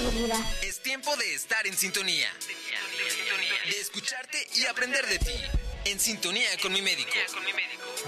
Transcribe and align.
seguridad. 0.00 0.38
Es 0.62 0.80
tiempo 0.82 1.16
de 1.16 1.34
estar 1.34 1.66
en 1.66 1.76
sintonía. 1.76 2.30
De 3.68 3.80
escucharte 3.80 4.46
y 4.54 4.66
aprender 4.66 5.06
de 5.06 5.18
ti. 5.18 5.34
En 5.84 6.00
sintonía 6.00 6.48
con 6.60 6.72
mi 6.72 6.82
médico. 6.82 7.12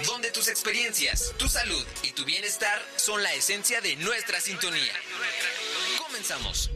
Donde 0.07 0.31
tus 0.31 0.49
experiencias, 0.49 1.33
tu 1.39 1.49
salud 1.49 1.85
y 2.03 2.13
tu 2.13 2.25
bienestar 2.25 2.83
son 2.97 3.23
la 3.23 3.33
esencia 3.35 3.81
de 3.81 3.97
nuestra 3.97 4.41
sintonía. 4.41 4.93
Comenzamos. 5.99 6.71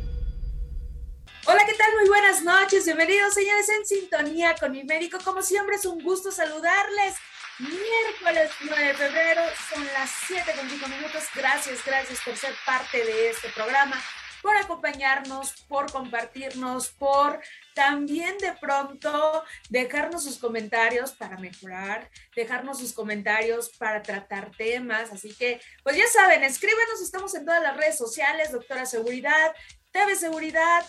Hola, 1.44 1.66
¿qué 1.66 1.74
tal? 1.74 1.92
Muy 1.96 2.08
buenas 2.08 2.42
noches. 2.42 2.84
Bienvenidos, 2.84 3.34
señores, 3.34 3.68
en 3.68 3.84
sintonía 3.84 4.54
con 4.54 4.70
mi 4.70 4.84
médico. 4.84 5.18
Como 5.24 5.42
siempre, 5.42 5.76
es 5.76 5.84
un 5.84 6.02
gusto 6.02 6.30
saludarles. 6.30 7.16
Miércoles 7.58 8.50
9 8.60 8.86
de 8.86 8.94
febrero, 8.94 9.42
son 9.72 9.84
las 9.92 10.10
7 10.26 10.52
con 10.56 10.70
5 10.70 10.88
minutos. 10.88 11.24
Gracias, 11.34 11.84
gracias 11.84 12.20
por 12.24 12.36
ser 12.36 12.54
parte 12.64 13.04
de 13.04 13.30
este 13.30 13.48
programa, 13.50 14.02
por 14.42 14.56
acompañarnos, 14.56 15.52
por 15.68 15.90
compartirnos, 15.90 16.88
por 16.88 17.40
también 17.74 18.36
de 18.38 18.52
pronto 18.54 19.44
dejarnos 19.70 20.24
sus 20.24 20.38
comentarios 20.38 21.12
para 21.12 21.38
mejorar, 21.38 22.10
dejarnos 22.34 22.78
sus 22.78 22.92
comentarios 22.92 23.70
para 23.78 24.02
tratar 24.02 24.50
temas. 24.56 25.12
Así 25.12 25.32
que, 25.34 25.60
pues 25.82 25.96
ya 25.96 26.08
saben, 26.08 26.42
escríbenos, 26.42 27.00
estamos 27.00 27.34
en 27.34 27.46
todas 27.46 27.62
las 27.62 27.76
redes 27.76 27.96
sociales, 27.96 28.52
Doctora 28.52 28.84
Seguridad, 28.84 29.54
TV 29.92 30.16
Seguridad 30.16 30.84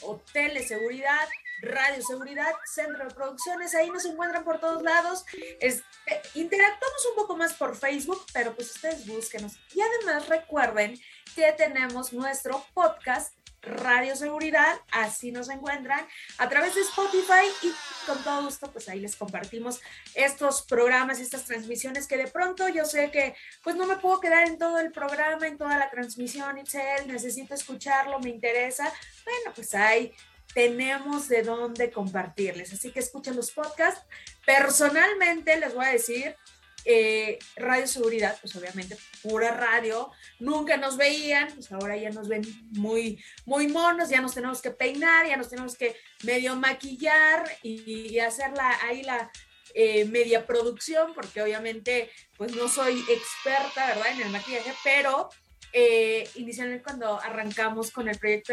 o 0.00 0.20
Teleseguridad. 0.32 1.28
Radio 1.64 2.02
Seguridad, 2.04 2.52
Centro 2.66 3.08
de 3.08 3.14
Producciones, 3.14 3.74
ahí 3.74 3.88
nos 3.90 4.04
encuentran 4.04 4.44
por 4.44 4.60
todos 4.60 4.82
lados. 4.82 5.24
Es, 5.60 5.82
eh, 6.06 6.20
interactuamos 6.34 7.06
un 7.10 7.14
poco 7.16 7.36
más 7.36 7.54
por 7.54 7.76
Facebook, 7.76 8.22
pero 8.32 8.54
pues 8.54 8.74
ustedes 8.74 9.06
búsquenos. 9.06 9.54
Y 9.74 9.80
además 9.80 10.28
recuerden 10.28 10.98
que 11.34 11.52
tenemos 11.52 12.12
nuestro 12.12 12.64
podcast 12.74 13.34
Radio 13.62 14.14
Seguridad, 14.14 14.76
así 14.90 15.32
nos 15.32 15.48
encuentran 15.48 16.06
a 16.38 16.48
través 16.48 16.74
de 16.74 16.82
Spotify 16.82 17.46
y 17.62 17.72
con 18.06 18.22
todo 18.22 18.44
gusto 18.44 18.70
pues 18.70 18.88
ahí 18.88 19.00
les 19.00 19.16
compartimos 19.16 19.80
estos 20.14 20.62
programas, 20.62 21.18
estas 21.18 21.44
transmisiones 21.44 22.06
que 22.06 22.18
de 22.18 22.26
pronto 22.26 22.68
yo 22.68 22.84
sé 22.84 23.10
que 23.10 23.34
pues 23.62 23.74
no 23.74 23.86
me 23.86 23.96
puedo 23.96 24.20
quedar 24.20 24.46
en 24.46 24.58
todo 24.58 24.78
el 24.78 24.92
programa, 24.92 25.46
en 25.46 25.56
toda 25.56 25.78
la 25.78 25.90
transmisión, 25.90 26.58
Itzel, 26.58 27.08
necesito 27.08 27.54
escucharlo, 27.54 28.20
me 28.20 28.30
interesa. 28.30 28.92
Bueno, 29.24 29.52
pues 29.54 29.74
ahí 29.74 30.14
tenemos 30.52 31.28
de 31.28 31.42
dónde 31.42 31.90
compartirles. 31.90 32.72
Así 32.72 32.92
que 32.92 33.00
escuchen 33.00 33.34
los 33.34 33.50
podcasts. 33.50 34.06
Personalmente 34.46 35.56
les 35.58 35.74
voy 35.74 35.86
a 35.86 35.90
decir, 35.90 36.36
eh, 36.84 37.38
Radio 37.56 37.86
Seguridad, 37.86 38.36
pues 38.40 38.54
obviamente 38.56 38.96
pura 39.22 39.52
radio, 39.52 40.10
nunca 40.38 40.76
nos 40.76 40.96
veían, 40.96 41.50
pues 41.54 41.72
ahora 41.72 41.96
ya 41.96 42.10
nos 42.10 42.28
ven 42.28 42.42
muy, 42.72 43.22
muy 43.46 43.68
monos, 43.68 44.10
ya 44.10 44.20
nos 44.20 44.34
tenemos 44.34 44.60
que 44.60 44.70
peinar, 44.70 45.26
ya 45.26 45.36
nos 45.36 45.48
tenemos 45.48 45.76
que 45.76 45.96
medio 46.24 46.56
maquillar 46.56 47.44
y, 47.62 48.18
hacer 48.18 48.52
la, 48.52 48.78
ahí 48.84 49.02
la 49.02 49.30
eh, 49.74 50.04
media 50.04 50.46
producción, 50.46 51.14
porque 51.14 51.42
obviamente 51.42 52.10
pues 52.36 52.54
no 52.54 52.68
soy 52.68 53.04
experta, 53.08 53.86
¿verdad? 53.86 54.12
En 54.12 54.20
el 54.22 54.28
maquillaje, 54.30 54.72
pero 54.84 55.30
eh, 55.72 56.28
inicialmente 56.36 56.84
cuando 56.84 57.20
arrancamos 57.20 57.90
con 57.90 58.08
el 58.08 58.18
proyecto, 58.18 58.52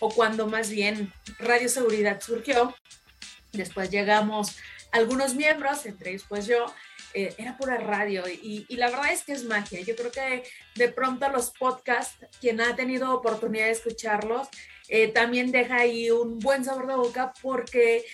o 0.00 0.10
cuando 0.10 0.46
más 0.46 0.70
bien 0.70 1.12
Radio 1.38 1.68
Seguridad 1.68 2.20
surgió, 2.20 2.74
después 3.52 3.90
llegamos 3.90 4.56
algunos 4.92 5.34
miembros, 5.34 5.86
entre 5.86 6.10
ellos 6.10 6.26
pues 6.28 6.46
yo, 6.46 6.66
eh, 7.14 7.34
era 7.38 7.56
pura 7.56 7.76
radio 7.76 8.22
y, 8.28 8.66
la 8.76 8.90
verdad 8.90 9.12
es 9.12 9.24
que 9.24 9.32
es 9.32 9.44
magia. 9.44 9.80
Yo 9.80 9.96
creo 9.96 10.10
que 10.10 10.44
de 10.76 10.88
pronto 10.88 11.28
los 11.28 11.50
podcasts, 11.50 12.16
quien 12.40 12.60
ha 12.60 12.76
tenido 12.76 13.12
oportunidad 13.12 13.66
de 13.66 13.72
escucharlos, 13.72 14.48
eh, 14.88 15.08
también 15.08 15.52
deja 15.52 15.76
ahí 15.76 16.10
un 16.10 16.38
buen 16.38 16.64
sabor 16.64 16.86
de 16.86 16.94
boca 16.94 17.32
porque 17.42 18.04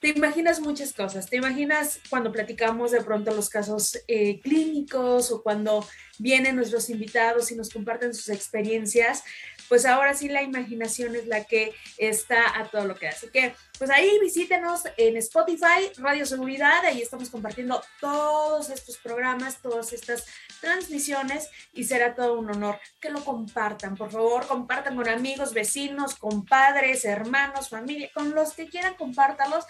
te 0.00 0.10
imaginas 0.10 0.60
muchas 0.60 0.92
cosas. 0.92 1.30
Te 1.30 1.36
imaginas 1.36 2.00
cuando 2.10 2.30
platicamos 2.30 2.90
de 2.90 3.02
pronto 3.02 3.34
los 3.34 3.48
casos 3.48 3.98
eh, 4.06 4.38
clínicos 4.40 5.32
o 5.32 5.42
cuando 5.42 5.86
vienen 6.18 6.56
nuestros 6.56 6.90
invitados 6.90 7.50
y 7.50 7.56
nos 7.56 7.70
comparten 7.70 8.12
sus 8.14 8.28
experiencias, 8.28 9.24
pues 9.68 9.86
ahora 9.86 10.14
sí 10.14 10.28
la 10.28 10.42
imaginación 10.42 11.16
es 11.16 11.26
la 11.26 11.44
que 11.44 11.72
está 11.96 12.58
a 12.58 12.70
todo 12.70 12.84
lo 12.84 12.96
que 12.96 13.08
hace. 13.08 13.30
Que, 13.30 13.54
pues 13.78 13.90
ahí 13.90 14.18
visítenos 14.20 14.82
en 14.96 15.16
Spotify, 15.16 15.90
Radio 15.96 16.24
Seguridad, 16.26 16.84
ahí 16.84 17.02
estamos 17.02 17.28
compartiendo 17.28 17.82
todos 18.00 18.70
estos 18.70 18.98
programas, 18.98 19.60
todas 19.60 19.92
estas 19.92 20.26
transmisiones 20.60 21.50
y 21.72 21.84
será 21.84 22.14
todo 22.14 22.38
un 22.38 22.50
honor 22.50 22.78
que 23.00 23.10
lo 23.10 23.24
compartan. 23.24 23.96
Por 23.96 24.10
favor, 24.10 24.46
compartan 24.46 24.94
con 24.96 25.08
amigos, 25.08 25.52
vecinos, 25.52 26.14
compadres, 26.14 27.04
hermanos, 27.04 27.68
familia, 27.68 28.10
con 28.14 28.34
los 28.34 28.52
que 28.52 28.68
quieran, 28.68 28.94
compártalos. 28.94 29.64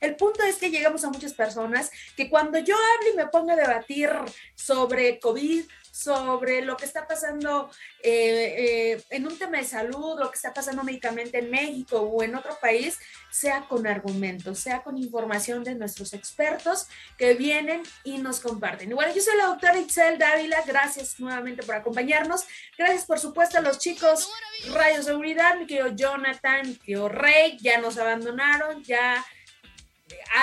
El 0.00 0.16
punto 0.16 0.42
es 0.42 0.56
que 0.56 0.70
llegamos 0.70 1.04
a 1.04 1.10
muchas 1.10 1.32
personas 1.32 1.90
que 2.16 2.28
cuando 2.28 2.58
yo 2.58 2.74
hable 2.74 3.10
y 3.10 3.16
me 3.16 3.26
ponga 3.28 3.54
a 3.54 3.56
debatir 3.56 4.10
sobre 4.54 5.18
COVID, 5.20 5.64
sobre 5.94 6.60
lo 6.62 6.76
que 6.76 6.86
está 6.86 7.06
pasando 7.06 7.70
eh, 8.02 8.54
eh, 8.58 9.04
en 9.10 9.28
un 9.28 9.38
tema 9.38 9.58
de 9.58 9.64
salud, 9.64 10.18
lo 10.18 10.28
que 10.28 10.34
está 10.34 10.52
pasando 10.52 10.82
médicamente 10.82 11.38
en 11.38 11.52
México 11.52 12.00
o 12.00 12.20
en 12.24 12.34
otro 12.34 12.58
país, 12.60 12.98
sea 13.30 13.60
con 13.68 13.86
argumentos, 13.86 14.58
sea 14.58 14.82
con 14.82 14.98
información 14.98 15.62
de 15.62 15.76
nuestros 15.76 16.12
expertos 16.12 16.88
que 17.16 17.34
vienen 17.34 17.84
y 18.02 18.18
nos 18.18 18.40
comparten. 18.40 18.90
Y 18.90 18.94
bueno, 18.94 19.14
yo 19.14 19.22
soy 19.22 19.36
la 19.36 19.46
doctora 19.46 19.78
Itzel 19.78 20.18
Dávila, 20.18 20.62
gracias 20.66 21.20
nuevamente 21.20 21.62
por 21.62 21.76
acompañarnos. 21.76 22.44
Gracias, 22.76 23.04
por 23.04 23.20
supuesto, 23.20 23.58
a 23.58 23.60
los 23.60 23.78
chicos 23.78 24.28
Radio 24.72 25.00
Seguridad, 25.00 25.56
mi 25.58 25.66
querido 25.68 25.94
Jonathan, 25.94 26.70
mi 26.70 26.74
querido 26.74 27.08
Rey, 27.08 27.56
ya 27.60 27.78
nos 27.78 27.98
abandonaron, 27.98 28.82
ya 28.82 29.24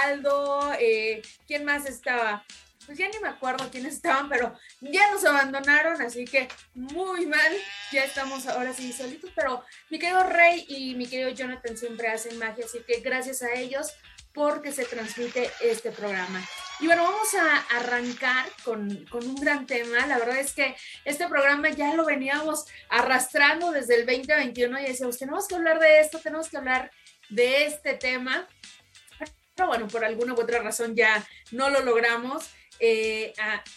Aldo, 0.06 0.72
eh, 0.80 1.22
¿quién 1.46 1.66
más 1.66 1.86
estaba? 1.86 2.46
Pues 2.91 3.00
ya 3.00 3.07
ni 3.07 3.19
me 3.19 3.29
acuerdo 3.29 3.72
quiénes 3.72 3.94
estaban, 3.94 4.28
pero 4.28 4.53
ya 4.81 5.09
nos 5.12 5.24
abandonaron, 5.24 6.02
así 6.02 6.25
que 6.25 6.50
muy 6.74 7.25
mal, 7.25 7.57
ya 7.94 8.03
estamos 8.03 8.47
ahora 8.47 8.74
sí 8.74 8.91
solitos, 8.91 9.31
pero 9.34 9.63
mi 9.90 9.97
querido 9.97 10.24
Rey 10.24 10.66
y 10.68 10.96
mi 10.96 11.07
querido 11.07 11.29
Jonathan 11.29 11.78
siempre 11.78 12.09
hacen 12.09 12.38
magia, 12.38 12.66
así 12.66 12.79
que 12.85 13.00
gracias 13.00 13.44
a 13.44 13.53
ellos 13.53 13.94
porque 14.34 14.74
se 14.74 14.84
transmite 14.84 15.50
este 15.62 15.91
programa. 15.91 16.46
Y 16.81 16.88
bueno, 16.88 17.03
vamos 17.03 17.34
a 17.34 17.78
arrancar 17.78 18.46
con, 18.66 19.06
con, 19.06 19.25
un 19.25 19.35
gran 19.35 19.66
tema. 19.66 20.06
La 20.08 20.18
verdad 20.18 20.40
es 20.40 20.53
que 20.53 20.75
este 21.06 21.28
programa 21.29 21.69
ya 21.69 21.94
lo 21.96 22.06
veníamos 22.06 22.66
arrastrando 22.90 23.72
desde 23.72 23.96
el 23.96 24.06
2021 24.06 24.79
y 24.79 24.84
decíamos, 24.84 25.18
tenemos 25.18 25.47
que 25.47 25.56
hablar 25.56 25.79
de 25.79 26.02
esto, 26.02 26.19
tenemos 26.19 26.50
que 26.50 26.58
hablar 26.58 26.91
de 27.29 27.66
este 27.68 27.94
tema. 27.94 28.47
Pero 29.56 29.68
bueno, 29.68 29.88
por 29.88 30.03
alguna 30.03 30.34
u 30.34 30.41
otra 30.41 30.59
razón 30.59 30.96
ya 30.96 31.25
no 31.52 31.69
lo 31.69 31.81
logramos. 31.81 32.50
Eh, 32.84 33.34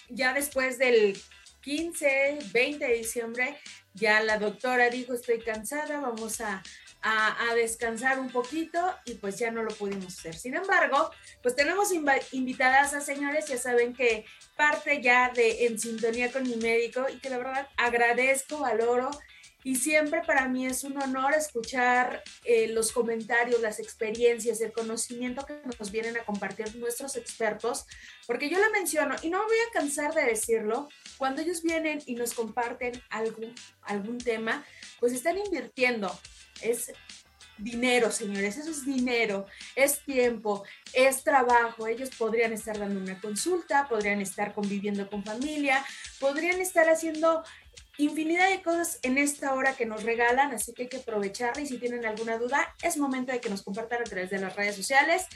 ya 0.08 0.32
después 0.32 0.78
del 0.78 1.16
15, 1.60 2.38
20 2.52 2.86
de 2.86 2.94
diciembre, 2.94 3.58
ya 3.92 4.22
la 4.22 4.38
doctora 4.38 4.88
dijo, 4.88 5.12
estoy 5.12 5.40
cansada, 5.40 6.00
vamos 6.00 6.40
a, 6.40 6.62
a, 7.02 7.54
descansar 7.54 8.18
un 8.18 8.30
poquito 8.30 8.80
y 9.04 9.14
pues 9.14 9.38
ya 9.38 9.50
no 9.50 9.62
lo 9.62 9.74
pudimos 9.74 10.18
hacer. 10.18 10.34
Sin 10.34 10.54
embargo, 10.54 11.10
pues 11.42 11.54
tenemos 11.54 11.92
invitadas 12.32 12.94
a 12.94 13.02
señores, 13.02 13.46
ya 13.46 13.58
saben 13.58 13.92
que 13.92 14.24
parte 14.56 15.02
ya 15.02 15.30
de 15.30 15.66
En 15.66 15.78
Sintonía 15.78 16.32
con 16.32 16.44
mi 16.44 16.56
médico 16.56 17.06
y 17.12 17.18
que 17.18 17.28
la 17.28 17.36
verdad 17.38 17.68
agradezco, 17.76 18.60
valoro 18.60 19.10
y 19.64 19.76
siempre 19.76 20.20
para 20.26 20.46
mí 20.46 20.66
es 20.66 20.84
un 20.84 21.02
honor 21.02 21.32
escuchar 21.34 22.22
eh, 22.44 22.68
los 22.68 22.92
comentarios, 22.92 23.62
las 23.62 23.80
experiencias, 23.80 24.60
el 24.60 24.72
conocimiento 24.72 25.46
que 25.46 25.58
nos 25.78 25.90
vienen 25.90 26.18
a 26.18 26.24
compartir 26.24 26.76
nuestros 26.76 27.16
expertos, 27.16 27.86
porque 28.26 28.50
yo 28.50 28.58
lo 28.58 28.70
menciono 28.70 29.16
y 29.22 29.30
no 29.30 29.38
me 29.38 29.46
voy 29.46 29.56
a 29.56 29.72
cansar 29.72 30.14
de 30.14 30.26
decirlo, 30.26 30.90
cuando 31.16 31.40
ellos 31.40 31.62
vienen 31.62 32.02
y 32.04 32.14
nos 32.14 32.34
comparten 32.34 32.92
algún, 33.08 33.54
algún 33.82 34.18
tema, 34.18 34.62
pues 35.00 35.14
están 35.14 35.38
invirtiendo. 35.38 36.14
Es 36.60 36.92
dinero, 37.58 38.10
señores, 38.10 38.56
eso 38.56 38.70
es 38.70 38.84
dinero, 38.84 39.46
es 39.76 40.00
tiempo, 40.00 40.64
es 40.92 41.22
trabajo. 41.22 41.86
Ellos 41.86 42.10
podrían 42.10 42.52
estar 42.52 42.78
dando 42.78 43.00
una 43.00 43.20
consulta, 43.20 43.86
podrían 43.88 44.20
estar 44.20 44.52
conviviendo 44.54 45.08
con 45.08 45.24
familia, 45.24 45.84
podrían 46.20 46.60
estar 46.60 46.88
haciendo 46.88 47.44
infinidad 47.98 48.50
de 48.50 48.62
cosas 48.62 48.98
en 49.02 49.18
esta 49.18 49.54
hora 49.54 49.76
que 49.76 49.86
nos 49.86 50.02
regalan, 50.02 50.52
así 50.52 50.72
que 50.72 50.82
hay 50.82 50.88
que 50.88 50.98
aprovecharla 50.98 51.62
y 51.62 51.66
si 51.66 51.78
tienen 51.78 52.04
alguna 52.04 52.38
duda, 52.38 52.74
es 52.82 52.96
momento 52.96 53.32
de 53.32 53.40
que 53.40 53.50
nos 53.50 53.62
compartan 53.62 54.00
a 54.00 54.04
través 54.04 54.30
de 54.30 54.38
las 54.38 54.56
redes 54.56 54.76
sociales. 54.76 55.26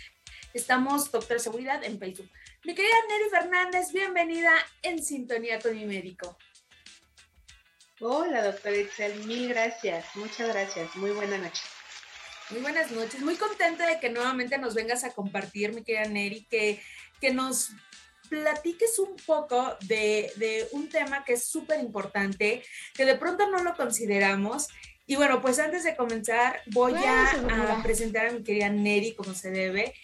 Estamos, 0.54 1.10
Doctor 1.12 1.40
Seguridad, 1.40 1.84
en 1.84 1.98
Facebook. 1.98 2.30
Mi 2.64 2.74
querida 2.74 2.94
Neri 3.08 3.30
Fernández, 3.30 3.92
bienvenida 3.92 4.52
en 4.82 5.02
sintonía 5.02 5.60
con 5.60 5.76
mi 5.76 5.84
médico. 5.84 6.36
Hola, 8.00 8.44
doctor 8.44 8.74
Itzel, 8.74 9.24
mil 9.24 9.48
gracias, 9.48 10.06
muchas 10.14 10.48
gracias, 10.48 10.94
muy 10.96 11.10
buena 11.10 11.36
noche. 11.36 11.62
Muy 12.50 12.60
buenas 12.60 12.90
noches, 12.92 13.20
muy 13.20 13.36
contenta 13.36 13.86
de 13.86 14.00
que 14.00 14.08
nuevamente 14.08 14.56
nos 14.56 14.74
vengas 14.74 15.04
a 15.04 15.12
compartir, 15.12 15.74
mi 15.74 15.82
querida 15.82 16.08
Neri, 16.08 16.46
que, 16.48 16.82
que 17.20 17.32
nos 17.32 17.70
platiques 18.28 18.98
un 18.98 19.16
poco 19.16 19.76
de, 19.86 20.68
un 20.72 20.88
tema 20.88 21.24
que 21.24 21.34
es 21.34 21.44
súper 21.44 21.80
importante, 21.80 22.62
que 22.94 23.04
de 23.04 23.16
pronto 23.16 23.48
no 23.50 23.62
lo 23.62 23.74
consideramos 23.74 24.68
Y 25.06 25.16
bueno, 25.16 25.40
pues 25.40 25.58
antes 25.58 25.84
de 25.84 25.96
comenzar, 25.96 26.60
voy 26.66 26.92
a, 26.94 27.80
presentar 27.82 28.26
a 28.26 28.32
mi 28.32 28.42
querida 28.42 28.68
Neri 28.68 29.14
como 29.14 29.34
se 29.34 29.50
debe. 29.50 29.94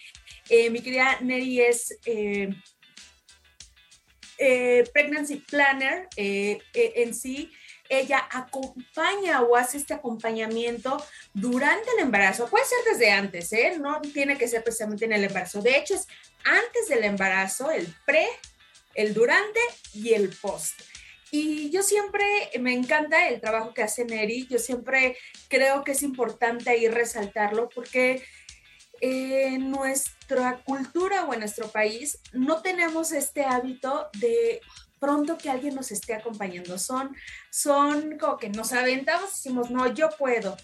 Eh, 0.49 0.71
mi 0.71 0.81
querida 0.81 1.19
Neri 1.21 1.61
es 1.61 1.97
eh, 2.05 2.49
eh, 4.39 4.83
Pregnancy 4.91 5.35
Planner 5.35 6.07
en 6.17 7.13
sí. 7.13 7.51
Ella 7.89 8.27
acompaña 8.31 9.41
o 9.41 9.55
hace 9.55 9.77
este 9.77 9.93
acompañamiento 9.93 11.03
durante 11.33 11.91
el 11.91 11.99
embarazo. 11.99 12.47
Puede 12.47 12.65
ser 12.65 12.79
desde 12.91 13.11
antes, 13.11 13.51
¿eh? 13.53 13.77
No 13.79 14.01
tiene 14.01 14.37
que 14.37 14.47
ser 14.47 14.63
precisamente 14.63 15.05
en 15.05 15.13
el 15.13 15.23
embarazo. 15.23 15.61
De 15.61 15.77
hecho, 15.77 15.95
es 15.95 16.07
antes 16.43 16.87
del 16.89 17.03
embarazo, 17.03 17.71
el 17.71 17.93
pre, 18.05 18.27
el 18.95 19.13
durante 19.13 19.59
y 19.93 20.13
el 20.13 20.29
post. 20.29 20.81
Y 21.31 21.69
yo 21.69 21.83
siempre 21.83 22.25
me 22.59 22.73
encanta 22.73 23.27
el 23.27 23.41
trabajo 23.41 23.73
que 23.73 23.83
hace 23.83 24.05
Neri, 24.05 24.47
yo 24.47 24.57
siempre 24.57 25.17
creo 25.49 25.83
que 25.83 25.91
es 25.91 26.01
importante 26.01 26.69
ahí 26.69 26.87
resaltarlo 26.87 27.67
porque 27.69 28.23
en 29.01 29.71
nuestra 29.71 30.63
cultura 30.63 31.25
o 31.25 31.33
en 31.33 31.41
nuestro 31.41 31.67
país 31.67 32.19
no 32.31 32.61
tenemos 32.61 33.11
este 33.11 33.43
hábito 33.43 34.09
de 34.19 34.61
pronto 35.05 35.37
que 35.37 35.51
alguien 35.51 35.75
nos 35.75 35.91
esté 35.91 36.15
acompañando. 36.15 36.79
Son, 36.79 37.15
son 37.51 38.17
como 38.17 38.37
que 38.37 38.49
nos 38.49 38.73
aventamos 38.73 39.29
y 39.29 39.33
decimos, 39.33 39.69
no, 39.69 39.93
yo 39.93 40.09
puedo. 40.17 40.57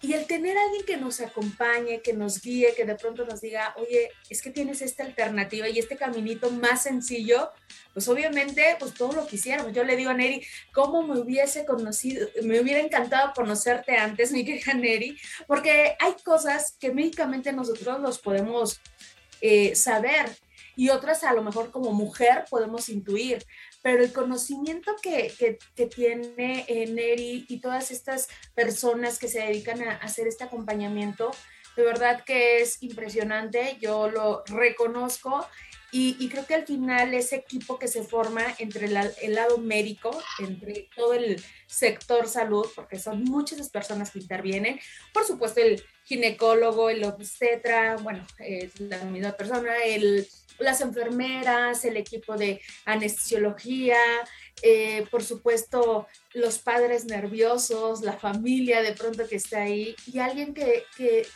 Y 0.00 0.12
el 0.12 0.26
tener 0.26 0.56
a 0.56 0.62
alguien 0.62 0.84
que 0.84 0.96
nos 0.96 1.20
acompañe, 1.20 2.02
que 2.02 2.12
nos 2.12 2.40
guíe, 2.40 2.74
que 2.76 2.84
de 2.84 2.94
pronto 2.96 3.24
nos 3.24 3.40
diga, 3.40 3.74
oye, 3.76 4.10
es 4.28 4.42
que 4.42 4.50
tienes 4.50 4.82
esta 4.82 5.04
alternativa 5.04 5.68
y 5.68 5.78
este 5.78 5.96
caminito 5.96 6.50
más 6.50 6.82
sencillo, 6.84 7.50
pues 7.92 8.08
obviamente, 8.08 8.76
pues 8.78 8.94
todo 8.94 9.12
lo 9.12 9.26
quisiéramos. 9.26 9.72
Yo 9.72 9.84
le 9.84 9.96
digo 9.96 10.10
a 10.10 10.14
Neri, 10.14 10.44
¿cómo 10.72 11.04
me 11.04 11.18
hubiese 11.18 11.64
conocido, 11.64 12.28
me 12.42 12.60
hubiera 12.60 12.80
encantado 12.80 13.32
conocerte 13.34 13.96
antes, 13.96 14.30
mi 14.32 14.44
querida 14.44 14.74
Neri? 14.74 15.16
Porque 15.46 15.96
hay 16.00 16.14
cosas 16.24 16.76
que 16.78 16.92
médicamente 16.92 17.52
nosotros 17.52 18.00
los 18.00 18.18
podemos 18.18 18.80
eh, 19.40 19.74
saber 19.74 20.30
y 20.78 20.90
otras 20.90 21.24
a 21.24 21.32
lo 21.32 21.42
mejor 21.42 21.72
como 21.72 21.92
mujer 21.92 22.44
podemos 22.48 22.88
intuir, 22.88 23.44
pero 23.82 24.02
el 24.02 24.12
conocimiento 24.12 24.96
que, 25.02 25.32
que, 25.74 25.86
tiene 25.86 26.64
eh, 26.68 26.86
Neri 26.86 27.46
y 27.48 27.60
todas 27.60 27.90
estas 27.90 28.28
personas 28.54 29.18
que 29.18 29.28
se 29.28 29.40
dedican 29.40 29.82
a 29.82 29.96
hacer 29.96 30.26
este 30.26 30.44
acompañamiento, 30.44 31.30
de 31.76 31.84
verdad 31.84 32.24
que 32.24 32.60
es 32.60 32.82
impresionante, 32.82 33.78
yo 33.80 34.10
lo 34.10 34.42
reconozco 34.46 35.46
y, 35.90 36.28
creo 36.28 36.46
que 36.46 36.54
al 36.54 36.66
final 36.66 37.14
ese 37.14 37.36
equipo 37.36 37.78
que 37.78 37.88
se 37.88 38.02
forma 38.02 38.42
entre 38.58 38.86
el 38.86 39.34
lado 39.34 39.58
médico, 39.58 40.10
entre 40.38 40.88
todo 40.94 41.14
el 41.14 41.42
sector 41.66 42.28
salud, 42.28 42.66
porque 42.74 42.98
son 42.98 43.24
muchas 43.24 43.58
las 43.58 43.70
personas 43.70 44.10
que 44.10 44.18
intervienen, 44.18 44.78
por 45.14 45.24
supuesto 45.24 45.60
el 45.60 45.82
ginecólogo, 46.04 46.90
el 46.90 47.04
obstetra, 47.04 47.96
bueno, 47.96 48.26
es 48.38 48.78
la 48.80 49.02
misma 49.04 49.32
persona, 49.32 49.76
el 49.84 50.26
las 50.58 50.80
enfermeras, 50.80 51.84
el 51.84 51.96
equipo 51.96 52.36
de 52.36 52.60
anestesiología, 52.84 53.98
eh, 54.62 55.06
por 55.10 55.22
supuesto 55.22 56.06
los 56.34 56.58
padres 56.58 57.04
nerviosos, 57.04 58.02
la 58.02 58.14
familia 58.14 58.82
de 58.82 58.92
pronto 58.92 59.26
que 59.28 59.36
está 59.36 59.62
ahí 59.62 59.94
y 60.06 60.18
alguien 60.18 60.54
que, 60.54 60.84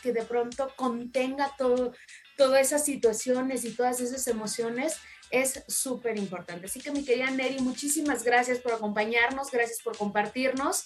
de 0.03 0.23
pronto 0.23 0.71
contenga 0.75 1.53
todo, 1.57 1.93
todas 2.37 2.61
esas 2.61 2.85
situaciones 2.85 3.65
y 3.65 3.71
todas 3.71 4.01
esas 4.01 4.27
emociones 4.27 4.97
es 5.31 5.63
súper 5.67 6.17
importante. 6.17 6.67
Así 6.67 6.79
que 6.79 6.91
mi 6.91 7.03
querida 7.03 7.31
Neri, 7.31 7.59
muchísimas 7.59 8.23
gracias 8.23 8.59
por 8.59 8.73
acompañarnos, 8.73 9.49
gracias 9.51 9.79
por 9.83 9.97
compartirnos 9.97 10.85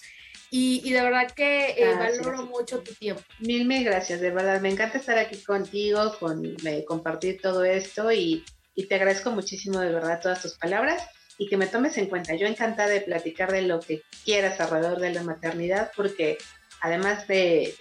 y, 0.50 0.90
de 0.90 1.02
verdad 1.02 1.30
que 1.30 1.74
eh, 1.76 1.94
valoro 1.94 2.46
mucho 2.46 2.80
tu 2.80 2.94
tiempo. 2.94 3.22
Mil, 3.40 3.66
mil 3.66 3.84
gracias, 3.84 4.20
de 4.20 4.30
verdad. 4.30 4.60
Me 4.62 4.70
encanta 4.70 4.96
estar 4.96 5.18
aquí 5.18 5.36
contigo, 5.42 6.16
con 6.18 6.56
compartir 6.86 7.40
todo 7.42 7.64
esto 7.64 8.10
y, 8.10 8.44
te 8.88 8.94
agradezco 8.94 9.32
muchísimo 9.32 9.80
de 9.80 9.92
verdad 9.92 10.20
todas 10.22 10.40
tus 10.40 10.56
palabras 10.56 11.02
y 11.36 11.48
que 11.48 11.56
me 11.56 11.66
tomes 11.66 11.98
en 11.98 12.06
cuenta. 12.06 12.36
Yo 12.36 12.46
encantada 12.46 12.88
de 12.88 13.00
platicar 13.00 13.50
de 13.50 13.62
lo 13.62 13.80
que 13.80 14.02
quieras 14.24 14.60
alrededor 14.60 15.00
de 15.00 15.12
la 15.12 15.24
maternidad 15.24 15.90
porque 15.96 16.38
además 16.80 17.26
de, 17.26 17.74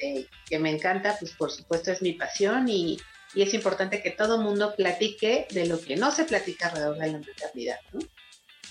que 0.50 0.60
me 0.60 0.72
encanta, 0.72 1.16
pues 1.20 1.34
por 1.34 1.52
supuesto 1.52 1.92
es 1.92 2.02
mi 2.02 2.14
pasión 2.14 2.68
y, 2.68 2.98
y 3.34 3.42
es 3.42 3.54
importante 3.54 4.02
que 4.02 4.12
todo 4.12 4.42
mundo 4.42 4.76
platique 4.76 5.48
de 5.52 5.66
lo 5.66 5.80
que 5.80 5.96
no 5.96 6.12
se 6.12 6.26
platica 6.26 6.68
alrededor 6.68 6.98
de 6.98 7.12
la 7.12 7.20
maternidad. 7.20 7.80
¿no? 7.94 8.00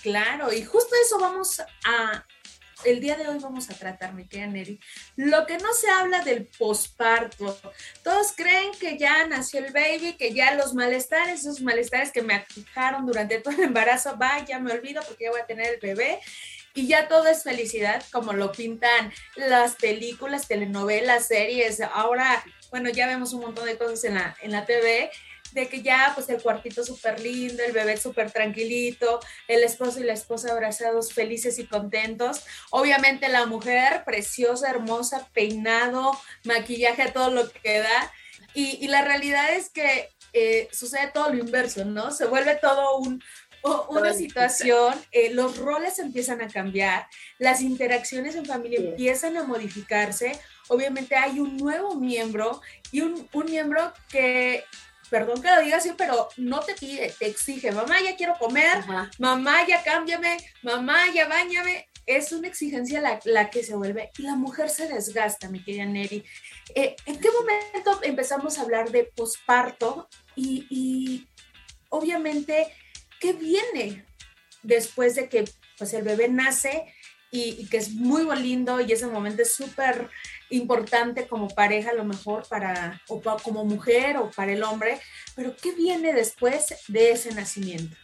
Claro, 0.01 0.53
y 0.53 0.63
justo 0.63 0.95
eso 1.03 1.19
vamos 1.19 1.61
a, 1.83 2.25
el 2.85 2.99
día 2.99 3.15
de 3.15 3.27
hoy 3.27 3.39
vamos 3.39 3.69
a 3.69 3.73
tratar, 3.73 4.13
mi 4.13 4.27
querida 4.27 4.47
Neri, 4.47 4.79
lo 5.15 5.45
que 5.45 5.57
no 5.57 5.73
se 5.73 5.89
habla 5.89 6.21
del 6.21 6.47
posparto. 6.47 7.59
Todos 8.03 8.33
creen 8.35 8.71
que 8.79 8.97
ya 8.97 9.27
nació 9.27 9.65
el 9.65 9.73
baby, 9.73 10.13
que 10.13 10.33
ya 10.33 10.53
los 10.53 10.73
malestares, 10.73 11.41
esos 11.41 11.61
malestares 11.61 12.11
que 12.11 12.21
me 12.21 12.35
afijaron 12.35 13.05
durante 13.05 13.39
todo 13.39 13.55
el 13.55 13.63
embarazo, 13.63 14.15
vaya, 14.17 14.59
me 14.59 14.71
olvido 14.71 15.01
porque 15.07 15.25
ya 15.25 15.31
voy 15.31 15.41
a 15.41 15.45
tener 15.45 15.73
el 15.73 15.79
bebé. 15.79 16.19
Y 16.73 16.85
ya 16.85 17.07
todo 17.07 17.27
es 17.27 17.41
felicidad, 17.41 18.03
como 18.11 18.33
lo 18.33 18.51
pintan 18.51 19.11
las 19.35 19.75
películas, 19.75 20.47
telenovelas, 20.47 21.27
series. 21.27 21.81
Ahora, 21.81 22.43
bueno, 22.69 22.89
ya 22.89 23.07
vemos 23.07 23.33
un 23.33 23.41
montón 23.41 23.65
de 23.65 23.77
cosas 23.77 24.03
en 24.03 24.15
la, 24.15 24.35
en 24.41 24.51
la 24.51 24.65
TV 24.65 25.11
de 25.51 25.67
que 25.67 25.81
ya 25.81 26.11
pues 26.13 26.29
el 26.29 26.41
cuartito 26.41 26.83
súper 26.83 27.19
lindo, 27.19 27.63
el 27.63 27.71
bebé 27.71 27.97
súper 27.97 28.31
tranquilito, 28.31 29.19
el 29.47 29.63
esposo 29.63 29.99
y 29.99 30.03
la 30.03 30.13
esposa 30.13 30.51
abrazados 30.51 31.13
felices 31.13 31.59
y 31.59 31.65
contentos. 31.65 32.43
Obviamente 32.69 33.29
la 33.29 33.45
mujer 33.45 34.03
preciosa, 34.05 34.69
hermosa, 34.69 35.27
peinado, 35.33 36.19
maquillaje 36.43 37.03
a 37.03 37.13
todo 37.13 37.31
lo 37.31 37.49
que 37.49 37.79
da. 37.79 38.11
Y, 38.53 38.87
la 38.87 39.03
realidad 39.03 39.53
es 39.53 39.69
que 39.69 40.09
eh, 40.33 40.67
sucede 40.71 41.11
todo 41.13 41.29
lo 41.29 41.37
inverso, 41.37 41.85
¿no? 41.85 42.11
Se 42.11 42.25
vuelve 42.25 42.55
todo 42.55 42.97
un, 42.97 43.21
una 43.89 44.13
situación, 44.13 44.95
eh, 45.11 45.31
los 45.31 45.57
roles 45.57 45.99
empiezan 45.99 46.41
a 46.41 46.47
cambiar, 46.47 47.07
las 47.37 47.61
interacciones 47.61 48.35
en 48.35 48.45
familia 48.45 48.79
empiezan 48.79 49.37
a 49.37 49.43
modificarse, 49.43 50.39
obviamente 50.67 51.15
hay 51.15 51.39
un 51.39 51.57
nuevo 51.57 51.95
miembro 51.95 52.61
y 52.91 53.01
un, 53.01 53.27
un 53.33 53.45
miembro 53.45 53.93
que 54.09 54.63
perdón 55.09 55.41
que 55.41 55.49
lo 55.49 55.61
diga 55.61 55.77
así, 55.77 55.91
pero 55.97 56.29
no 56.37 56.59
te 56.61 56.73
pide, 56.73 57.13
te 57.17 57.27
exige, 57.27 57.71
mamá, 57.71 58.01
ya 58.01 58.15
quiero 58.15 58.35
comer, 58.37 58.83
mamá, 59.19 59.65
ya 59.67 59.83
cámbiame, 59.83 60.37
mamá, 60.63 60.97
ya 61.13 61.27
bañame. 61.27 61.87
Es 62.05 62.31
una 62.31 62.47
exigencia 62.47 63.01
la, 63.25 63.49
que 63.49 63.63
se 63.63 63.75
vuelve 63.75 64.11
y 64.17 64.21
la 64.21 64.35
mujer 64.35 64.69
se 64.69 64.87
desgasta, 64.87 65.49
mi 65.49 65.61
querida 65.61 65.85
Neri. 65.85 66.23
Eh, 66.73 66.95
¿En 67.05 67.19
qué 67.19 67.27
momento 67.31 67.99
empezamos 68.01 68.57
a 68.57 68.61
hablar 68.61 68.91
de 68.91 69.03
posparto 69.03 70.07
y, 70.35 71.27
obviamente 71.89 72.67
qué 73.19 73.33
viene 73.33 74.05
después 74.61 75.15
de 75.15 75.27
que 75.27 75.45
pues, 75.77 75.93
el 75.93 76.03
bebé 76.03 76.29
nace 76.29 76.85
y, 77.31 77.67
que 77.67 77.77
es 77.77 77.91
muy 77.91 78.23
lindo 78.37 78.79
y 78.79 78.91
ese 78.91 79.07
momento 79.07 79.41
es 79.41 79.53
súper 79.53 80.09
importante 80.49 81.27
como 81.27 81.47
pareja 81.49 81.91
a 81.91 81.95
lo 81.95 82.05
mejor 82.05 82.47
para, 82.47 83.01
o 83.07 83.21
como 83.43 83.65
mujer 83.65 84.17
o 84.17 84.31
para 84.31 84.53
el 84.53 84.63
hombre, 84.63 84.99
pero 85.35 85.55
¿qué 85.55 85.73
viene 85.73 86.13
después 86.13 86.75
de 86.87 87.11
ese 87.11 87.33
nacimiento? 87.33 87.95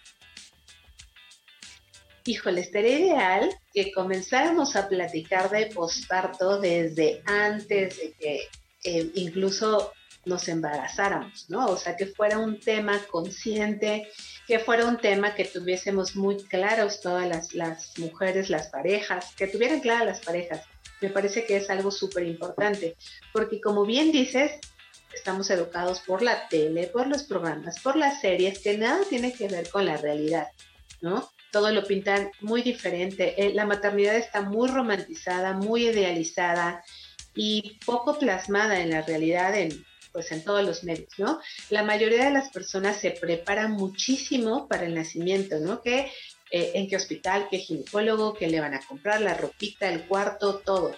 Híjole, 2.26 2.62
estaría 2.62 3.00
ideal 3.00 3.50
que 3.74 3.92
comenzáramos 3.92 4.76
a 4.76 4.88
platicar 4.88 5.50
de 5.50 5.66
posparto 5.68 6.60
desde 6.60 7.22
antes 7.26 7.98
de 7.98 8.14
que 8.14 8.48
eh, 8.86 9.12
incluso 9.16 9.92
nos 10.26 10.48
embarazáramos, 10.48 11.50
¿no? 11.50 11.66
O 11.66 11.76
sea, 11.76 11.98
que 11.98 12.06
fuera 12.06 12.38
un 12.38 12.60
tema 12.60 12.98
consciente, 13.12 14.08
que 14.48 14.60
fuera 14.60 14.86
un 14.86 14.98
tema 14.98 15.36
que 15.36 15.44
tuviésemos 15.44 16.16
muy 16.16 16.38
claros 16.44 17.02
todas 17.02 17.28
las, 17.28 17.54
las 17.54 17.98
mujeres, 18.00 18.50
las 18.50 18.70
parejas, 18.70 19.34
que 19.36 19.48
tuvieran 19.48 19.82
claras 19.82 20.06
las 20.06 20.20
parejas 20.22 20.62
me 21.04 21.10
parece 21.10 21.46
que 21.46 21.58
es 21.58 21.70
algo 21.70 21.92
súper 21.92 22.26
importante, 22.26 22.96
porque 23.34 23.60
como 23.60 23.86
bien 23.86 24.14
dices, 24.14 24.52
estamos 25.14 25.50
educados 25.50 26.00
por 26.00 26.22
la 26.22 26.48
tele, 26.48 26.88
por 26.88 27.08
los 27.08 27.24
programas, 27.24 27.82
por 27.82 27.98
las 27.98 28.22
series, 28.22 28.60
que 28.60 28.78
nada 28.78 29.02
tiene 29.10 29.34
que 29.34 29.50
ver 29.50 29.70
con 29.70 29.86
la 29.86 29.98
realidad, 29.98 30.48
¿no? 31.02 31.30
Todo 31.52 31.72
lo 31.72 31.84
pintan 31.84 32.32
muy 32.40 32.62
diferente. 32.62 33.36
Eh, 33.38 33.54
la 33.54 33.66
maternidad 33.66 34.16
está 34.16 34.42
muy 34.42 34.70
romantizada, 34.70 35.52
muy 35.52 35.88
idealizada 35.88 36.82
y 37.36 37.80
poco 37.86 38.18
plasmada 38.18 38.80
en 38.80 38.92
la 38.92 39.02
realidad 39.02 39.56
en, 39.58 39.86
pues 40.14 40.32
en 40.32 40.42
todos 40.42 40.64
los 40.64 40.86
medios, 40.86 41.10
¿no? 41.18 41.42
La 41.70 41.84
mayoría 41.84 42.24
de 42.24 42.32
las 42.32 42.50
personas 42.50 42.96
se 42.96 43.12
preparan 43.12 43.72
muchísimo 43.72 44.70
para 44.70 44.86
el 44.86 44.96
nacimiento, 44.96 45.60
¿no? 45.60 45.82
Que 45.82 46.10
eh, 46.56 46.74
en 46.76 46.88
qué 46.88 46.96
hospital, 46.96 47.48
qué 47.50 47.58
ginecólogo, 47.58 48.36
qué 48.36 48.46
le 48.48 48.60
van 48.60 48.76
a 48.76 48.80
comprar, 48.80 49.22
la 49.22 49.34
ropita, 49.34 49.90
el 49.90 50.04
cuarto, 50.04 50.60
todo, 50.60 50.96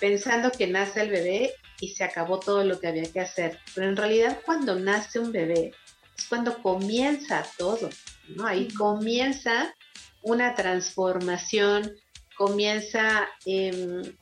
pensando 0.00 0.50
que 0.50 0.66
nace 0.66 1.02
el 1.02 1.10
bebé 1.10 1.52
y 1.78 1.90
se 1.90 2.04
acabó 2.04 2.40
todo 2.40 2.64
lo 2.64 2.80
que 2.80 2.86
había 2.86 3.12
que 3.12 3.20
hacer. 3.20 3.60
Pero 3.74 3.86
en 3.86 3.98
realidad 3.98 4.40
cuando 4.46 4.76
nace 4.76 5.18
un 5.18 5.30
bebé 5.30 5.72
es 6.16 6.24
cuando 6.26 6.56
comienza 6.62 7.46
todo, 7.58 7.90
¿no? 8.28 8.46
Ahí 8.46 8.68
comienza 8.68 9.74
una 10.22 10.54
transformación, 10.54 11.94
comienza 12.34 13.28
em, 13.44 14.16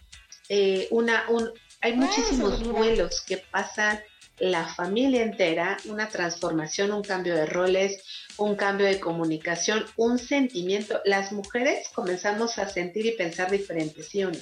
eh, 0.49 0.89
una, 0.91 1.27
un, 1.29 1.49
hay 1.81 1.93
muchísimos 1.93 2.61
duelos 2.61 3.23
que 3.23 3.37
pasan 3.37 4.01
la 4.43 4.65
familia 4.65 5.23
entera, 5.23 5.77
una 5.85 6.09
transformación, 6.09 6.91
un 6.91 7.03
cambio 7.03 7.37
de 7.37 7.47
roles, 7.47 8.03
un 8.39 8.57
cambio 8.57 8.87
de 8.87 8.99
comunicación, 8.99 9.87
un 9.97 10.19
sentimiento. 10.19 11.01
Las 11.05 11.31
mujeres 11.31 11.89
comenzamos 11.95 12.59
a 12.59 12.69
sentir 12.69 13.07
y 13.07 13.13
pensar 13.13 13.53
diferente, 13.53 14.03
¿sí 14.03 14.25
o 14.25 14.33
no? 14.33 14.39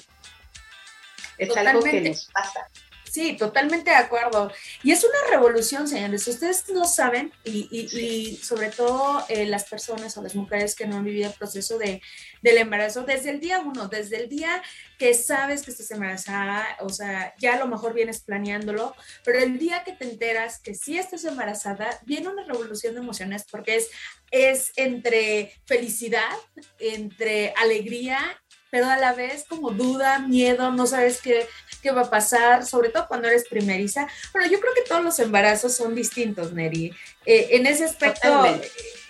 Es 1.37 1.55
algo 1.55 1.83
que 1.83 2.01
nos 2.01 2.25
pasa. 2.33 2.67
Sí, 3.11 3.35
totalmente 3.35 3.89
de 3.89 3.97
acuerdo. 3.97 4.53
Y 4.83 4.93
es 4.93 5.03
una 5.03 5.29
revolución, 5.29 5.85
señores. 5.85 6.25
Ustedes 6.29 6.69
no 6.69 6.85
saben, 6.85 7.33
y, 7.43 8.39
sobre 8.41 8.69
todo 8.69 9.25
eh, 9.27 9.45
las 9.45 9.65
personas 9.65 10.15
o 10.15 10.21
las 10.23 10.33
mujeres 10.33 10.75
que 10.75 10.87
no 10.87 10.95
han 10.95 11.03
vivido 11.03 11.27
el 11.27 11.35
proceso 11.35 11.77
de, 11.77 12.01
del 12.41 12.57
embarazo, 12.57 13.03
desde 13.03 13.31
el 13.31 13.41
día 13.41 13.59
uno, 13.59 13.89
desde 13.89 14.15
el 14.15 14.29
día 14.29 14.63
que 14.97 15.13
sabes 15.13 15.63
que 15.63 15.71
estás 15.71 15.91
embarazada, 15.91 16.65
o 16.79 16.87
sea, 16.87 17.35
ya 17.37 17.55
a 17.55 17.59
lo 17.59 17.67
mejor 17.67 17.93
vienes 17.93 18.21
planeándolo, 18.21 18.95
pero 19.25 19.39
el 19.39 19.59
día 19.59 19.83
que 19.83 19.91
te 19.91 20.05
enteras 20.05 20.61
que 20.61 20.73
sí 20.73 20.97
estás 20.97 21.25
embarazada, 21.25 21.99
viene 22.05 22.29
una 22.29 22.45
revolución 22.45 22.93
de 22.93 23.01
emociones 23.01 23.43
porque 23.51 23.75
es, 23.75 23.89
es 24.31 24.71
entre 24.77 25.51
felicidad, 25.65 26.31
entre 26.79 27.53
alegría 27.57 28.41
pero 28.71 28.89
a 28.89 28.97
la 28.97 29.13
vez 29.13 29.45
como 29.47 29.69
duda, 29.71 30.19
miedo, 30.19 30.71
no 30.71 30.87
sabes 30.87 31.21
qué, 31.21 31.47
qué 31.81 31.91
va 31.91 32.01
a 32.01 32.09
pasar, 32.09 32.65
sobre 32.65 32.89
todo 32.89 33.07
cuando 33.07 33.27
eres 33.27 33.47
primeriza. 33.47 34.07
Bueno, 34.31 34.49
yo 34.49 34.59
creo 34.59 34.73
que 34.73 34.81
todos 34.81 35.03
los 35.03 35.19
embarazos 35.19 35.75
son 35.75 35.93
distintos, 35.93 36.53
Neri. 36.53 36.93
Eh, 37.25 37.49
en 37.51 37.67
ese 37.67 37.83
aspecto, 37.83 38.45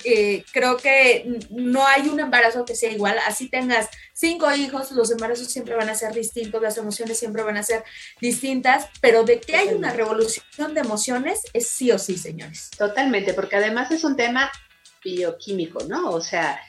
eh, 0.04 0.44
creo 0.52 0.78
que 0.78 1.40
no 1.52 1.86
hay 1.86 2.10
un 2.10 2.20
embarazo 2.20 2.66
que 2.66 2.76
sea 2.76 2.92
igual. 2.92 3.18
Así 3.28 3.50
tengas 3.50 3.88
cinco 4.14 4.52
hijos, 4.54 4.92
los 4.92 5.12
embarazos 5.12 5.48
siempre 5.48 5.76
van 5.76 5.90
a 5.90 5.96
ser 5.96 6.14
distintos, 6.14 6.62
las 6.62 6.78
emociones 6.78 7.20
siempre 7.20 7.44
van 7.44 7.58
a 7.58 7.64
ser 7.64 7.84
distintas, 8.20 8.88
pero 9.00 9.24
de 9.24 9.40
que 9.40 9.56
hay 9.56 9.70
una 9.70 9.94
revolución 9.94 10.74
de 10.74 10.82
emociones 10.82 11.42
es 11.54 11.70
sí 11.70 11.92
o 11.92 12.00
sí, 12.00 12.18
señores. 12.18 12.72
Totalmente, 12.78 13.34
porque 13.34 13.58
además 13.58 13.92
es 13.92 14.04
un 14.04 14.16
tema 14.16 14.52
bioquímico, 15.04 15.84
¿no? 15.86 16.12
O 16.12 16.22
sea, 16.22 16.60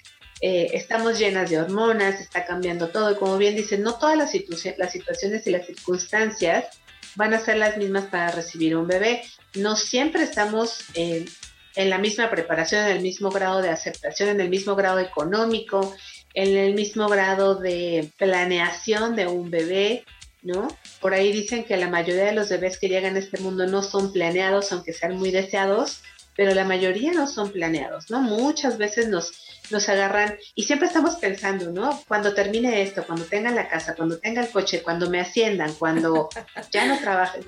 eh, 0.45 0.71
estamos 0.73 1.21
llenas 1.21 1.49
de 1.49 1.61
hormonas, 1.61 2.21
está 2.21 2.45
cambiando 2.45 2.89
todo. 2.89 3.13
Y 3.13 3.15
como 3.15 3.39
bien 3.39 3.55
dicen, 3.55 3.83
no 3.83 3.95
todas 3.95 4.19
las, 4.19 4.33
las 4.77 4.93
situaciones 4.93 5.47
y 5.47 5.51
las 5.51 5.67
circunstancias 5.67 6.67
van 7.15 7.33
a 7.33 7.39
ser 7.39 7.59
las 7.59 7.77
mismas 7.77 8.07
para 8.07 8.33
recibir 8.33 8.77
un 8.77 8.89
bebé. 8.89 9.23
No 9.55 9.77
siempre 9.77 10.25
estamos 10.25 10.85
en 10.95 11.29
la 11.77 11.99
misma 11.99 12.29
preparación, 12.29 12.85
en 12.87 12.97
el 12.97 13.03
mismo 13.03 13.31
grado 13.31 13.63
de 13.63 13.69
aceptación, 13.69 14.31
en 14.31 14.41
el 14.41 14.49
mismo 14.49 14.75
grado 14.75 14.99
económico, 14.99 15.95
en 16.35 16.57
el 16.57 16.75
mismo 16.75 17.09
grado 17.09 17.55
de 17.55 18.11
planeación 18.19 19.15
de 19.15 19.29
un 19.29 19.49
bebé, 19.49 20.05
¿no? 20.43 20.67
Por 21.01 21.15
ahí 21.15 21.31
dicen 21.31 21.63
que 21.63 21.77
la 21.77 21.89
mayoría 21.89 22.25
de 22.25 22.33
los 22.33 22.49
bebés 22.49 22.79
que 22.79 22.89
llegan 22.89 23.15
a 23.15 23.21
este 23.21 23.39
mundo 23.39 23.67
no 23.69 23.83
son 23.83 24.13
planeados, 24.13 24.73
aunque 24.73 24.93
sean 24.93 25.17
muy 25.17 25.31
deseados, 25.31 26.03
pero 26.37 26.55
la 26.55 26.65
mayoría 26.65 27.13
no 27.13 27.27
son 27.27 27.51
planeados, 27.53 28.11
¿no? 28.11 28.21
Muchas 28.21 28.79
veces 28.79 29.09
nos 29.09 29.33
nos 29.73 29.89
agarran 29.89 30.39
y 30.55 30.65
siempre 30.65 30.87
estamos 30.87 31.17
pensando, 31.17 31.71
¿no? 31.71 32.03
Cuando 32.07 32.35
termine 32.35 32.83
esto, 32.83 33.05
cuando 33.05 33.25
tenga 33.25 33.51
la 33.51 33.69
casa, 33.69 33.95
cuando 33.95 34.19
tenga 34.19 34.43
el 34.43 34.51
coche, 34.51 34.83
cuando 34.83 35.11
me 35.11 35.21
asciendan, 35.21 35.73
cuando 35.75 36.29
ya 36.71 36.87
no 36.87 36.99
trabajen. 36.99 37.45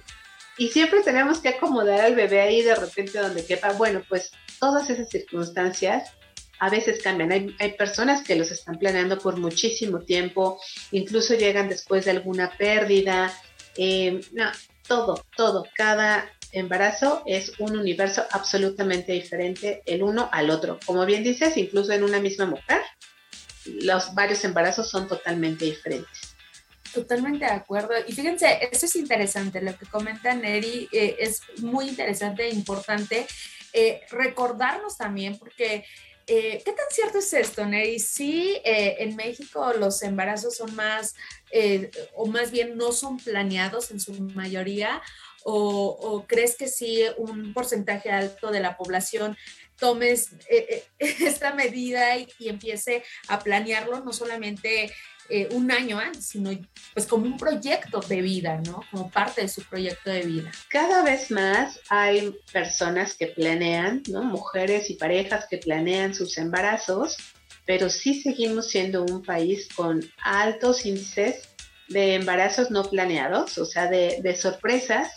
Y 0.56 0.68
siempre 0.68 1.00
tenemos 1.02 1.38
que 1.38 1.50
acomodar 1.50 2.00
al 2.00 2.14
bebé 2.14 2.40
ahí 2.40 2.62
de 2.62 2.74
repente 2.74 3.18
donde 3.18 3.44
quepa. 3.44 3.72
Bueno, 3.72 4.02
pues 4.08 4.30
todas 4.58 4.88
esas 4.88 5.08
circunstancias 5.08 6.12
a 6.60 6.70
veces 6.70 7.02
cambian. 7.02 7.32
Hay, 7.32 7.54
hay 7.58 7.72
personas 7.72 8.22
que 8.22 8.36
los 8.36 8.50
están 8.50 8.78
planeando 8.78 9.18
por 9.18 9.36
muchísimo 9.36 10.00
tiempo, 10.00 10.60
incluso 10.92 11.34
llegan 11.34 11.68
después 11.68 12.04
de 12.04 12.12
alguna 12.12 12.56
pérdida. 12.56 13.32
Eh, 13.76 14.20
no, 14.32 14.50
todo, 14.86 15.24
todo, 15.36 15.66
cada 15.74 16.30
embarazo 16.54 17.22
es 17.26 17.52
un 17.58 17.76
universo 17.76 18.24
absolutamente 18.30 19.12
diferente 19.12 19.82
el 19.86 20.02
uno 20.02 20.28
al 20.32 20.50
otro. 20.50 20.78
Como 20.86 21.04
bien 21.04 21.22
dices, 21.22 21.56
incluso 21.56 21.92
en 21.92 22.04
una 22.04 22.20
misma 22.20 22.46
mujer, 22.46 22.80
los 23.66 24.14
varios 24.14 24.44
embarazos 24.44 24.88
son 24.88 25.08
totalmente 25.08 25.64
diferentes. 25.64 26.34
Totalmente 26.92 27.44
de 27.44 27.50
acuerdo. 27.50 27.92
Y 28.06 28.12
fíjense, 28.12 28.68
eso 28.70 28.86
es 28.86 28.94
interesante, 28.94 29.60
lo 29.60 29.76
que 29.76 29.86
comenta 29.86 30.34
Neri 30.34 30.88
eh, 30.92 31.16
es 31.18 31.42
muy 31.58 31.88
interesante 31.88 32.44
e 32.44 32.50
importante 32.50 33.26
eh, 33.72 34.02
recordarnos 34.10 34.96
también, 34.96 35.36
porque 35.38 35.84
eh, 36.26 36.62
¿Qué 36.64 36.72
tan 36.72 36.86
cierto 36.88 37.18
es 37.18 37.30
esto, 37.34 37.66
Neri? 37.66 37.98
Sí, 37.98 38.58
en 38.64 39.14
México 39.14 39.74
los 39.74 40.02
embarazos 40.02 40.56
son 40.56 40.74
más, 40.74 41.14
o 42.14 42.24
más 42.24 42.50
bien 42.50 42.78
no 42.78 42.92
son 42.92 43.18
planeados 43.18 43.90
en 43.90 44.00
su 44.00 44.14
mayoría, 44.34 45.02
o, 45.44 46.24
crees 46.26 46.56
que 46.56 46.68
sí 46.68 47.02
un 47.18 47.52
porcentaje 47.52 48.10
alto 48.10 48.50
de 48.50 48.60
la 48.60 48.76
población 48.76 49.36
tomes 49.76 50.32
eh, 50.48 50.66
eh, 50.68 50.84
esta 51.20 51.54
medida 51.54 52.16
y, 52.16 52.28
empiece 52.48 53.04
a 53.28 53.38
planearlo 53.38 54.00
no 54.00 54.12
solamente 54.12 54.90
eh, 55.28 55.48
un 55.52 55.70
año 55.70 55.98
antes, 55.98 56.26
sino 56.26 56.50
pues 56.92 57.06
como 57.06 57.24
un 57.24 57.36
proyecto 57.36 58.00
de 58.00 58.20
vida, 58.20 58.60
¿no? 58.66 58.82
Como 58.90 59.10
parte 59.10 59.40
de 59.40 59.48
su 59.48 59.62
proyecto 59.62 60.10
de 60.10 60.22
vida. 60.22 60.52
Cada 60.68 61.02
vez 61.02 61.30
más 61.30 61.80
hay 61.88 62.36
personas 62.52 63.14
que 63.14 63.28
planean. 63.28 64.02
Mujeres 64.06 64.90
y 64.90 64.94
parejas 64.94 65.46
que 65.48 65.58
planean 65.58 66.14
sus 66.14 66.36
embarazos, 66.36 67.16
pero 67.64 67.88
sí 67.88 68.20
seguimos 68.20 68.68
siendo 68.68 69.02
un 69.02 69.22
país 69.22 69.68
con 69.74 70.00
altos 70.22 70.84
índices 70.84 71.48
de 71.88 72.14
embarazos 72.14 72.70
no 72.70 72.84
planeados, 72.84 73.56
o 73.56 73.64
sea, 73.64 73.88
de 73.88 74.36
sorpresas 74.36 75.08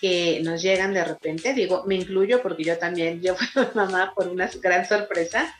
que 0.00 0.40
nos 0.42 0.62
llegan 0.62 0.94
de 0.94 1.04
repente. 1.04 1.54
Digo, 1.54 1.84
me 1.86 1.96
incluyo 1.96 2.42
porque 2.42 2.64
yo 2.64 2.78
también, 2.78 3.20
yo 3.22 3.34
fui 3.36 3.48
mamá 3.74 4.12
por 4.14 4.28
una 4.28 4.50
gran 4.60 4.86
sorpresa, 4.86 5.54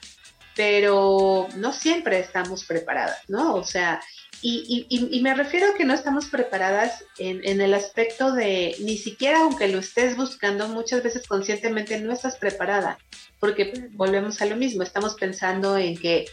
pero 0.55 1.49
no 1.57 1.73
siempre 1.73 2.19
estamos 2.19 2.65
preparadas, 2.65 3.19
¿no? 3.29 3.55
O 3.55 3.65
sea, 3.65 4.01
y, 4.41 4.87
y, 4.89 5.21
me 5.21 5.35
refiero 5.35 5.69
a 5.69 5.75
que 5.75 5.85
no 5.85 5.95
estamos 5.95 6.27
preparadas 6.27 7.05
en, 7.19 7.41
en, 7.43 7.61
el 7.61 7.75
aspecto 7.75 8.33
de, 8.33 8.77
ni 8.79 8.97
siquiera 8.97 9.41
aunque 9.41 9.67
lo 9.67 9.81
estés 9.81 10.17
buscando, 10.17 10.69
muchas 10.69 11.03
veces 11.03 11.27
conscientemente 11.27 12.01
no 12.01 12.13
estás 12.13 12.37
preparada, 12.37 12.99
porque 13.41 13.89
volvemos 13.93 14.41
a 14.41 14.47
lo 14.47 14.55
mismo, 14.55 14.85
estamos 14.85 15.17
pensando 15.17 15.77
en 15.77 15.97
que 15.97 16.27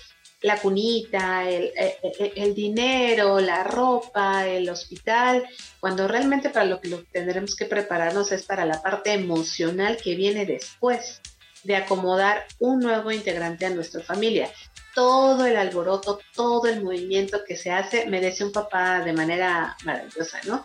la 0.46 0.58
cunita, 0.58 1.50
el, 1.50 1.72
eh, 1.76 1.98
eh, 2.04 2.34
el, 2.36 2.54
dinero, 2.54 3.40
la 3.40 3.64
ropa, 3.64 4.48
el 4.48 4.70
hospital, 4.70 5.44
cuando 5.80 6.08
realmente 6.08 6.52
para 6.52 6.68
lo 6.68 6.80
que 6.80 6.90
tendremos 7.12 7.56
que 7.56 7.66
prepararnos 7.66 8.32
es 8.32 8.44
para 8.44 8.64
la 8.64 8.80
parte 8.80 9.12
emocional 9.12 9.98
que 9.98 10.14
viene 10.14 10.46
después 10.46 11.20
de 11.64 11.76
acomodar 11.76 12.46
un 12.60 12.80
nuevo 12.80 13.12
integrante 13.12 13.66
a 13.66 13.72
nuestra 13.72 14.04
familia. 14.04 14.52
Todo 14.94 15.48
el 15.48 15.58
alboroto, 15.58 16.20
todo 16.36 16.68
el 16.68 16.84
movimiento 16.84 17.44
que 17.44 17.56
se 17.56 17.72
hace 17.72 18.06
merece 18.06 18.44
un 18.44 18.52
papá 18.52 19.00
de 19.00 19.14
manera 19.14 19.76
maravillosa, 19.84 20.40
¿no? 20.46 20.64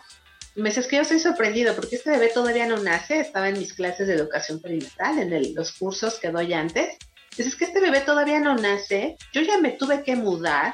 me 0.53 0.69
dices 0.69 0.85
que 0.85 0.97
yo 0.97 1.01
estoy 1.03 1.19
sorprendido 1.19 1.73
porque 1.75 1.95
este 1.95 2.11
bebé 2.11 2.29
todavía 2.33 2.67
no 2.67 2.77
nace, 2.77 3.21
estaba 3.21 3.47
en 3.49 3.57
mis 3.57 3.73
clases 3.73 4.07
de 4.07 4.15
educación 4.15 4.59
perinatal, 4.59 5.17
en 5.17 5.55
los 5.55 5.71
cursos 5.71 6.19
que 6.19 6.29
doy 6.29 6.53
antes, 6.53 6.97
es 7.37 7.55
que 7.55 7.65
este 7.65 7.79
bebé 7.79 8.01
todavía 8.01 8.39
no 8.39 8.55
nace, 8.55 9.15
yo 9.33 9.41
ya 9.41 9.57
me 9.57 9.71
tuve 9.71 10.03
que 10.03 10.15
mudar, 10.15 10.73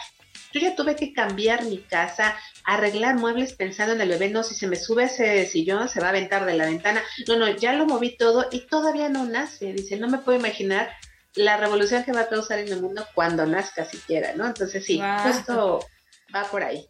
yo 0.53 0.61
ya 0.61 0.75
tuve 0.75 0.95
que 0.95 1.13
cambiar 1.13 1.65
mi 1.65 1.79
casa, 1.79 2.35
arreglar 2.63 3.15
muebles 3.15 3.53
pensando 3.53 3.93
en 3.93 4.01
el 4.01 4.09
bebé, 4.09 4.29
no, 4.29 4.43
si 4.43 4.55
se 4.55 4.67
me 4.67 4.75
sube 4.75 5.05
ese 5.05 5.45
sillón 5.45 5.87
se 5.89 5.99
va 5.99 6.07
a 6.07 6.09
aventar 6.09 6.45
de 6.45 6.55
la 6.55 6.65
ventana, 6.65 7.03
no, 7.27 7.37
no, 7.37 7.49
ya 7.49 7.73
lo 7.73 7.85
moví 7.85 8.17
todo 8.17 8.47
y 8.51 8.61
todavía 8.61 9.09
no 9.09 9.25
nace, 9.25 9.73
dice, 9.73 9.97
no 9.97 10.07
me 10.07 10.17
puedo 10.17 10.39
imaginar 10.39 10.89
la 11.35 11.57
revolución 11.57 12.03
que 12.03 12.11
va 12.11 12.21
a 12.21 12.29
causar 12.29 12.59
en 12.59 12.69
el 12.69 12.81
mundo 12.81 13.05
cuando 13.13 13.45
nazca 13.45 13.85
siquiera, 13.85 14.33
¿no? 14.35 14.47
Entonces 14.47 14.83
sí, 14.83 14.99
esto 15.29 15.79
va 16.35 16.43
por 16.45 16.63
ahí. 16.63 16.87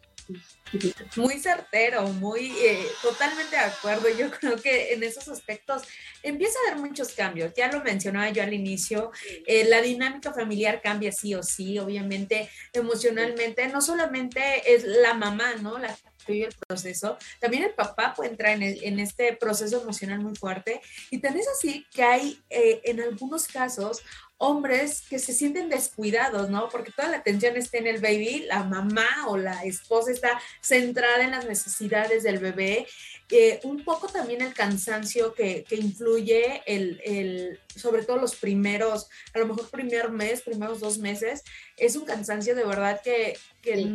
Muy 1.16 1.38
certero, 1.40 2.08
muy 2.08 2.52
eh, 2.58 2.86
totalmente 3.02 3.56
de 3.56 3.62
acuerdo. 3.62 4.08
Yo 4.08 4.30
creo 4.38 4.56
que 4.56 4.92
en 4.92 5.02
esos 5.02 5.28
aspectos 5.28 5.82
empieza 6.22 6.58
a 6.58 6.72
haber 6.72 6.84
muchos 6.84 7.12
cambios. 7.12 7.52
Ya 7.56 7.70
lo 7.70 7.82
mencionaba 7.82 8.30
yo 8.30 8.42
al 8.42 8.52
inicio, 8.52 9.10
eh, 9.46 9.64
la 9.64 9.80
dinámica 9.80 10.32
familiar 10.32 10.80
cambia 10.82 11.12
sí 11.12 11.34
o 11.34 11.42
sí, 11.42 11.78
obviamente 11.78 12.50
emocionalmente. 12.72 13.68
No 13.68 13.80
solamente 13.80 14.74
es 14.74 14.84
la 14.84 15.14
mamá, 15.14 15.54
¿no? 15.54 15.78
La 15.78 15.96
vive 16.26 16.46
el 16.46 16.54
proceso, 16.66 17.16
también 17.40 17.64
el 17.64 17.72
papá 17.72 18.12
puede 18.14 18.30
entrar 18.30 18.62
en, 18.62 18.98
este 19.00 19.34
proceso 19.36 19.80
emocional 19.80 20.20
muy 20.20 20.36
fuerte. 20.36 20.80
Y 21.10 21.18
tan 21.18 21.36
es 21.38 21.48
así 21.48 21.86
que 21.90 22.02
hay 22.02 22.42
eh, 22.50 22.80
en 22.84 23.00
algunos 23.00 23.48
casos 23.48 24.02
hombres 24.38 25.02
que 25.08 25.18
se 25.18 25.32
sienten 25.32 25.68
descuidados, 25.68 26.48
¿no? 26.48 26.68
Porque 26.68 26.92
toda 26.92 27.08
la 27.08 27.18
atención 27.18 27.56
está 27.56 27.78
en 27.78 27.88
el 27.88 28.00
baby, 28.00 28.44
la 28.46 28.62
mamá 28.62 29.26
o 29.26 29.36
la 29.36 29.64
esposa 29.64 30.12
está 30.12 30.40
centrada 30.62 31.24
en 31.24 31.32
las 31.32 31.44
necesidades 31.44 32.22
del 32.22 32.38
bebé. 32.38 32.86
Eh, 33.30 33.60
un 33.64 33.84
poco 33.84 34.06
también 34.06 34.40
el 34.40 34.54
cansancio 34.54 35.34
que, 35.34 35.64
influye, 35.70 36.62
el, 36.66 37.60
sobre 37.74 38.04
todo 38.04 38.16
los 38.16 38.36
primeros, 38.36 39.08
a 39.34 39.40
lo 39.40 39.48
mejor 39.48 39.68
primer 39.70 40.10
mes, 40.10 40.42
primeros 40.42 40.80
dos 40.80 40.98
meses, 40.98 41.42
es 41.76 41.96
un 41.96 42.06
cansancio 42.06 42.54
de 42.54 42.64
verdad 42.64 43.00
que, 43.02 43.36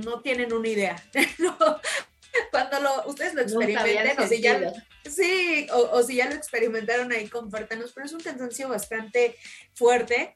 no 0.06 0.22
tienen 0.22 0.54
una 0.54 0.68
idea. 0.68 1.04
cuando 2.52 2.80
lo, 2.80 3.08
ustedes 3.08 3.34
lo 3.34 3.42
experimenten, 3.42 4.20
o 4.20 4.28
si 4.28 4.42
ya, 4.42 4.74
sí, 5.10 5.68
o, 5.72 6.04
si 6.04 6.16
ya 6.16 6.30
lo 6.30 6.36
experimentaron 6.36 7.12
ahí, 7.12 7.28
compártanos, 7.28 7.92
pero 7.94 8.06
es 8.06 8.14
un 8.14 8.22
cansancio 8.22 8.70
bastante 8.70 9.36
fuerte. 9.74 10.34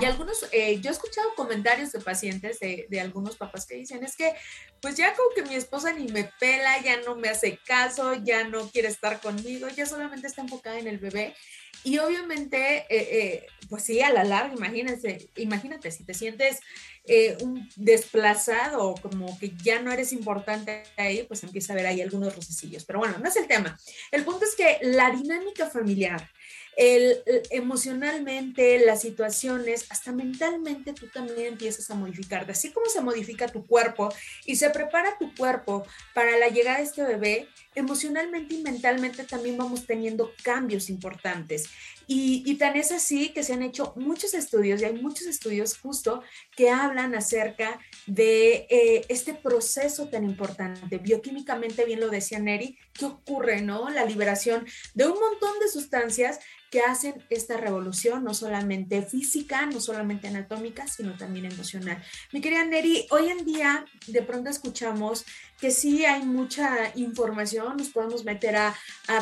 Y 0.00 0.04
algunos, 0.04 0.46
eh, 0.52 0.80
yo 0.80 0.90
he 0.90 0.92
escuchado 0.92 1.34
comentarios 1.34 1.92
de 1.92 2.00
pacientes, 2.00 2.60
de, 2.60 2.86
de 2.88 3.00
algunos 3.00 3.36
papás 3.36 3.66
que 3.66 3.76
dicen, 3.76 4.04
es 4.04 4.16
que 4.16 4.34
pues 4.80 4.96
ya 4.96 5.14
como 5.14 5.30
que 5.34 5.42
mi 5.42 5.54
esposa 5.54 5.92
ni 5.92 6.08
me 6.08 6.30
pela, 6.38 6.80
ya 6.82 7.00
no 7.00 7.16
me 7.16 7.28
hace 7.28 7.58
caso, 7.66 8.14
ya 8.14 8.44
no 8.44 8.70
quiere 8.70 8.88
estar 8.88 9.20
conmigo, 9.20 9.68
ya 9.68 9.86
solamente 9.86 10.26
está 10.26 10.42
enfocada 10.42 10.78
en 10.78 10.86
el 10.86 10.98
bebé. 10.98 11.34
Y 11.82 11.98
obviamente, 11.98 12.78
eh, 12.78 12.86
eh, 12.90 13.46
pues 13.68 13.84
sí, 13.84 14.00
a 14.00 14.10
la 14.10 14.24
larga, 14.24 14.54
imagínate, 14.54 15.28
imagínate 15.36 15.90
si 15.90 16.04
te 16.04 16.14
sientes 16.14 16.60
eh, 17.06 17.36
un 17.42 17.68
desplazado, 17.76 18.94
como 19.02 19.38
que 19.38 19.52
ya 19.62 19.82
no 19.82 19.92
eres 19.92 20.12
importante 20.12 20.84
ahí, 20.96 21.24
pues 21.24 21.42
empieza 21.44 21.72
a 21.72 21.76
ver 21.76 21.86
ahí 21.86 22.00
algunos 22.00 22.34
rocecillos. 22.34 22.84
Pero 22.84 22.98
bueno, 22.98 23.18
no 23.18 23.28
es 23.28 23.36
el 23.36 23.46
tema. 23.46 23.78
El 24.10 24.24
punto 24.24 24.44
es 24.44 24.54
que 24.54 24.78
la 24.82 25.10
dinámica 25.10 25.68
familiar, 25.68 26.30
el, 26.76 27.22
emocionalmente, 27.50 28.78
las 28.84 29.02
situaciones, 29.02 29.86
hasta 29.90 30.12
mentalmente 30.12 30.94
tú 30.94 31.08
también 31.08 31.48
empiezas 31.48 31.90
a 31.90 31.94
modificarte. 31.94 32.52
Así 32.52 32.72
como 32.72 32.86
se 32.86 33.02
modifica 33.02 33.48
tu 33.48 33.66
cuerpo 33.66 34.12
y 34.46 34.56
se 34.56 34.70
prepara 34.70 35.18
tu 35.18 35.34
cuerpo 35.34 35.86
para 36.14 36.38
la 36.38 36.48
llegada 36.48 36.78
de 36.78 36.84
este 36.84 37.02
bebé, 37.02 37.48
emocionalmente 37.74 38.54
y 38.54 38.62
mentalmente 38.62 39.24
también 39.24 39.56
vamos 39.56 39.86
teniendo 39.86 40.32
cambios 40.42 40.90
importantes. 40.90 41.68
Y, 42.06 42.54
tan 42.56 42.76
es 42.76 42.92
así 42.92 43.30
que 43.30 43.42
se 43.42 43.54
han 43.54 43.62
hecho 43.62 43.94
muchos 43.96 44.34
estudios, 44.34 44.80
y 44.80 44.84
hay 44.84 44.92
muchos 44.92 45.26
estudios 45.26 45.78
justo 45.78 46.22
que 46.54 46.70
hablan 46.70 47.14
acerca 47.14 47.78
de 48.06 48.66
eh, 48.68 49.06
este 49.08 49.32
proceso 49.32 50.08
tan 50.08 50.24
importante. 50.24 50.98
Bioquímicamente, 50.98 51.84
bien 51.84 52.00
lo 52.00 52.10
decía 52.10 52.38
Neri, 52.38 52.78
¿qué 52.92 53.06
ocurre, 53.06 53.62
no? 53.62 53.88
La 53.88 54.04
liberación 54.04 54.66
de 54.94 55.06
un 55.06 55.18
montón 55.18 55.58
de 55.60 55.68
sustancias 55.68 56.40
que 56.70 56.80
hacen 56.80 57.24
esta 57.30 57.56
revolución, 57.56 58.24
no 58.24 58.34
solamente 58.34 59.00
física, 59.02 59.64
no 59.66 59.80
solamente 59.80 60.26
anatómica, 60.26 60.88
sino 60.88 61.16
también 61.16 61.44
emocional. 61.44 62.02
Mi 62.32 62.40
querida 62.40 62.64
Neri, 62.64 63.06
hoy 63.10 63.28
en 63.28 63.44
día 63.44 63.84
de 64.08 64.22
pronto 64.22 64.50
escuchamos 64.50 65.24
que 65.60 65.70
sí 65.70 66.04
hay 66.04 66.22
mucha 66.22 66.92
información, 66.96 67.76
nos 67.76 67.88
podemos 67.90 68.24
meter 68.24 68.56
a, 68.56 68.74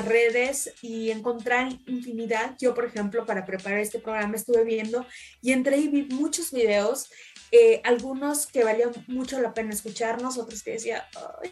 redes 0.04 0.72
y 0.80 1.10
encontrar 1.10 1.68
infinidad. 1.86 2.56
Yo, 2.58 2.74
por 2.74 2.86
ejemplo, 2.86 3.26
para 3.26 3.44
preparar 3.44 3.80
este 3.80 3.98
programa 3.98 4.36
estuve 4.36 4.64
viendo 4.64 5.06
y 5.40 5.52
entré 5.52 5.78
y 5.78 5.88
vi 5.88 6.02
muchos 6.04 6.52
videos, 6.52 7.10
eh, 7.50 7.80
algunos 7.84 8.46
que 8.46 8.64
valían 8.64 8.92
mucho 9.08 9.40
la 9.40 9.54
pena 9.54 9.74
escucharnos, 9.74 10.38
otros 10.38 10.62
que 10.62 10.72
decía, 10.72 11.08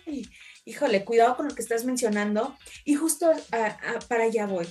ay, 0.06 0.28
híjole, 0.64 1.04
cuidado 1.04 1.36
con 1.36 1.48
lo 1.48 1.54
que 1.54 1.62
estás 1.62 1.84
mencionando. 1.84 2.56
Y 2.84 2.94
justo 2.94 3.30
para 4.08 4.24
allá 4.24 4.46
voy. 4.46 4.66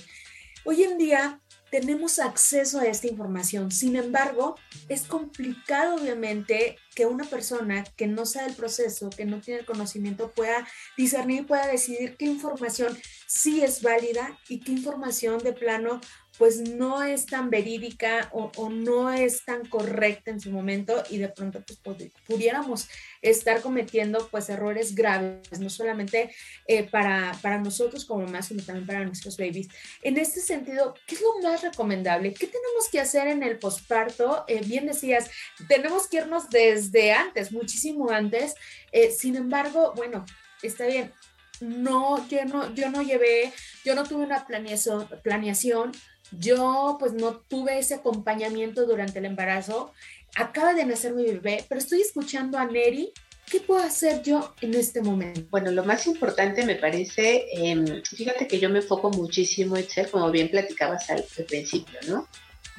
Hoy 0.64 0.82
en 0.82 0.98
día 0.98 1.40
tenemos 1.70 2.18
acceso 2.18 2.80
a 2.80 2.86
esta 2.86 3.06
información, 3.06 3.70
sin 3.70 3.96
embargo, 3.96 4.56
es 4.88 5.02
complicado 5.02 5.94
obviamente 5.96 6.76
que 7.00 7.06
una 7.06 7.24
persona 7.24 7.82
que 7.96 8.06
no 8.06 8.26
sabe 8.26 8.50
el 8.50 8.54
proceso, 8.54 9.08
que 9.08 9.24
no 9.24 9.40
tiene 9.40 9.60
el 9.60 9.66
conocimiento, 9.66 10.32
pueda 10.32 10.68
discernir 10.98 11.40
y 11.40 11.44
pueda 11.44 11.66
decidir 11.66 12.18
qué 12.18 12.26
información 12.26 12.94
sí 13.26 13.62
es 13.62 13.80
válida 13.80 14.38
y 14.50 14.60
qué 14.60 14.72
información 14.72 15.38
de 15.38 15.54
plano 15.54 16.02
pues 16.40 16.58
no 16.58 17.02
es 17.02 17.26
tan 17.26 17.50
verídica 17.50 18.30
o, 18.32 18.70
no 18.70 19.12
es 19.12 19.44
tan 19.44 19.66
correcta 19.66 20.30
en 20.30 20.40
su 20.40 20.50
momento 20.50 21.04
y 21.10 21.18
de 21.18 21.28
pronto 21.28 21.62
pues 21.66 21.78
pudiéramos 22.26 22.88
estar 23.20 23.60
cometiendo 23.60 24.26
pues 24.30 24.48
errores 24.48 24.94
graves, 24.94 25.60
no 25.60 25.68
solamente 25.68 26.34
eh, 26.66 26.84
para, 26.84 27.36
para 27.42 27.58
nosotros 27.58 28.06
como 28.06 28.24
mamás, 28.24 28.46
sino 28.46 28.62
también 28.62 28.86
para 28.86 29.04
nuestros 29.04 29.36
babies. 29.36 29.68
En 30.00 30.16
este 30.16 30.40
sentido, 30.40 30.94
¿qué 31.06 31.16
es 31.16 31.20
lo 31.20 31.46
más 31.46 31.60
recomendable? 31.60 32.32
¿Qué 32.32 32.46
tenemos 32.46 32.88
que 32.90 33.00
hacer 33.00 33.28
en 33.28 33.42
el 33.42 33.58
posparto? 33.58 34.46
Eh, 34.48 34.62
bien 34.64 34.86
decías, 34.86 35.30
tenemos 35.68 36.08
que 36.08 36.16
irnos 36.16 36.48
desde 36.48 37.12
antes, 37.12 37.52
muchísimo 37.52 38.08
antes. 38.08 38.54
Eh, 38.92 39.10
sin 39.10 39.36
embargo, 39.36 39.92
bueno, 39.94 40.24
está 40.62 40.86
bien, 40.86 41.12
no, 41.60 42.26
yo 42.28 42.46
no, 42.46 42.74
yo 42.74 42.88
no 42.88 43.02
llevé, 43.02 43.52
yo 43.84 43.94
no 43.94 44.04
tuve 44.04 44.24
una 44.24 44.46
planeación, 44.46 45.06
planeación 45.22 45.92
yo 46.32 46.96
pues 46.98 47.12
no 47.12 47.36
tuve 47.36 47.78
ese 47.78 47.94
acompañamiento 47.94 48.86
durante 48.86 49.18
el 49.18 49.24
embarazo. 49.24 49.92
Acaba 50.36 50.74
de 50.74 50.84
nacer 50.84 51.14
mi 51.14 51.24
bebé, 51.24 51.64
pero 51.68 51.80
estoy 51.80 52.00
escuchando 52.00 52.58
a 52.58 52.64
Neri. 52.64 53.12
¿Qué 53.50 53.58
puedo 53.58 53.82
hacer 53.82 54.22
yo 54.22 54.54
en 54.60 54.74
este 54.74 55.02
momento? 55.02 55.42
Bueno, 55.50 55.72
lo 55.72 55.84
más 55.84 56.06
importante 56.06 56.64
me 56.64 56.76
parece, 56.76 57.46
em, 57.52 58.00
fíjate 58.04 58.46
que 58.46 58.60
yo 58.60 58.70
me 58.70 58.78
enfoco 58.78 59.10
muchísimo, 59.10 59.76
Excel, 59.76 60.08
como 60.08 60.30
bien 60.30 60.50
platicabas 60.50 61.10
al, 61.10 61.24
principio, 61.48 61.98
¿no? 62.06 62.28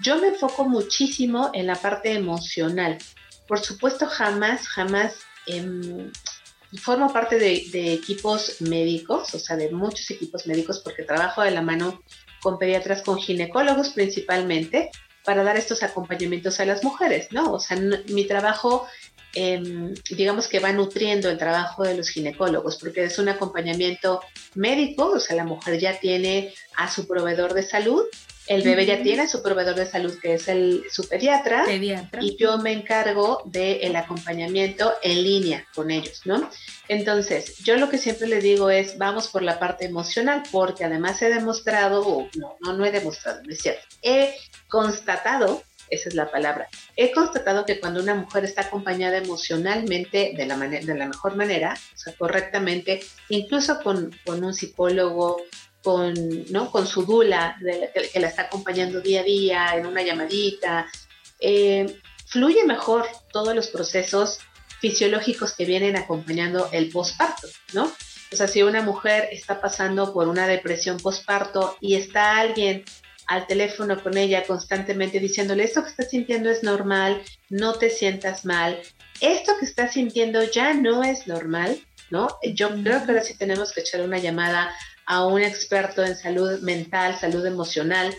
Yo 0.01 0.17
me 0.21 0.29
enfoco 0.29 0.63
muchísimo 0.63 1.51
en 1.53 1.67
la 1.67 1.75
parte 1.75 2.13
emocional. 2.13 2.97
Por 3.49 3.59
supuesto, 3.59 4.07
jamás, 4.07 4.65
jamás 4.69 5.15
em, 5.45 6.09
formo 6.81 7.11
parte 7.11 7.37
de, 7.37 7.65
de, 7.73 7.91
equipos 7.91 8.61
médicos, 8.61 9.35
o 9.35 9.39
sea, 9.39 9.57
de 9.57 9.71
muchos 9.71 10.09
equipos 10.09 10.47
médicos, 10.47 10.79
porque 10.79 11.03
trabajo 11.03 11.41
de 11.41 11.51
la 11.51 11.61
mano 11.61 12.01
con 12.41 12.57
pediatras, 12.57 13.01
con 13.01 13.17
ginecólogos 13.17 13.89
principalmente, 13.89 14.91
para 15.23 15.43
dar 15.43 15.57
estos 15.57 15.83
acompañamientos 15.83 16.59
a 16.59 16.65
las 16.65 16.83
mujeres, 16.83 17.27
¿no? 17.31 17.53
O 17.53 17.59
sea, 17.59 17.77
mi 18.07 18.25
trabajo, 18.25 18.87
em, 19.33 19.93
digamos 20.09 20.47
que 20.47 20.59
va 20.59 20.71
nutriendo 20.71 21.29
el 21.29 21.37
trabajo 21.37 21.83
de 21.83 21.95
los 21.95 22.09
ginecólogos, 22.09 22.77
porque 22.77 23.03
es 23.03 23.19
un 23.19 23.29
acompañamiento 23.29 24.21
médico, 24.55 25.11
o 25.11 25.19
sea, 25.19 25.35
la 25.35 25.45
mujer 25.45 25.79
ya 25.79 25.99
tiene 25.99 26.53
a 26.75 26.89
su 26.89 27.07
proveedor 27.07 27.53
de 27.53 27.63
salud 27.63 28.03
el 28.47 28.63
bebé 28.63 28.85
ya 28.85 29.01
tiene 29.01 29.27
su 29.27 29.41
proveedor 29.41 29.75
de 29.75 29.85
salud, 29.85 30.17
que 30.19 30.33
es 30.33 30.47
el, 30.47 30.83
su 30.91 31.07
pediatra, 31.07 31.65
y 31.73 32.37
yo 32.37 32.57
me 32.57 32.71
encargo 32.71 33.41
del 33.45 33.95
acompañamiento 33.95 34.93
en 35.03 35.23
línea 35.23 35.67
con 35.75 35.91
ellos, 35.91 36.21
¿no? 36.25 36.49
Entonces, 36.87 37.57
yo 37.59 37.77
lo 37.77 37.89
que 37.89 37.97
siempre 37.97 38.27
le 38.27 38.41
digo 38.41 38.69
es, 38.69 38.97
vamos 38.97 39.27
por 39.27 39.43
la 39.43 39.59
parte 39.59 39.85
emocional, 39.85 40.43
porque 40.51 40.83
además 40.83 41.21
he 41.21 41.29
demostrado, 41.29 42.01
o 42.05 42.29
no, 42.35 42.57
no, 42.61 42.73
no 42.73 42.85
he 42.85 42.91
demostrado, 42.91 43.41
no 43.43 43.51
es 43.51 43.59
cierto, 43.59 43.83
he 44.01 44.35
constatado, 44.67 45.63
esa 45.89 46.09
es 46.09 46.15
la 46.15 46.31
palabra, 46.31 46.67
he 46.95 47.11
constatado 47.11 47.65
que 47.65 47.79
cuando 47.79 48.01
una 48.01 48.15
mujer 48.15 48.43
está 48.43 48.61
acompañada 48.61 49.17
emocionalmente 49.17 50.33
de 50.35 50.45
la, 50.45 50.57
de 50.57 50.95
la 50.95 51.07
mejor 51.07 51.35
manera, 51.35 51.77
o 51.95 51.97
sea, 51.97 52.13
correctamente, 52.17 53.01
incluso 53.29 53.81
con, 53.81 54.11
con 54.25 54.43
un 54.43 54.53
psicólogo, 54.53 55.37
con, 55.83 56.13
¿no? 56.51 56.71
con 56.71 56.87
su 56.87 57.05
dula, 57.05 57.57
que, 57.93 58.19
la 58.19 58.27
está 58.27 58.43
acompañando 58.43 59.01
día 59.01 59.21
a 59.21 59.23
día, 59.23 59.75
en 59.75 59.85
una 59.85 60.01
llamadita. 60.01 60.87
Eh, 61.39 61.99
fluye 62.27 62.65
mejor 62.65 63.05
todos 63.31 63.55
los 63.55 63.67
procesos 63.67 64.39
fisiológicos 64.79 65.53
que 65.53 65.65
vienen 65.65 65.95
acompañando 65.95 66.69
el 66.71 66.89
posparto, 66.89 67.47
¿no? 67.73 67.91
O 68.31 68.35
sea, 68.35 68.47
si 68.47 68.63
una 68.63 68.81
mujer 68.81 69.27
está 69.31 69.59
pasando 69.59 70.13
por 70.13 70.27
una 70.27 70.47
depresión 70.47 70.97
posparto 70.97 71.75
y 71.81 71.95
está 71.95 72.37
alguien 72.37 72.85
al 73.27 73.45
teléfono 73.45 74.01
con 74.01 74.17
ella 74.17 74.43
constantemente 74.45 75.19
diciéndole 75.19 75.63
esto 75.63 75.83
que 75.83 75.89
estás 75.89 76.09
sintiendo 76.09 76.49
es 76.49 76.63
normal, 76.63 77.21
no 77.49 77.73
te 77.73 77.89
sientas 77.89 78.45
mal, 78.45 78.81
esto 79.19 79.53
que 79.59 79.65
estás 79.65 79.93
sintiendo 79.93 80.43
ya 80.43 80.73
no 80.73 81.03
es 81.03 81.27
normal, 81.27 81.79
¿no? 82.09 82.27
Yo 82.53 82.69
creo 82.69 83.05
que 83.05 83.11
ahora 83.11 83.23
sí 83.23 83.35
tenemos 83.37 83.71
que 83.71 83.81
echar 83.81 84.01
una 84.01 84.17
llamada 84.17 84.73
a 85.11 85.25
un 85.25 85.41
experto 85.41 86.01
en 86.05 86.15
salud 86.15 86.61
mental, 86.61 87.19
salud 87.19 87.45
emocional, 87.45 88.15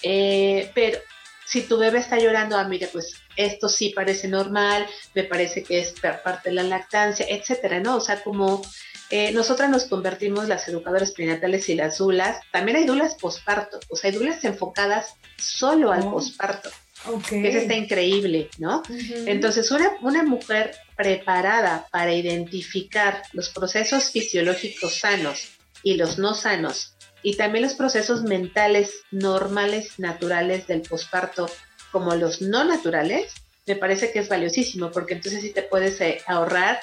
eh, 0.00 0.70
pero 0.76 0.96
si 1.44 1.62
tu 1.62 1.76
bebé 1.76 1.98
está 1.98 2.20
llorando, 2.20 2.56
ah, 2.56 2.68
mire, 2.68 2.86
pues 2.86 3.14
esto 3.36 3.68
sí 3.68 3.88
parece 3.88 4.28
normal, 4.28 4.86
me 5.12 5.24
parece 5.24 5.64
que 5.64 5.80
es 5.80 5.92
parte 6.22 6.50
de 6.50 6.54
la 6.54 6.62
lactancia, 6.62 7.26
etcétera, 7.28 7.80
¿no? 7.80 7.96
O 7.96 8.00
sea, 8.00 8.22
como 8.22 8.62
eh, 9.10 9.32
nosotras 9.32 9.68
nos 9.70 9.86
convertimos 9.86 10.46
las 10.46 10.68
educadoras 10.68 11.10
prenatales 11.10 11.68
y 11.68 11.74
las 11.74 11.98
dulas, 11.98 12.38
también 12.52 12.76
hay 12.76 12.86
dulas 12.86 13.16
posparto, 13.16 13.80
o 13.88 13.96
sea, 13.96 14.10
hay 14.10 14.16
dulas 14.16 14.44
enfocadas 14.44 15.14
solo 15.38 15.90
al 15.90 16.02
oh, 16.02 16.12
posparto. 16.12 16.70
Okay. 17.06 17.44
Eso 17.44 17.58
está 17.58 17.74
increíble, 17.74 18.50
¿no? 18.58 18.84
Entonces, 19.26 19.68
una, 19.72 19.96
una 20.00 20.22
mujer 20.22 20.76
preparada 20.96 21.88
para 21.90 22.14
identificar 22.14 23.22
los 23.32 23.48
procesos 23.48 24.10
fisiológicos 24.12 25.00
sanos 25.00 25.55
y 25.86 25.94
los 25.94 26.18
no 26.18 26.34
sanos, 26.34 26.96
y 27.22 27.36
también 27.36 27.62
los 27.62 27.74
procesos 27.74 28.24
mentales 28.24 29.04
normales, 29.12 30.00
naturales 30.00 30.66
del 30.66 30.82
posparto, 30.82 31.48
como 31.92 32.16
los 32.16 32.42
no 32.42 32.64
naturales, 32.64 33.32
me 33.68 33.76
parece 33.76 34.10
que 34.10 34.18
es 34.18 34.28
valiosísimo, 34.28 34.90
porque 34.90 35.14
entonces 35.14 35.42
sí 35.42 35.50
te 35.50 35.62
puedes 35.62 36.00
eh, 36.00 36.20
ahorrar 36.26 36.80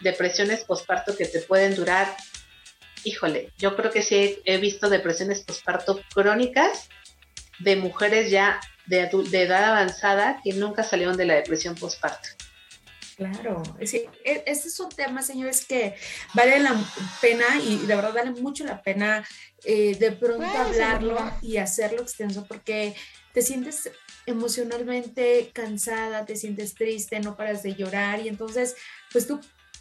depresiones 0.00 0.64
posparto 0.64 1.14
que 1.14 1.26
te 1.26 1.40
pueden 1.40 1.74
durar, 1.74 2.16
híjole, 3.04 3.52
yo 3.58 3.76
creo 3.76 3.90
que 3.90 4.00
sí 4.00 4.38
he 4.46 4.56
visto 4.56 4.88
depresiones 4.88 5.42
posparto 5.42 6.00
crónicas 6.14 6.88
de 7.58 7.76
mujeres 7.76 8.30
ya 8.30 8.58
de, 8.86 9.10
de 9.28 9.42
edad 9.42 9.64
avanzada 9.64 10.40
que 10.42 10.54
nunca 10.54 10.82
salieron 10.82 11.18
de 11.18 11.26
la 11.26 11.34
depresión 11.34 11.74
posparto. 11.74 12.30
Claro, 13.16 13.62
sí, 13.82 14.04
e, 14.24 14.42
este 14.44 14.68
es 14.68 14.78
un 14.78 14.90
tema, 14.90 15.22
señores, 15.22 15.64
que 15.64 15.94
vale 16.34 16.60
la 16.60 16.76
pena 17.22 17.46
y 17.66 17.78
de 17.78 17.96
verdad 17.96 18.12
vale 18.12 18.32
mucho 18.32 18.64
la 18.64 18.82
pena 18.82 19.26
eh, 19.64 19.96
de 19.98 20.12
pronto 20.12 20.46
hablarlo 20.46 21.18
y 21.40 21.56
hacerlo 21.56 22.02
extenso 22.02 22.44
porque 22.46 22.94
te 23.32 23.40
sientes 23.40 23.90
emocionalmente 24.26 25.50
cansada, 25.54 26.26
te 26.26 26.36
sientes 26.36 26.74
triste, 26.74 27.18
no 27.20 27.36
paras 27.36 27.62
de 27.62 27.74
llorar 27.74 28.20
y 28.20 28.28
entonces, 28.28 28.76
pues 29.10 29.26
tú 29.26 29.40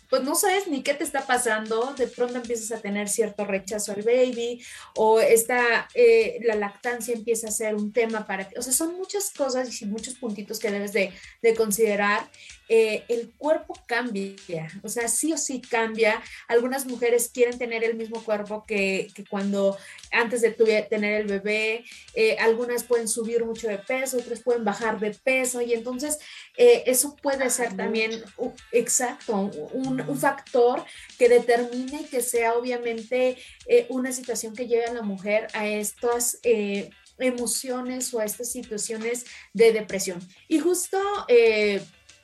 pues 0.09 0.23
no 0.23 0.35
sabes 0.35 0.67
ni 0.67 0.83
qué 0.83 0.93
te 0.93 1.03
está 1.03 1.25
pasando, 1.25 1.93
de 1.97 2.07
pronto 2.07 2.35
empiezas 2.35 2.71
a 2.71 2.81
tener 2.81 3.09
cierto 3.09 3.45
rechazo 3.45 3.91
al 3.91 4.01
baby 4.01 4.63
o 4.95 5.19
está, 5.19 5.87
eh, 5.93 6.39
la 6.43 6.55
lactancia 6.55 7.13
empieza 7.13 7.47
a 7.47 7.51
ser 7.51 7.75
un 7.75 7.91
tema 7.91 8.25
para 8.27 8.47
ti. 8.47 8.55
O 8.57 8.61
sea, 8.61 8.73
son 8.73 8.95
muchas 8.95 9.31
cosas 9.31 9.81
y 9.81 9.85
muchos 9.85 10.15
puntitos 10.15 10.59
que 10.59 10.71
debes 10.71 10.93
de, 10.93 11.11
de 11.41 11.55
considerar 11.55 12.29
eh, 12.67 13.03
el 13.09 13.31
cuerpo 13.37 13.75
cambia, 13.85 14.35
o 14.81 14.89
sea, 14.89 15.07
sí 15.07 15.31
o 15.31 15.37
sí 15.37 15.61
cambia. 15.61 16.21
Algunas 16.47 16.87
mujeres 16.87 17.29
quieren 17.31 17.59
tener 17.59 17.83
el 17.83 17.95
mismo 17.95 18.23
cuerpo 18.23 18.63
que, 18.65 19.07
cuando 19.29 19.77
antes 20.11 20.41
de 20.41 20.51
tener 20.89 21.21
el 21.21 21.27
bebé, 21.27 21.85
eh, 22.15 22.37
algunas 22.39 22.83
pueden 22.83 23.07
subir 23.07 23.45
mucho 23.45 23.67
de 23.67 23.77
peso, 23.77 24.17
otras 24.17 24.41
pueden 24.41 24.65
bajar 24.65 24.99
de 24.99 25.11
peso 25.11 25.61
y 25.61 25.73
entonces 25.73 26.17
eh, 26.57 26.83
eso 26.87 27.15
puede 27.21 27.49
ser 27.51 27.75
también, 27.77 28.23
exacto, 28.71 29.51
un, 29.73 29.94
un, 30.07 30.17
factor 30.17 30.83
que 31.17 31.29
determine 31.29 32.07
que 32.07 32.21
sea 32.21 32.55
obviamente 32.55 33.37
una 33.89 34.11
situación 34.11 34.55
que 34.55 34.67
lleve 34.67 34.85
a 34.85 34.93
la 34.93 35.01
mujer 35.01 35.47
a 35.53 35.67
estas 35.67 36.39
emociones 37.17 38.13
o 38.13 38.19
a 38.19 38.25
estas 38.25 38.51
situaciones 38.51 39.25
de 39.53 39.73
depresión. 39.73 40.19
Y 40.47 40.59
justo 40.59 40.97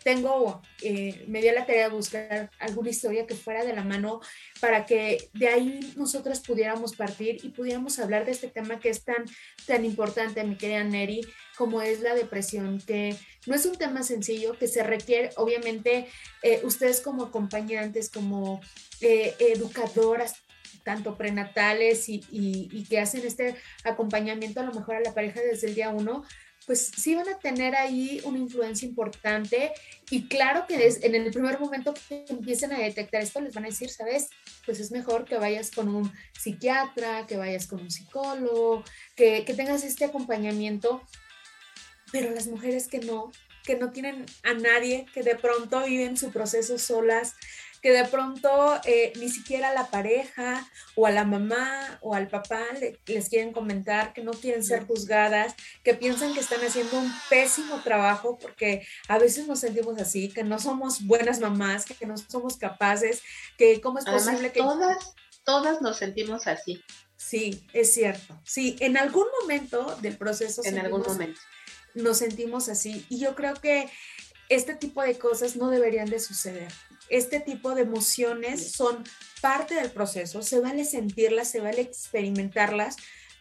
tengo, 0.03 0.61
eh, 0.81 1.23
me 1.27 1.41
dio 1.41 1.53
la 1.53 1.65
tarea 1.65 1.89
de 1.89 1.95
buscar 1.95 2.49
alguna 2.59 2.89
historia 2.89 3.27
que 3.27 3.35
fuera 3.35 3.63
de 3.63 3.73
la 3.73 3.83
mano 3.83 4.21
para 4.59 4.85
que 4.85 5.29
de 5.33 5.47
ahí 5.47 5.93
nosotros 5.95 6.39
pudiéramos 6.39 6.95
partir 6.95 7.39
y 7.43 7.49
pudiéramos 7.49 7.99
hablar 7.99 8.25
de 8.25 8.31
este 8.31 8.47
tema 8.47 8.79
que 8.79 8.89
es 8.89 9.03
tan, 9.03 9.25
tan 9.65 9.85
importante, 9.85 10.43
mi 10.43 10.55
querida 10.55 10.83
Neri, 10.83 11.21
como 11.61 11.83
es 11.83 12.01
la 12.01 12.15
depresión, 12.15 12.81
que 12.81 13.15
no 13.45 13.53
es 13.53 13.67
un 13.67 13.75
tema 13.77 14.01
sencillo, 14.01 14.57
que 14.57 14.67
se 14.67 14.81
requiere, 14.81 15.29
obviamente, 15.37 16.07
eh, 16.41 16.59
ustedes 16.63 17.01
como 17.01 17.25
acompañantes, 17.25 18.09
como 18.09 18.61
eh, 18.99 19.35
educadoras, 19.37 20.37
tanto 20.83 21.19
prenatales 21.19 22.09
y, 22.09 22.87
que 22.89 22.99
hacen 22.99 23.23
este 23.27 23.55
acompañamiento 23.83 24.59
a 24.59 24.63
lo 24.63 24.73
mejor 24.73 24.95
a 24.95 25.01
la 25.01 25.13
pareja 25.13 25.39
desde 25.41 25.67
el 25.67 25.75
día 25.75 25.89
uno, 25.89 26.23
pues 26.65 26.91
sí 26.97 27.13
van 27.13 27.29
a 27.29 27.37
tener 27.37 27.75
ahí 27.75 28.19
una 28.23 28.39
influencia 28.39 28.87
importante. 28.87 29.71
Y 30.09 30.27
claro 30.27 30.65
que 30.67 30.87
es, 30.87 31.03
en 31.03 31.13
el 31.13 31.29
primer 31.29 31.59
momento 31.59 31.93
que 32.09 32.25
empiecen 32.27 32.73
a 32.73 32.79
detectar 32.79 33.21
esto 33.21 33.39
les 33.39 33.53
van 33.53 33.65
a 33.65 33.67
decir, 33.67 33.91
sabes, 33.91 34.31
pues 34.65 34.79
es 34.79 34.89
mejor 34.89 35.25
que 35.25 35.37
vayas 35.37 35.69
con 35.69 35.93
un 35.93 36.11
psiquiatra, 36.39 37.27
que 37.27 37.37
vayas 37.37 37.67
con 37.67 37.81
un 37.81 37.91
psicólogo, 37.91 38.83
que, 39.15 39.45
que 39.45 39.53
tengas 39.53 39.83
este 39.83 40.05
acompañamiento, 40.05 41.03
pero 42.11 42.31
las 42.31 42.47
mujeres 42.47 42.87
que 42.87 42.99
no, 42.99 43.31
que 43.63 43.75
no 43.75 43.91
tienen 43.91 44.25
a 44.43 44.53
nadie, 44.53 45.05
que 45.13 45.23
de 45.23 45.35
pronto 45.35 45.83
viven 45.83 46.17
su 46.17 46.31
proceso 46.31 46.77
solas, 46.77 47.35
que 47.81 47.91
de 47.91 48.05
pronto 48.05 48.79
eh, 48.85 49.11
ni 49.17 49.29
siquiera 49.29 49.73
la 49.73 49.87
pareja 49.87 50.69
o 50.95 51.07
a 51.07 51.11
la 51.11 51.25
mamá 51.25 51.97
o 52.01 52.13
al 52.13 52.27
papá 52.27 52.63
les 53.07 53.29
quieren 53.29 53.51
comentar 53.53 54.13
que 54.13 54.23
no 54.23 54.31
quieren 54.31 54.63
ser 54.63 54.85
juzgadas, 54.85 55.55
que 55.83 55.95
piensan 55.95 56.33
que 56.33 56.41
están 56.41 56.61
haciendo 56.61 56.99
un 56.99 57.11
pésimo 57.29 57.81
trabajo 57.81 58.37
porque 58.39 58.85
a 59.07 59.17
veces 59.17 59.47
nos 59.47 59.59
sentimos 59.59 59.99
así, 59.99 60.29
que 60.29 60.43
no 60.43 60.59
somos 60.59 61.05
buenas 61.07 61.39
mamás, 61.39 61.85
que 61.85 62.05
no 62.05 62.17
somos 62.17 62.57
capaces, 62.57 63.23
que 63.57 63.81
cómo 63.81 63.97
es 63.97 64.05
posible 64.05 64.51
que... 64.51 64.59
Todas, 64.59 65.15
todas 65.43 65.81
nos 65.81 65.97
sentimos 65.97 66.45
así. 66.45 66.83
Sí, 67.17 67.67
es 67.73 67.93
cierto. 67.93 68.39
Sí, 68.43 68.75
en 68.79 68.97
algún 68.97 69.27
momento 69.41 69.95
del 70.01 70.17
proceso. 70.17 70.61
En 70.65 70.79
algún 70.79 71.01
momento. 71.01 71.39
Nos 71.93 72.19
sentimos 72.19 72.69
así. 72.69 73.05
Y 73.09 73.19
yo 73.19 73.35
creo 73.35 73.55
que 73.55 73.89
este 74.49 74.75
tipo 74.75 75.01
de 75.01 75.17
cosas 75.17 75.55
no 75.55 75.69
deberían 75.69 76.09
de 76.09 76.19
suceder. 76.19 76.71
Este 77.09 77.39
tipo 77.39 77.73
de 77.73 77.83
emociones 77.83 78.71
son 78.73 79.03
parte 79.41 79.75
del 79.75 79.91
proceso, 79.91 80.41
se 80.41 80.59
vale 80.59 80.85
sentirlas, 80.85 81.49
se 81.49 81.61
vale 81.61 81.81
experimentarlas, 81.81 82.97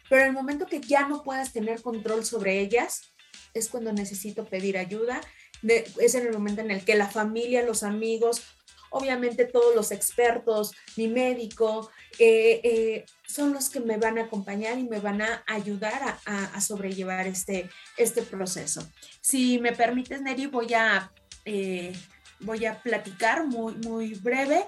pero 0.09 0.23
en 0.23 0.29
el 0.29 0.35
momento 0.35 0.67
que 0.67 0.81
ya 0.81 1.07
no 1.09 1.23
puedas 1.23 1.53
tener 1.53 1.83
control 1.83 2.25
sobre 2.25 2.61
ellas, 2.61 3.13
es 3.55 3.69
cuando 3.69 3.93
necesito 3.93 4.45
pedir 4.45 4.79
ayuda, 4.79 5.21
es 5.63 6.15
en 6.15 6.27
el 6.27 6.33
momento 6.33 6.61
en 6.63 6.71
el 6.71 6.85
que 6.85 6.95
la 6.95 7.09
familia, 7.09 7.63
los 7.63 7.83
amigos, 7.83 8.43
obviamente 8.91 9.45
todos 9.45 9.75
los 9.75 9.91
expertos, 9.91 10.73
mi 10.97 11.09
médico, 11.09 11.91
eh, 12.19 12.61
eh, 12.63 13.07
son 13.27 13.53
los 13.53 13.71
que 13.71 13.81
me 13.81 13.97
van 13.97 14.19
a 14.19 14.25
acompañar 14.25 14.79
y 14.79 14.85
me 14.85 15.01
van 15.01 15.23
a 15.23 15.43
ayudar 15.47 16.19
a, 16.25 16.61
sobrellevar 16.61 17.27
este, 17.27 17.71
este 17.97 18.23
proceso. 18.23 18.87
Si 19.21 19.59
me 19.59 19.73
permites, 19.73 20.21
Neri, 20.21 20.47
voy 20.47 20.75
a 20.75 21.11
eh, 21.45 21.93
voy 22.41 22.65
a 22.67 22.83
platicar 22.83 23.47
muy, 23.47 23.75
muy 23.75 24.15
breve. 24.15 24.65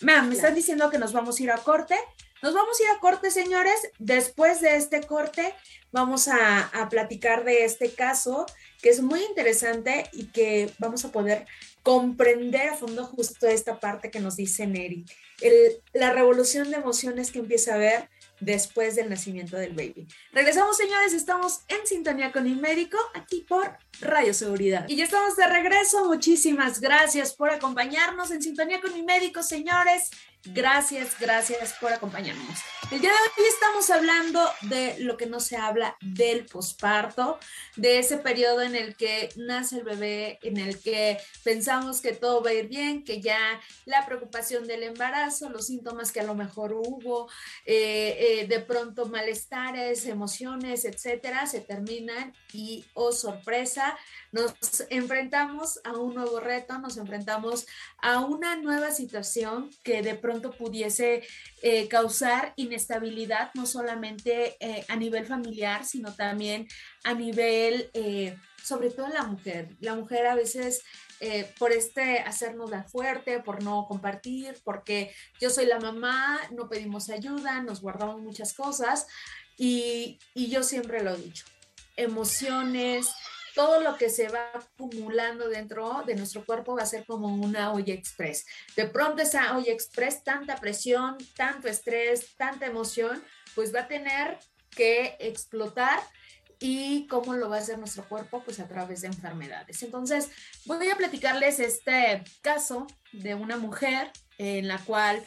me 0.00 0.34
están 0.34 0.54
diciendo 0.54 0.90
que 0.90 0.98
nos 0.98 1.12
vamos 1.12 1.38
a 1.38 1.42
ir 1.42 1.50
a 1.50 1.58
corte. 1.58 1.96
Nos 2.42 2.54
vamos 2.54 2.78
a 2.80 2.82
ir 2.84 2.88
a 2.90 3.00
corte, 3.00 3.30
señores. 3.30 3.90
Después 3.98 4.60
de 4.60 4.76
este 4.76 5.02
corte, 5.02 5.54
vamos 5.92 6.28
a, 6.28 6.60
a, 6.60 6.88
platicar 6.88 7.44
de 7.44 7.64
este 7.64 7.92
caso, 7.92 8.46
que 8.80 8.88
es 8.88 9.02
muy 9.02 9.22
interesante 9.24 10.08
y 10.12 10.26
que 10.26 10.72
vamos 10.78 11.04
a 11.04 11.12
poder 11.12 11.46
comprender 11.82 12.68
a 12.68 12.76
fondo 12.76 13.04
justo 13.04 13.46
esta 13.46 13.80
parte 13.80 14.10
que 14.10 14.20
nos 14.20 14.36
dice 14.36 14.66
Neri. 14.66 15.04
El, 15.40 15.82
la 15.92 16.12
revolución 16.12 16.70
de 16.70 16.76
emociones 16.76 17.30
que 17.30 17.38
empieza 17.38 17.74
a 17.74 17.78
ver 17.78 18.10
después 18.40 18.96
del 18.96 19.08
nacimiento 19.08 19.56
del 19.56 19.72
baby. 19.72 20.06
Regresamos, 20.32 20.76
señores, 20.76 21.12
estamos 21.12 21.60
en 21.68 21.86
sintonía 21.86 22.32
con 22.32 22.46
el 22.46 22.56
médico 22.56 22.98
aquí 23.14 23.44
por 23.48 23.78
Radio 24.00 24.34
Seguridad. 24.34 24.86
Y 24.88 24.96
ya 24.96 25.04
estamos 25.04 25.36
de 25.36 25.46
regreso. 25.46 26.06
Muchísimas 26.06 26.80
gracias 26.80 27.34
por 27.34 27.50
acompañarnos 27.50 28.30
en 28.30 28.42
sintonía 28.42 28.80
con 28.80 28.92
mi 28.94 29.02
médico, 29.02 29.42
señores. 29.42 30.10
Gracias, 30.44 31.18
gracias 31.20 31.74
por 31.74 31.92
acompañarnos. 31.92 32.60
El 32.90 33.00
día 33.00 33.10
de 33.10 33.42
hoy 33.42 33.48
estamos 33.48 33.90
hablando 33.90 34.42
de 34.62 34.96
lo 35.00 35.18
que 35.18 35.26
no 35.26 35.38
se 35.38 35.56
habla 35.56 35.96
del 36.00 36.46
posparto, 36.46 37.38
de 37.76 37.98
ese 37.98 38.16
periodo 38.16 38.62
en 38.62 38.74
el 38.74 38.96
que 38.96 39.28
nace 39.36 39.76
el 39.76 39.84
bebé, 39.84 40.38
en 40.42 40.56
el 40.56 40.80
que 40.80 41.18
pensamos 41.44 42.00
que 42.00 42.12
todo 42.12 42.42
va 42.42 42.50
a 42.50 42.54
ir 42.54 42.68
bien, 42.68 43.04
que 43.04 43.20
ya 43.20 43.60
la 43.84 44.06
preocupación 44.06 44.66
del 44.66 44.82
embarazo, 44.82 45.50
los 45.50 45.66
síntomas 45.66 46.10
que 46.10 46.20
a 46.20 46.24
lo 46.24 46.34
mejor 46.34 46.72
hubo, 46.72 47.30
eh, 47.66 48.16
eh, 48.18 48.46
de 48.48 48.60
pronto 48.60 49.06
malestares, 49.06 50.06
emociones, 50.06 50.86
etcétera, 50.86 51.46
se 51.46 51.60
terminan 51.60 52.34
y, 52.52 52.86
oh 52.94 53.12
sorpresa, 53.12 53.96
nos 54.32 54.54
enfrentamos 54.88 55.80
a 55.84 55.92
un 55.92 56.14
nuevo 56.14 56.40
reto, 56.40 56.78
nos 56.78 56.96
enfrentamos 56.96 57.66
a 57.98 58.20
una 58.20 58.56
nueva 58.56 58.90
situación 58.90 59.70
que 59.84 60.02
de 60.02 60.14
pronto 60.14 60.29
pudiese 60.56 61.22
eh, 61.62 61.88
causar 61.88 62.52
inestabilidad, 62.56 63.50
no 63.54 63.66
solamente 63.66 64.56
eh, 64.60 64.84
a 64.88 64.96
nivel 64.96 65.26
familiar, 65.26 65.84
sino 65.84 66.14
también 66.14 66.68
a 67.04 67.14
nivel, 67.14 67.90
eh, 67.94 68.36
sobre 68.62 68.90
todo 68.90 69.06
en 69.06 69.14
la 69.14 69.24
mujer. 69.24 69.76
La 69.80 69.94
mujer 69.94 70.26
a 70.26 70.34
veces... 70.34 70.82
por 71.58 71.70
este 71.70 72.20
hacernos 72.20 72.70
la 72.70 72.84
fuerte, 72.84 73.40
por 73.40 73.62
no 73.62 73.84
compartir, 73.86 74.56
porque 74.64 75.12
yo 75.38 75.50
soy 75.50 75.66
la 75.66 75.78
mamá, 75.78 76.40
no 76.50 76.66
pedimos 76.70 77.10
ayuda, 77.10 77.62
nos 77.62 77.82
guardamos 77.82 78.22
muchas 78.22 78.54
cosas 78.54 79.06
y, 79.58 80.18
y 80.34 80.48
yo 80.48 80.62
siempre 80.62 81.02
lo 81.02 81.12
he 81.12 81.18
dicho, 81.18 81.44
emociones, 81.96 83.06
todo 83.54 83.80
lo 83.80 83.96
que 83.96 84.08
se 84.10 84.28
va 84.28 84.50
acumulando 84.54 85.48
dentro 85.48 86.02
de 86.06 86.14
nuestro 86.14 86.44
cuerpo 86.44 86.76
va 86.76 86.82
a 86.82 86.86
ser 86.86 87.04
como 87.04 87.28
una 87.28 87.72
olla 87.72 87.94
express. 87.94 88.46
De 88.76 88.86
pronto 88.86 89.22
esa 89.22 89.56
olla 89.56 89.72
express, 89.72 90.22
tanta 90.24 90.56
presión, 90.56 91.16
tanto 91.36 91.68
estrés, 91.68 92.36
tanta 92.36 92.66
emoción, 92.66 93.22
pues 93.54 93.74
va 93.74 93.80
a 93.80 93.88
tener 93.88 94.38
que 94.70 95.16
explotar 95.18 96.00
y 96.58 97.06
cómo 97.06 97.34
lo 97.34 97.48
va 97.48 97.56
a 97.56 97.60
hacer 97.60 97.78
nuestro 97.78 98.06
cuerpo, 98.06 98.42
pues 98.44 98.60
a 98.60 98.68
través 98.68 99.00
de 99.00 99.08
enfermedades. 99.08 99.82
Entonces, 99.82 100.30
voy 100.66 100.90
a 100.90 100.96
platicarles 100.96 101.58
este 101.58 102.22
caso 102.42 102.86
de 103.12 103.34
una 103.34 103.56
mujer 103.56 104.10
en 104.38 104.68
la 104.68 104.78
cual 104.78 105.22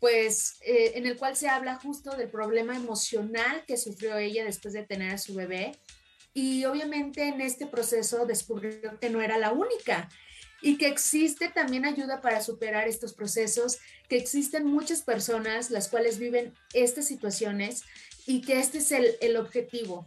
pues 0.00 0.56
eh, 0.62 0.92
en 0.94 1.06
el 1.06 1.18
cual 1.18 1.36
se 1.36 1.48
habla 1.48 1.76
justo 1.76 2.16
del 2.16 2.30
problema 2.30 2.74
emocional 2.74 3.64
que 3.66 3.76
sufrió 3.76 4.16
ella 4.16 4.44
después 4.44 4.72
de 4.72 4.82
tener 4.82 5.12
a 5.12 5.18
su 5.18 5.34
bebé 5.34 5.78
y 6.32 6.64
obviamente 6.64 7.28
en 7.28 7.40
este 7.40 7.66
proceso 7.66 8.26
descubrió 8.26 8.98
que 9.00 9.10
no 9.10 9.20
era 9.20 9.38
la 9.38 9.52
única 9.52 10.08
y 10.62 10.76
que 10.76 10.88
existe 10.88 11.48
también 11.48 11.84
ayuda 11.84 12.20
para 12.20 12.42
superar 12.42 12.86
estos 12.86 13.14
procesos, 13.14 13.78
que 14.08 14.16
existen 14.16 14.66
muchas 14.66 15.02
personas 15.02 15.70
las 15.70 15.88
cuales 15.88 16.18
viven 16.18 16.54
estas 16.74 17.06
situaciones 17.06 17.82
y 18.26 18.42
que 18.42 18.60
este 18.60 18.78
es 18.78 18.92
el, 18.92 19.36
objetivo, 19.36 20.06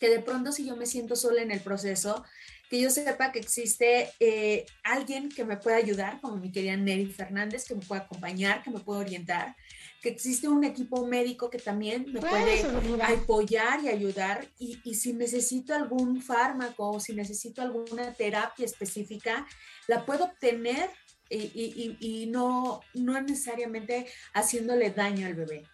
que 0.00 0.08
de 0.08 0.20
pronto 0.20 0.52
si 0.52 0.66
yo 0.66 0.76
me 0.76 0.86
siento 0.86 1.16
sola 1.16 1.42
en 1.42 1.50
el 1.50 1.60
proceso, 1.60 2.24
que 2.68 2.80
yo 2.80 2.90
sepa 2.90 3.32
que 3.32 3.38
existe 3.38 4.10
eh, 4.20 4.66
alguien 4.82 5.30
que 5.30 5.44
me 5.44 5.56
pueda 5.56 5.76
ayudar, 5.76 6.20
como 6.20 6.36
mi 6.36 6.52
querida 6.52 6.76
Nelly 6.76 7.06
Fernández, 7.06 7.64
que 7.64 7.74
me 7.74 7.80
pueda 7.80 8.02
acompañar, 8.02 8.62
que 8.62 8.70
me 8.70 8.80
pueda 8.80 9.00
orientar, 9.00 9.56
que 10.02 10.08
existe 10.08 10.48
un 10.48 10.64
equipo 10.64 11.06
médico 11.06 11.50
que 11.50 11.58
también 11.58 12.06
me 12.12 12.20
puede 12.20 12.62
apoyar 13.02 13.82
y 13.82 13.88
ayudar. 13.88 14.46
Y, 14.58 14.80
y, 14.84 14.94
si 14.94 15.12
necesito 15.12 15.74
algún 15.74 16.22
fármaco 16.22 16.90
o 16.90 17.00
si 17.00 17.14
necesito 17.14 17.62
alguna 17.62 18.12
terapia 18.14 18.64
específica, 18.64 19.46
la 19.86 20.06
puedo 20.06 20.24
obtener 20.24 20.90
y, 21.30 21.36
y, 21.36 21.96
y 22.00 22.26
no, 22.26 22.80
no 22.94 23.20
necesariamente 23.20 24.06
haciéndole 24.34 24.90
daño 24.90 25.26
al 25.26 25.34
bebé. 25.34 25.64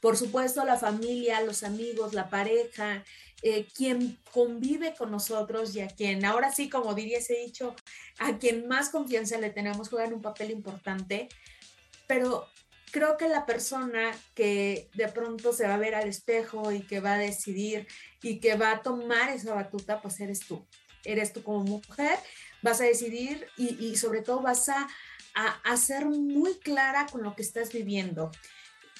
Por 0.00 0.16
supuesto, 0.16 0.64
la 0.64 0.76
familia, 0.76 1.40
los 1.40 1.62
amigos, 1.62 2.14
la 2.14 2.28
pareja, 2.28 3.04
eh, 3.42 3.66
quien 3.74 4.18
convive 4.32 4.94
con 4.94 5.10
nosotros 5.10 5.74
y 5.74 5.80
a 5.80 5.88
quien, 5.88 6.24
ahora 6.24 6.52
sí, 6.52 6.68
como 6.68 6.94
diría 6.94 7.18
ese 7.18 7.34
dicho, 7.36 7.74
a 8.18 8.38
quien 8.38 8.68
más 8.68 8.90
confianza 8.90 9.38
le 9.38 9.50
tenemos, 9.50 9.88
juegan 9.88 10.12
un 10.12 10.20
papel 10.20 10.50
importante, 10.50 11.28
pero 12.06 12.46
creo 12.90 13.16
que 13.16 13.28
la 13.28 13.46
persona 13.46 14.12
que 14.34 14.88
de 14.94 15.08
pronto 15.08 15.52
se 15.52 15.66
va 15.66 15.74
a 15.74 15.78
ver 15.78 15.94
al 15.94 16.08
espejo 16.08 16.72
y 16.72 16.80
que 16.80 17.00
va 17.00 17.14
a 17.14 17.18
decidir 17.18 17.86
y 18.22 18.40
que 18.40 18.56
va 18.56 18.72
a 18.72 18.82
tomar 18.82 19.30
esa 19.30 19.54
batuta, 19.54 20.00
pues 20.00 20.20
eres 20.20 20.40
tú. 20.40 20.66
Eres 21.04 21.32
tú 21.32 21.42
como 21.42 21.64
mujer, 21.64 22.18
vas 22.62 22.80
a 22.80 22.84
decidir 22.84 23.46
y, 23.56 23.96
sobre 23.96 24.20
todo 24.20 24.40
vas 24.40 24.68
a, 24.68 24.88
a, 25.34 25.76
ser 25.76 26.04
muy 26.04 26.58
clara 26.58 27.06
con 27.10 27.22
lo 27.22 27.34
que 27.34 27.42
estás 27.42 27.72
viviendo 27.72 28.30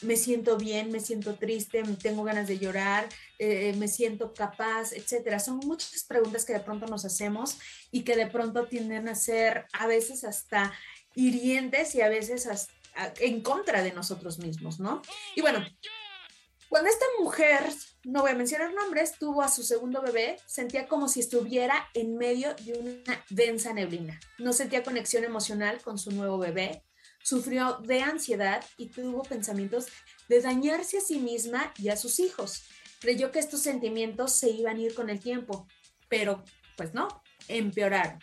me 0.02 0.16
siento 0.16 0.56
bien, 0.56 0.90
me 0.90 1.00
siento 1.00 1.34
triste, 1.34 1.82
tengo 2.02 2.24
ganas 2.24 2.48
de 2.48 2.58
llorar, 2.58 3.06
eh, 3.38 3.74
me 3.76 3.88
siento 3.88 4.32
capaz, 4.32 4.92
etcétera. 4.92 5.38
Son 5.38 5.58
muchas 5.58 6.04
preguntas 6.04 6.44
que 6.44 6.54
de 6.54 6.60
pronto 6.60 6.86
nos 6.86 7.04
hacemos 7.04 7.58
y 7.90 8.02
que 8.02 8.16
de 8.16 8.26
pronto 8.26 8.66
tienden 8.66 9.08
a 9.08 9.14
ser 9.14 9.66
a 9.72 9.86
veces 9.86 10.24
hasta 10.24 10.72
hirientes 11.14 11.94
y 11.94 12.00
a 12.00 12.08
veces 12.08 12.46
hasta 12.46 12.72
en 13.20 13.42
contra 13.42 13.82
de 13.82 13.92
nosotros 13.92 14.38
mismos, 14.38 14.80
¿no? 14.80 15.02
Y 15.34 15.40
bueno, 15.40 15.64
cuando 16.70 16.88
esta 16.88 17.06
mujer, 17.18 17.64
no 18.04 18.22
voy 18.22 18.30
a 18.30 18.36
mencionar 18.36 18.72
nombres, 18.72 19.18
tuvo 19.18 19.42
a 19.42 19.48
su 19.48 19.64
segundo 19.64 20.00
bebé, 20.02 20.38
sentía 20.46 20.86
como 20.86 21.08
si 21.08 21.18
estuviera 21.18 21.88
en 21.94 22.16
medio 22.16 22.54
de 22.54 22.74
una 22.74 23.24
densa 23.28 23.72
neblina. 23.72 24.20
No 24.38 24.52
sentía 24.52 24.84
conexión 24.84 25.24
emocional 25.24 25.82
con 25.82 25.98
su 25.98 26.12
nuevo 26.12 26.38
bebé, 26.38 26.84
sufrió 27.24 27.78
de 27.82 28.02
ansiedad 28.02 28.64
y 28.76 28.86
tuvo 28.90 29.22
pensamientos 29.22 29.88
de 30.28 30.40
dañarse 30.40 30.98
a 30.98 31.00
sí 31.00 31.18
misma 31.18 31.74
y 31.76 31.88
a 31.88 31.96
sus 31.96 32.20
hijos. 32.20 32.62
Creyó 33.00 33.32
que 33.32 33.40
estos 33.40 33.62
sentimientos 33.62 34.36
se 34.36 34.50
iban 34.50 34.76
a 34.76 34.80
ir 34.80 34.94
con 34.94 35.10
el 35.10 35.18
tiempo, 35.18 35.66
pero 36.08 36.44
pues 36.76 36.94
no, 36.94 37.08
empeoraron. 37.48 38.20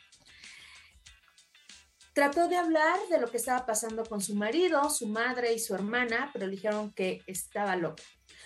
Trató 2.18 2.48
de 2.48 2.56
hablar 2.56 2.98
de 3.12 3.20
lo 3.20 3.30
que 3.30 3.38
estaba 3.38 3.68
pasando 3.68 4.04
con 4.04 4.22
su 4.22 4.34
marido, 4.34 4.90
su 4.90 5.06
madre 5.06 5.54
y 5.54 5.60
su 5.60 5.76
hermana, 5.76 6.32
pero 6.34 6.48
dijeron 6.48 6.92
que 6.92 7.22
estaba 7.28 7.76
loca. 7.76 8.02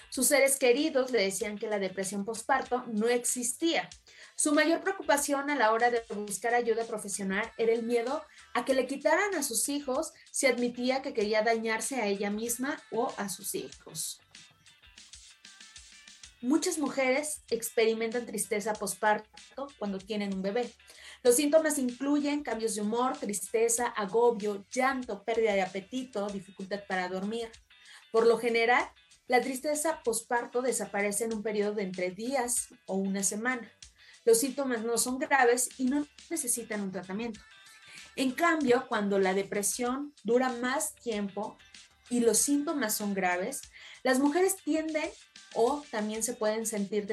Sus 0.09 0.27
seres 0.27 0.57
queridos 0.57 1.11
le 1.11 1.21
decían 1.21 1.57
que 1.57 1.69
la 1.69 1.79
depresión 1.79 2.25
postparto 2.25 2.83
no 2.87 3.07
existía. 3.07 3.89
Su 4.35 4.51
mayor 4.51 4.81
preocupación 4.81 5.49
a 5.49 5.55
la 5.55 5.71
hora 5.71 5.89
de 5.89 6.03
buscar 6.13 6.53
ayuda 6.53 6.83
profesional 6.83 7.49
era 7.57 7.71
el 7.71 7.83
miedo 7.83 8.21
a 8.53 8.65
que 8.65 8.73
le 8.73 8.87
quitaran 8.87 9.35
a 9.35 9.41
sus 9.41 9.69
hijos 9.69 10.11
si 10.31 10.47
admitía 10.47 11.01
que 11.01 11.13
quería 11.13 11.41
dañarse 11.41 11.95
a 12.01 12.07
ella 12.07 12.29
misma 12.29 12.77
o 12.91 13.13
a 13.15 13.29
sus 13.29 13.55
hijos. 13.55 14.19
Muchas 16.41 16.77
mujeres 16.77 17.43
experimentan 17.49 18.25
tristeza 18.25 18.73
postparto 18.73 19.69
cuando 19.79 19.97
tienen 19.97 20.33
un 20.33 20.41
bebé. 20.41 20.73
Los 21.23 21.35
síntomas 21.35 21.77
incluyen 21.77 22.41
cambios 22.41 22.75
de 22.75 22.81
humor, 22.81 23.15
tristeza, 23.17 23.87
agobio, 23.87 24.65
llanto, 24.71 25.23
pérdida 25.23 25.53
de 25.53 25.61
apetito, 25.61 26.27
dificultad 26.27 26.81
para 26.87 27.07
dormir. 27.09 27.49
Por 28.11 28.25
lo 28.25 28.37
general, 28.39 28.89
la 29.27 29.39
tristeza 29.39 30.01
postparto 30.03 30.61
desaparece 30.61 31.25
en 31.25 31.33
un 31.33 31.43
periodo 31.43 31.73
de 31.75 31.83
entre 31.83 32.09
días 32.09 32.69
o 32.87 32.95
una 32.95 33.23
semana. 33.23 33.71
Los 34.25 34.39
síntomas 34.39 34.83
no 34.83 34.97
son 34.97 35.19
graves 35.19 35.69
y 35.77 35.85
no 35.85 36.05
necesitan 36.29 36.81
un 36.81 36.91
tratamiento. 36.91 37.39
En 38.15 38.31
cambio, 38.31 38.85
cuando 38.87 39.19
la 39.19 39.33
depresión 39.33 40.13
dura 40.23 40.49
más 40.49 40.95
tiempo 40.95 41.57
y 42.09 42.19
los 42.19 42.39
síntomas 42.39 42.95
son 42.95 43.13
graves, 43.13 43.61
las 44.03 44.19
mujeres 44.19 44.57
tienden 44.57 45.09
o 45.53 45.83
también 45.91 46.23
se 46.23 46.33
pueden 46.33 46.65
sentir, 46.65 47.07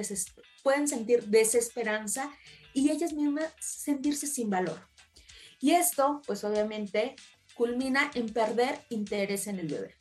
pueden 0.63 0.89
sentir 0.89 1.25
desesperanza 1.25 2.33
y 2.75 2.91
ellas 2.91 3.13
mismas 3.13 3.53
sentirse 3.61 4.27
sin 4.27 4.51
valor. 4.51 4.81
Y 5.61 5.73
esto, 5.73 6.23
pues 6.27 6.45
obviamente, 6.45 7.17
culmina 7.55 8.11
en 8.15 8.29
perder 8.29 8.81
interés 8.91 9.47
en 9.47 9.59
el 9.59 9.67
bebé. 9.67 9.97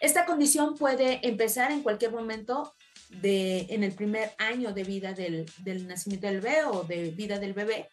Esta 0.00 0.26
condición 0.26 0.76
puede 0.76 1.26
empezar 1.26 1.72
en 1.72 1.82
cualquier 1.82 2.12
momento 2.12 2.74
de, 3.08 3.66
en 3.70 3.82
el 3.82 3.92
primer 3.92 4.32
año 4.38 4.72
de 4.72 4.84
vida 4.84 5.12
del, 5.12 5.50
del 5.58 5.86
nacimiento 5.86 6.26
del 6.26 6.40
bebé 6.40 6.64
o 6.64 6.84
de 6.84 7.10
vida 7.10 7.38
del 7.38 7.54
bebé. 7.54 7.88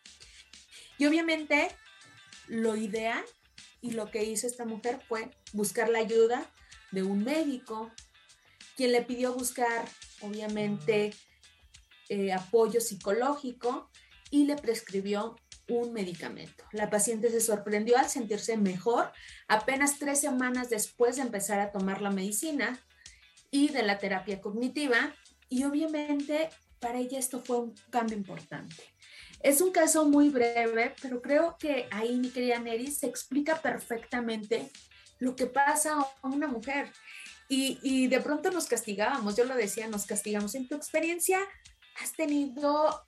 Y 0.98 1.06
obviamente 1.06 1.70
lo 2.48 2.76
ideal 2.76 3.24
y 3.82 3.92
lo 3.92 4.12
que 4.12 4.24
hizo 4.24 4.48
esta 4.48 4.66
mujer 4.66 5.00
fue 5.08 5.30
buscar 5.54 5.90
la 5.90 6.00
ayuda 6.00 6.52
de 6.92 7.04
un 7.04 7.24
médico, 7.24 7.92
quien 8.76 8.92
le 8.92 9.02
pidió 9.02 9.34
buscar, 9.34 9.88
obviamente, 10.22 11.14
eh, 12.10 12.34
apoyo 12.34 12.82
psicológico 12.82 13.90
y 14.36 14.44
le 14.44 14.58
prescribió 14.58 15.38
un 15.70 15.94
medicamento. 15.94 16.66
La 16.74 16.90
paciente 16.90 17.30
se 17.30 17.40
sorprendió 17.40 17.98
al 17.98 18.10
sentirse 18.10 18.58
mejor 18.58 19.14
apenas 19.48 19.98
tres 19.98 20.20
semanas 20.20 20.70
después 20.70 21.16
de 21.16 21.22
empezar 21.22 21.62
a 21.62 21.72
tomar 21.72 22.02
la 22.02 22.12
medicina 22.12 22.78
y 23.50 23.70
de 23.70 23.82
la 23.84 23.98
terapia 23.98 24.42
cognitiva 24.42 25.16
y 25.48 25.64
obviamente 25.64 26.50
para 26.82 27.00
ella 27.00 27.18
esto 27.18 27.40
fue 27.40 27.60
un 27.60 27.76
cambio 27.90 28.18
importante. 28.18 28.76
Es 29.40 29.62
un 29.62 29.72
caso 29.72 30.06
muy 30.06 30.28
breve, 30.28 30.94
pero 31.02 31.22
creo 31.22 31.56
que 31.58 31.88
ahí, 31.92 32.18
mi 32.18 32.30
querida 32.30 32.60
Neri, 32.60 32.92
se 32.92 33.08
explica 33.08 33.62
perfectamente 33.62 34.70
lo 35.20 35.38
que 35.38 35.46
pasa 35.46 35.98
a 36.22 36.28
una 36.28 36.48
mujer. 36.48 36.92
Y, 37.48 37.80
y, 37.84 38.08
de 38.08 38.20
pronto 38.20 38.52
nos 38.52 38.66
castigábamos, 38.66 39.38
yo 39.38 39.46
lo 39.46 39.56
decía, 39.56 39.88
nos 39.88 40.06
castigamos. 40.06 40.56
En 40.56 40.68
tu 40.68 40.76
experiencia, 40.76 41.40
¿has 42.02 42.12
tenido 42.12 43.06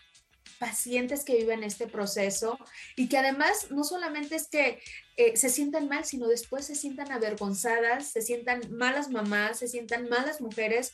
pacientes 0.59 1.23
que 1.23 1.35
viven 1.35 1.63
este 1.63 1.87
proceso 1.87 2.57
y 2.95 3.09
que 3.09 3.17
además 3.17 3.71
no 3.71 3.83
solamente 3.83 4.35
es 4.35 4.47
que 4.47 4.81
eh, 5.17 5.35
se 5.37 5.49
sientan 5.49 5.87
mal, 5.87 6.05
sino 6.05 6.27
después 6.27 6.65
se 6.65 6.75
sientan 6.75 7.11
avergonzadas, 7.11 8.11
se 8.11 8.21
sientan 8.21 8.61
malas 8.71 9.09
mamás, 9.09 9.59
se 9.59 9.67
sientan 9.67 10.09
malas 10.09 10.41
mujeres 10.41 10.93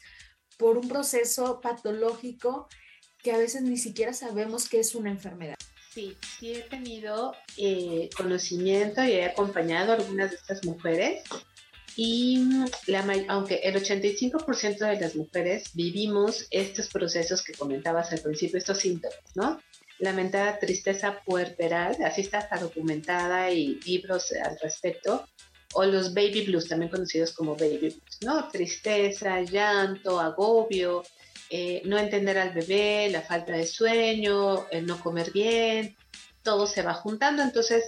por 0.57 0.77
un 0.77 0.87
proceso 0.87 1.61
patológico 1.61 2.67
que 3.21 3.31
a 3.31 3.37
veces 3.37 3.61
ni 3.63 3.77
siquiera 3.77 4.13
sabemos 4.13 4.69
que 4.69 4.79
es 4.79 4.95
una 4.95 5.09
enfermedad. 5.09 5.55
Sí, 5.93 6.17
sí 6.39 6.53
he 6.53 6.61
tenido 6.61 7.33
eh, 7.57 8.09
conocimiento 8.17 9.03
y 9.03 9.11
he 9.11 9.25
acompañado 9.25 9.91
a 9.91 9.95
algunas 9.95 10.31
de 10.31 10.37
estas 10.37 10.65
mujeres 10.65 11.21
y 11.95 12.39
la, 12.87 13.05
aunque 13.27 13.55
el 13.63 13.75
85% 13.75 14.77
de 14.77 14.99
las 14.99 15.15
mujeres 15.15 15.73
vivimos 15.73 16.47
estos 16.49 16.87
procesos 16.89 17.43
que 17.43 17.53
comentabas 17.53 18.11
al 18.11 18.19
principio, 18.19 18.57
estos 18.57 18.79
síntomas, 18.79 19.17
¿no? 19.35 19.59
Lamentada 19.99 20.59
tristeza 20.59 21.21
puerperal, 21.23 21.97
así 22.03 22.21
está, 22.21 22.49
documentada 22.59 23.51
y 23.51 23.79
libros 23.85 24.31
al 24.33 24.57
respecto, 24.59 25.25
o 25.73 25.85
los 25.85 26.13
baby 26.13 26.45
blues, 26.45 26.67
también 26.67 26.91
conocidos 26.91 27.33
como 27.33 27.55
baby 27.55 27.77
blues, 27.77 28.17
¿no? 28.21 28.47
Tristeza, 28.49 29.41
llanto, 29.41 30.19
agobio, 30.19 31.03
eh, 31.49 31.81
no 31.85 31.97
entender 31.97 32.37
al 32.37 32.53
bebé, 32.53 33.09
la 33.11 33.21
falta 33.21 33.53
de 33.53 33.65
sueño, 33.65 34.67
el 34.71 34.85
no 34.85 34.99
comer 34.99 35.31
bien, 35.31 35.95
todo 36.41 36.67
se 36.67 36.81
va 36.81 36.93
juntando, 36.93 37.41
entonces 37.43 37.83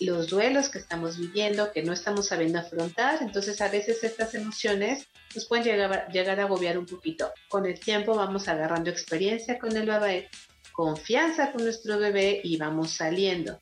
los 0.00 0.28
duelos 0.28 0.68
que 0.68 0.78
estamos 0.78 1.16
viviendo, 1.18 1.72
que 1.72 1.82
no 1.82 1.92
estamos 1.92 2.28
sabiendo 2.28 2.58
afrontar, 2.58 3.22
entonces 3.22 3.60
a 3.60 3.68
veces 3.68 4.04
estas 4.04 4.34
emociones 4.34 5.08
nos 5.34 5.46
pueden 5.46 5.64
llegar, 5.64 6.08
llegar 6.12 6.40
a 6.40 6.44
agobiar 6.44 6.78
un 6.78 6.86
poquito. 6.86 7.32
Con 7.48 7.66
el 7.66 7.80
tiempo 7.80 8.14
vamos 8.14 8.48
agarrando 8.48 8.90
experiencia 8.90 9.58
con 9.58 9.76
el 9.76 9.86
bebé, 9.86 10.28
confianza 10.72 11.52
con 11.52 11.64
nuestro 11.64 11.98
bebé 11.98 12.40
y 12.44 12.56
vamos 12.56 12.90
saliendo. 12.90 13.60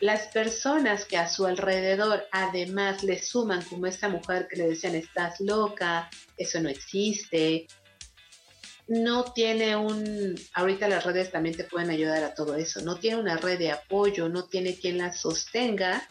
Las 0.00 0.28
personas 0.28 1.04
que 1.04 1.18
a 1.18 1.28
su 1.28 1.44
alrededor 1.44 2.26
además 2.32 3.02
le 3.02 3.22
suman 3.22 3.62
como 3.62 3.86
esta 3.86 4.08
mujer 4.08 4.48
que 4.48 4.56
le 4.56 4.68
decían 4.68 4.94
estás 4.94 5.40
loca, 5.40 6.08
eso 6.38 6.58
no 6.60 6.70
existe, 6.70 7.66
no 8.90 9.22
tiene 9.32 9.76
un, 9.76 10.34
ahorita 10.52 10.88
las 10.88 11.04
redes 11.04 11.30
también 11.30 11.56
te 11.56 11.62
pueden 11.62 11.90
ayudar 11.90 12.24
a 12.24 12.34
todo 12.34 12.56
eso, 12.56 12.80
no 12.80 12.96
tiene 12.96 13.18
una 13.18 13.36
red 13.36 13.56
de 13.56 13.70
apoyo, 13.70 14.28
no 14.28 14.48
tiene 14.48 14.74
quien 14.74 14.98
la 14.98 15.12
sostenga, 15.12 16.02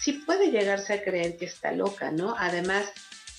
sí 0.00 0.14
puede 0.14 0.50
llegarse 0.50 0.94
a 0.94 1.04
creer 1.04 1.36
que 1.36 1.44
está 1.44 1.72
loca, 1.72 2.10
¿no? 2.10 2.34
Además, 2.38 2.90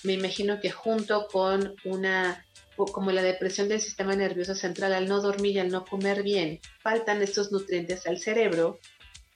me 0.04 0.14
imagino 0.14 0.62
que 0.62 0.70
junto 0.70 1.28
con 1.28 1.76
una 1.86 2.46
como 2.76 3.12
la 3.12 3.24
depresión 3.24 3.68
del 3.68 3.82
sistema 3.82 4.16
nervioso 4.16 4.54
central, 4.54 4.94
al 4.94 5.08
no 5.08 5.22
dormir 5.22 5.56
y 5.56 5.60
al 5.60 5.70
no 5.70 5.86
comer 5.86 6.22
bien, 6.22 6.60
faltan 6.82 7.22
estos 7.22 7.52
nutrientes 7.52 8.06
al 8.06 8.20
cerebro 8.20 8.80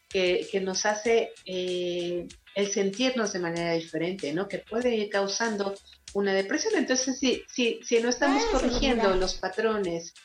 que, 0.09 0.47
nos 0.61 0.85
hace 0.85 1.31
eh, 1.45 2.27
el 2.57 2.71
sentirnos 2.71 3.33
de 3.33 3.39
manera 3.39 3.73
diferente, 3.73 4.33
¿no? 4.33 4.47
Que 4.47 4.57
puede 4.57 4.95
ir 4.95 5.09
causando 5.09 5.75
una 6.13 6.33
depresión. 6.33 6.73
Entonces, 6.75 7.19
si, 7.19 7.43
si, 7.47 7.79
si 7.83 7.99
no 7.99 8.09
estamos 8.09 8.41
ah, 8.47 8.51
corrigiendo 8.51 9.13
los 9.15 9.35
patrones 9.35 10.15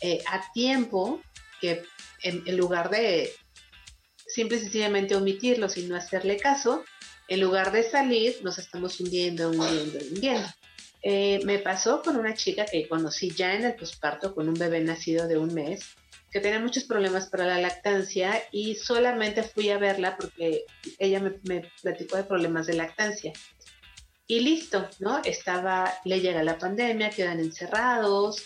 eh, 0.00 0.22
a 0.28 0.52
tiempo, 0.52 1.20
que 1.60 1.82
en, 2.22 2.56
lugar 2.56 2.88
de 2.88 3.32
simple 4.28 4.58
y 4.58 4.60
sencillamente 4.60 5.16
omitirlos 5.16 5.76
y 5.76 5.88
no 5.88 5.96
hacerle 5.96 6.36
caso, 6.36 6.84
en 7.26 7.40
lugar 7.40 7.72
de 7.72 7.82
salir, 7.82 8.36
nos 8.44 8.58
estamos 8.58 9.00
hundiendo, 9.00 9.50
hundiendo, 9.50 9.98
hundiendo. 10.08 10.48
Eh, 11.02 11.40
me 11.42 11.58
pasó 11.58 12.00
con 12.00 12.14
una 12.14 12.34
chica 12.34 12.64
que 12.64 12.86
conocí 12.86 13.32
ya 13.32 13.54
en 13.54 13.64
el 13.64 13.74
posparto 13.74 14.36
con 14.36 14.48
un 14.48 14.54
bebé 14.54 14.78
nacido 14.82 15.26
de 15.26 15.36
un 15.36 15.52
mes, 15.52 15.96
que 16.32 16.40
tenía 16.40 16.58
muchos 16.58 16.84
problemas 16.84 17.28
para 17.28 17.44
la 17.44 17.60
lactancia 17.60 18.42
y 18.50 18.74
solamente 18.76 19.42
fui 19.42 19.68
a 19.68 19.76
verla 19.76 20.16
porque 20.16 20.64
ella 20.98 21.20
me, 21.20 21.70
platicó 21.82 22.16
de 22.16 22.24
problemas 22.24 22.66
de 22.66 22.74
lactancia. 22.74 23.32
Y 24.26 24.40
listo, 24.40 24.88
¿no? 24.98 25.20
Estaba, 25.24 25.92
le 26.04 26.20
llega 26.20 26.42
la 26.42 26.58
pandemia, 26.58 27.10
quedan 27.10 27.38
encerrados, 27.38 28.44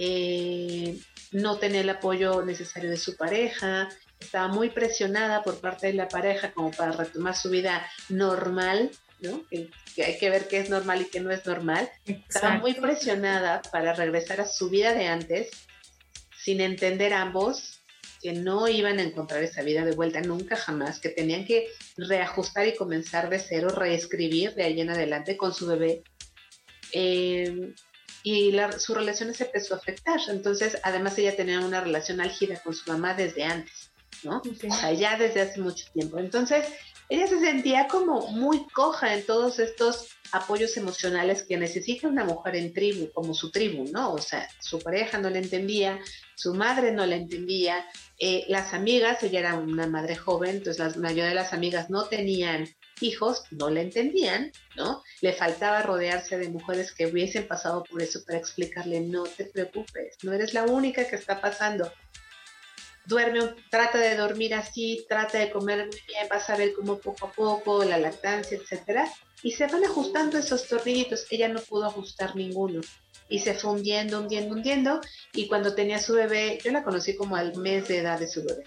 eh, 0.00 0.98
no 1.30 1.58
tenía 1.58 1.82
el 1.82 1.90
apoyo 1.90 2.42
necesario 2.44 2.90
de 2.90 2.96
su 2.96 3.16
pareja, 3.16 3.88
estaba 4.18 4.48
muy 4.48 4.70
presionada 4.70 5.44
por 5.44 5.60
parte 5.60 5.86
de 5.88 5.92
la 5.92 6.08
pareja 6.08 6.50
como 6.52 6.72
para 6.72 6.90
retomar 6.90 7.36
su 7.36 7.50
vida 7.50 7.88
normal, 8.08 8.90
¿no? 9.20 9.44
Que, 9.48 9.70
hay 10.04 10.18
que 10.18 10.30
ver 10.30 10.48
qué 10.48 10.58
es 10.58 10.70
normal 10.70 11.02
y 11.02 11.04
qué 11.04 11.20
no 11.20 11.30
es 11.30 11.46
normal. 11.46 11.88
Estaba 12.04 12.58
muy 12.58 12.74
presionada 12.74 13.62
para 13.70 13.92
regresar 13.92 14.40
a 14.40 14.46
su 14.46 14.70
vida 14.70 14.92
de 14.92 15.06
antes, 15.06 15.67
sin 16.48 16.62
entender 16.62 17.12
ambos 17.12 17.82
que 18.22 18.32
no 18.32 18.68
iban 18.68 18.98
a 18.98 19.02
encontrar 19.02 19.42
esa 19.42 19.60
vida 19.60 19.84
de 19.84 19.94
vuelta 19.94 20.22
nunca 20.22 20.56
jamás, 20.56 20.98
que 20.98 21.10
tenían 21.10 21.44
que 21.44 21.68
reajustar 21.98 22.66
y 22.66 22.74
comenzar 22.74 23.28
de 23.28 23.38
cero, 23.38 23.68
reescribir 23.68 24.54
de 24.54 24.62
ahí 24.62 24.80
en 24.80 24.88
adelante 24.88 25.36
con 25.36 25.52
su 25.52 25.66
bebé. 25.66 26.02
Eh, 26.92 27.74
y 28.22 28.56
su 28.78 28.94
relación 28.94 29.34
se 29.34 29.44
empezó 29.44 29.74
a 29.74 29.76
afectar. 29.76 30.18
Entonces, 30.28 30.78
además 30.84 31.18
ella 31.18 31.36
tenía 31.36 31.60
una 31.60 31.82
relación 31.82 32.18
álgida 32.22 32.58
con 32.62 32.72
su 32.72 32.90
mamá 32.90 33.12
desde 33.12 33.44
antes, 33.44 33.90
¿no? 34.22 34.40
O 34.40 34.74
sea, 34.74 34.94
ya 34.94 35.18
desde 35.18 35.42
hace 35.42 35.60
mucho 35.60 35.84
tiempo. 35.92 36.18
Entonces, 36.18 36.64
ella 37.10 37.26
se 37.26 37.40
sentía 37.40 37.88
como 37.88 38.28
muy 38.28 38.66
coja 38.68 39.14
en 39.14 39.26
todos 39.26 39.58
estos 39.58 40.08
apoyos 40.32 40.76
emocionales 40.76 41.42
que 41.42 41.56
necesita 41.56 42.08
una 42.08 42.24
mujer 42.24 42.56
en 42.56 42.72
tribu, 42.72 43.10
como 43.12 43.34
su 43.34 43.50
tribu, 43.50 43.84
¿no? 43.90 44.12
O 44.12 44.18
sea, 44.18 44.48
su 44.60 44.78
pareja 44.78 45.18
no 45.18 45.30
la 45.30 45.38
entendía, 45.38 45.98
su 46.34 46.54
madre 46.54 46.92
no 46.92 47.06
la 47.06 47.16
entendía, 47.16 47.86
eh, 48.18 48.44
las 48.48 48.74
amigas, 48.74 49.22
ella 49.22 49.40
era 49.40 49.54
una 49.54 49.86
madre 49.86 50.16
joven, 50.16 50.56
entonces 50.56 50.78
la 50.78 51.02
mayoría 51.02 51.26
de 51.26 51.34
las 51.34 51.52
amigas 51.52 51.90
no 51.90 52.04
tenían 52.04 52.68
hijos, 53.00 53.44
no 53.50 53.70
la 53.70 53.80
entendían, 53.80 54.52
¿no? 54.76 55.02
Le 55.20 55.32
faltaba 55.32 55.82
rodearse 55.82 56.38
de 56.38 56.48
mujeres 56.48 56.92
que 56.92 57.06
hubiesen 57.06 57.46
pasado 57.46 57.84
por 57.84 58.02
eso 58.02 58.24
para 58.24 58.38
explicarle, 58.38 59.00
no 59.00 59.24
te 59.24 59.44
preocupes, 59.44 60.16
no 60.22 60.32
eres 60.32 60.54
la 60.54 60.64
única 60.64 61.08
que 61.08 61.16
está 61.16 61.40
pasando, 61.40 61.92
duerme, 63.06 63.54
trata 63.70 63.98
de 63.98 64.16
dormir 64.16 64.54
así, 64.54 65.06
trata 65.08 65.38
de 65.38 65.50
comer 65.50 65.86
muy 65.86 66.00
bien, 66.06 66.28
vas 66.28 66.50
a 66.50 66.56
ver 66.56 66.72
cómo 66.74 66.98
poco 66.98 67.26
a 67.26 67.32
poco, 67.32 67.84
la 67.84 67.98
lactancia, 67.98 68.58
etcétera, 68.58 69.10
y 69.42 69.52
se 69.52 69.66
van 69.66 69.84
ajustando 69.84 70.38
esos 70.38 70.66
tornillitos. 70.66 71.26
Ella 71.30 71.48
no 71.48 71.60
pudo 71.60 71.86
ajustar 71.86 72.36
ninguno 72.36 72.80
y 73.28 73.40
se 73.40 73.54
fue 73.54 73.72
hundiendo, 73.72 74.20
hundiendo, 74.20 74.54
hundiendo. 74.54 75.00
Y 75.32 75.48
cuando 75.48 75.74
tenía 75.74 75.98
su 75.98 76.14
bebé, 76.14 76.58
yo 76.62 76.72
la 76.72 76.84
conocí 76.84 77.16
como 77.16 77.36
al 77.36 77.56
mes 77.56 77.88
de 77.88 77.98
edad 77.98 78.18
de 78.18 78.28
su 78.28 78.44
bebé. 78.44 78.64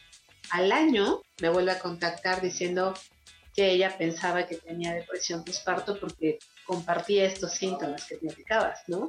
Al 0.52 0.72
año 0.72 1.22
me 1.42 1.50
vuelve 1.50 1.72
a 1.72 1.80
contactar 1.80 2.42
diciendo 2.42 2.94
que 3.56 3.72
ella 3.72 3.98
pensaba 3.98 4.48
que 4.48 4.56
tenía 4.56 4.94
depresión 4.94 5.44
postparto 5.44 6.00
porque 6.00 6.40
compartía 6.66 7.26
estos 7.26 7.54
síntomas 7.54 8.06
que 8.06 8.16
platicabas, 8.16 8.80
¿no? 8.88 9.08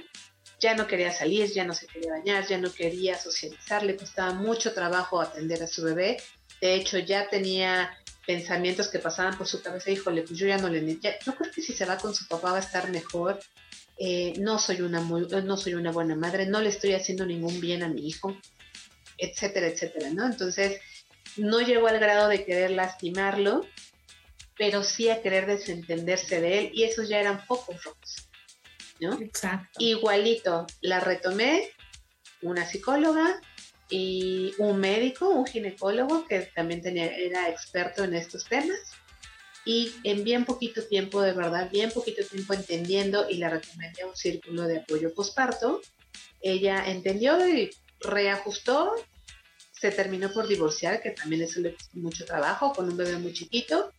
ya 0.63 0.75
no 0.77 0.87
quería 0.87 1.13
salir, 1.13 1.53
ya 1.53 1.65
no 1.65 1.75
se 1.75 1.89
quería 1.89 2.13
bañar, 2.13 2.47
ya 2.47 2.57
no 2.57 2.73
quería 2.73 3.19
socializar, 3.19 3.83
le 3.83 3.97
costaba 3.97 4.33
mucho 4.33 4.73
trabajo 4.73 5.21
atender 5.21 5.61
a 5.63 5.67
su 5.67 5.83
bebé. 5.83 6.19
De 6.61 6.75
hecho, 6.75 6.99
ya 6.99 7.29
tenía 7.29 7.91
pensamientos 8.27 8.89
que 8.89 8.99
pasaban 8.99 9.37
por 9.37 9.47
su 9.47 9.63
cabeza, 9.63 9.91
híjole, 9.91 10.23
pues 10.23 10.39
yo 10.39 10.47
ya 10.47 10.59
no 10.59 10.69
le 10.69 10.99
ya, 10.99 11.19
yo 11.19 11.35
creo 11.35 11.51
que 11.51 11.63
si 11.63 11.73
se 11.73 11.85
va 11.85 11.99
con 11.99 12.15
su 12.15 12.27
papá 12.27 12.53
va 12.53 12.59
a 12.59 12.61
estar 12.61 12.91
mejor. 12.91 13.41
Eh, 13.99 14.35
no 14.39 14.59
soy 14.59 14.81
una 14.81 15.01
muy, 15.01 15.27
no 15.45 15.57
soy 15.57 15.75
una 15.75 15.93
buena 15.93 16.17
madre, 16.17 16.47
no 16.47 16.61
le 16.61 16.71
estoy 16.71 16.95
haciendo 16.95 17.27
ningún 17.27 17.61
bien 17.61 17.83
a 17.83 17.89
mi 17.89 18.07
hijo, 18.07 18.37
etcétera, 19.19 19.67
etcétera, 19.67 20.11
¿no? 20.11 20.27
Entonces, 20.27 20.81
no 21.37 21.61
llegó 21.61 21.87
al 21.89 22.01
grado 22.01 22.29
de 22.29 22.45
querer 22.45 22.73
lastimarlo, 22.73 23.67
pero 24.57 24.83
sí 24.83 25.09
a 25.09 25.23
querer 25.23 25.47
desentenderse 25.47 26.41
de 26.41 26.59
él, 26.59 26.71
y 26.75 26.85
esos 26.85 27.09
ya 27.09 27.21
eran 27.21 27.47
pocos 27.47 27.83
rojos. 27.85 28.29
Igualito, 29.79 30.67
la 30.81 31.01
retomé, 31.01 31.71
una 32.41 32.67
psicóloga 32.67 33.41
y 33.93 34.55
un 34.57 34.81
médico, 34.81 35.29
un 35.29 35.47
ginecólogo 35.47 36.27
que 36.27 36.41
también 36.55 36.81
tenía, 36.81 37.15
era 37.15 37.51
experto 37.51 38.05
en 38.05 38.15
estos 38.15 38.47
temas. 38.47 38.79
Y 39.67 39.93
en 40.03 40.25
bien 40.25 40.47
poquito 40.47 40.83
tiempo, 40.83 41.21
de 41.21 41.35
verdad, 41.35 41.71
bien 41.71 41.91
poquito 41.91 42.25
tiempo 42.25 42.55
entendiendo 42.55 43.29
y 43.29 43.37
la 43.37 43.49
a 43.49 44.07
un 44.07 44.17
círculo 44.17 44.63
de 44.63 44.79
apoyo 44.79 45.13
posparto. 45.15 45.83
Ella 46.41 46.85
entendió 46.87 47.47
y 47.47 47.71
reajustó, 48.01 48.95
se 49.73 49.91
terminó 49.91 50.33
por 50.33 50.49
divorciar, 50.49 51.03
que 51.03 51.11
también 51.11 51.43
eso 51.43 51.61
le 51.61 51.75
costó 51.75 51.99
mucho 51.99 52.25
trabajo, 52.25 52.73
con 52.73 52.89
un 52.89 52.97
bebé 52.97 53.19
muy 53.19 53.35
chiquito, 53.35 53.93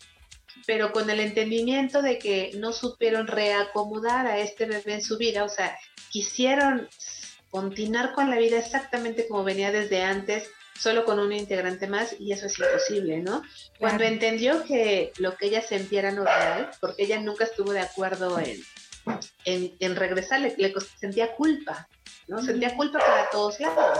pero 0.65 0.91
con 0.91 1.07
el 1.11 1.19
entendimiento 1.19 2.01
de 2.01 2.17
que 2.17 2.51
no 2.55 2.73
supieron 2.73 3.27
reacomodar 3.27 4.25
a 4.25 4.39
este 4.39 4.65
bebé 4.65 4.95
en 4.95 5.03
su 5.03 5.19
vida, 5.19 5.43
o 5.43 5.49
sea, 5.49 5.77
quisieron 6.09 6.89
continuar 7.53 8.13
con 8.13 8.31
la 8.31 8.37
vida 8.37 8.57
exactamente 8.57 9.27
como 9.27 9.43
venía 9.43 9.71
desde 9.71 10.01
antes, 10.01 10.49
solo 10.75 11.05
con 11.05 11.19
un 11.19 11.31
integrante 11.31 11.85
más, 11.85 12.15
y 12.19 12.31
eso 12.31 12.47
es 12.47 12.57
imposible, 12.57 13.19
¿no? 13.19 13.43
Cuando 13.77 14.05
entendió 14.05 14.63
que 14.63 15.13
lo 15.19 15.37
que 15.37 15.45
ella 15.45 15.61
sentía 15.61 15.99
era 15.99 16.11
normal, 16.11 16.71
porque 16.81 17.03
ella 17.03 17.19
nunca 17.19 17.43
estuvo 17.43 17.71
de 17.71 17.81
acuerdo 17.81 18.39
en, 18.39 18.59
en, 19.79 19.95
regresar, 19.95 20.41
le, 20.41 20.73
sentía 20.99 21.35
culpa, 21.35 21.87
¿no? 22.27 22.41
Sentía 22.41 22.75
culpa 22.75 22.97
para 22.97 23.29
todos 23.29 23.59
lados 23.59 23.99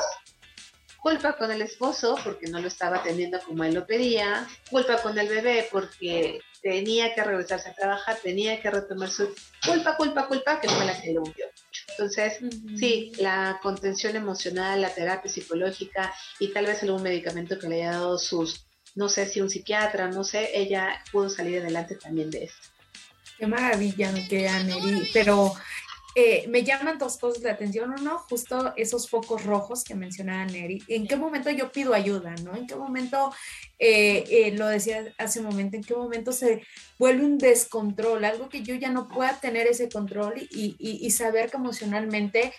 culpa 1.04 1.36
con 1.36 1.52
el 1.52 1.62
esposo 1.62 2.18
porque 2.24 2.48
no 2.48 2.62
lo 2.62 2.70
estaba 2.70 3.04
teniendo 3.04 3.38
como 3.42 3.66
él 3.66 3.74
lo 3.74 3.86
pedía, 3.86 4.48
culpa 4.72 5.02
con 5.02 5.20
el 5.20 5.28
bebé 5.28 5.68
porque 5.70 6.40
tenía 6.62 7.14
que 7.14 7.22
regresarse 7.22 7.70
a 7.70 7.76
trabajar, 7.76 8.18
tenía 8.24 8.62
que 8.62 8.72
retomar 8.72 9.10
su 9.10 9.36
culpa, 9.66 9.98
culpa, 9.98 10.28
culpa, 10.28 10.62
que 10.62 10.70
fue 10.70 10.86
la 10.86 11.00
que 11.00 11.12
lo 11.12 11.24
hundió. 11.24 11.46
Entonces, 11.90 12.40
sí, 12.78 13.12
la 13.18 13.60
contención 13.62 14.16
emocional, 14.16 14.82
la 14.82 14.94
terapia 14.94 15.32
psicológica 15.32 16.14
y 16.40 16.48
tal 16.54 16.66
vez 16.66 16.84
algún 16.84 17.04
medicamento 17.04 17.60
que 17.60 17.68
le 17.68 17.84
haya 17.84 17.92
dado 17.92 18.18
sus, 18.18 18.66
no 18.96 19.10
sé 19.10 19.26
si 19.26 19.42
un 19.42 19.50
psiquiatra, 19.50 20.10
no 20.10 20.24
sé, 20.24 20.50
ella 20.54 21.04
pudo 21.12 21.30
salir 21.30 21.60
adelante 21.60 21.96
también 21.96 22.30
de 22.30 22.46
esto. 22.46 22.70
Qué 23.38 23.48
maravilla, 23.48 24.12
mi 24.12 24.28
querida 24.28 24.64
Neri. 24.64 25.10
Pero 25.14 25.54
eh, 26.16 26.46
me 26.48 26.64
llaman 26.64 26.98
dos 26.98 27.18
cosas 27.18 27.42
de 27.42 27.50
atención. 27.50 27.94
Uno, 27.98 28.20
justo 28.30 28.74
esos 28.76 29.10
focos 29.10 29.44
rojos 29.46 29.84
que 29.84 29.96
mencionaba 29.96 30.46
Neri. 30.46 30.84
¿En 30.88 31.08
qué 31.08 31.16
momento 31.16 31.50
yo 31.50 31.72
pido 31.72 31.94
ayuda? 31.94 32.36
¿no? 32.44 32.56
¿En 32.56 32.68
qué 32.68 32.76
momento, 32.76 33.34
eh, 33.80 34.24
eh, 34.30 34.52
lo 34.52 34.68
decía 34.68 35.14
hace 35.18 35.40
un 35.40 35.48
momento, 35.48 35.78
en 35.78 35.84
qué 35.84 35.96
momento 35.96 36.32
se 36.32 36.62
vuelve 37.00 37.26
un 37.26 37.38
descontrol? 37.38 38.26
Algo 38.26 38.50
que 38.50 38.62
yo 38.62 38.76
ya 38.76 38.90
no 38.90 39.08
pueda 39.08 39.40
tener 39.40 39.68
ese 39.68 39.90
control 39.90 40.36
y, 40.52 40.76
y 40.78 41.12
saber 41.12 41.50
que 41.50 41.58
emocionalmente, 41.58 42.54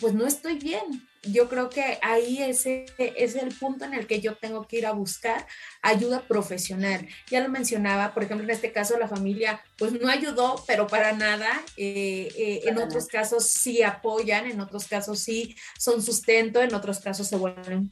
pues 0.00 0.12
no 0.12 0.26
estoy 0.26 0.58
bien 0.58 1.06
yo 1.32 1.48
creo 1.48 1.68
que 1.68 1.98
ahí 2.02 2.42
ese 2.42 2.86
es 2.98 3.34
el 3.34 3.54
punto 3.54 3.84
en 3.84 3.94
el 3.94 4.06
que 4.06 4.20
yo 4.20 4.36
tengo 4.36 4.66
que 4.66 4.78
ir 4.78 4.86
a 4.86 4.92
buscar 4.92 5.46
ayuda 5.82 6.26
profesional. 6.26 7.06
Ya 7.30 7.40
lo 7.40 7.48
mencionaba, 7.48 8.14
por 8.14 8.24
ejemplo, 8.24 8.44
en 8.44 8.50
este 8.50 8.72
caso 8.72 8.98
la 8.98 9.08
familia 9.08 9.62
pues 9.78 9.92
no 9.92 10.08
ayudó, 10.08 10.62
pero 10.66 10.86
para 10.86 11.12
nada. 11.12 11.62
Eh, 11.76 12.28
eh, 12.36 12.60
en 12.64 12.78
otros 12.78 13.06
casos 13.06 13.48
sí 13.48 13.82
apoyan, 13.82 14.46
en 14.46 14.60
otros 14.60 14.86
casos 14.86 15.20
sí 15.20 15.56
son 15.78 16.02
sustento, 16.02 16.62
en 16.62 16.74
otros 16.74 17.00
casos 17.00 17.28
se 17.28 17.36
vuelven 17.36 17.90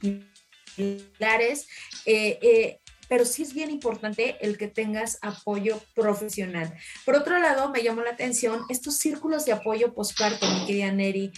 pilares. 0.75 1.67
Eh, 2.05 2.79
pero 3.07 3.23
sí 3.23 3.43
es 3.43 3.53
bien 3.53 3.69
importante 3.69 4.35
el 4.41 4.57
que 4.57 4.67
tengas 4.67 5.19
apoyo 5.21 5.79
profesional. 5.93 6.73
Por 7.05 7.15
otro 7.15 7.37
lado, 7.37 7.69
me 7.69 7.83
llamó 7.83 8.01
la 8.01 8.11
atención 8.11 8.61
estos 8.69 8.97
círculos 8.97 9.45
de 9.45 9.51
apoyo 9.51 9.93
postparto, 9.93 10.49
mi 10.49 10.65
querida 10.65 10.91
Neri 10.91 11.31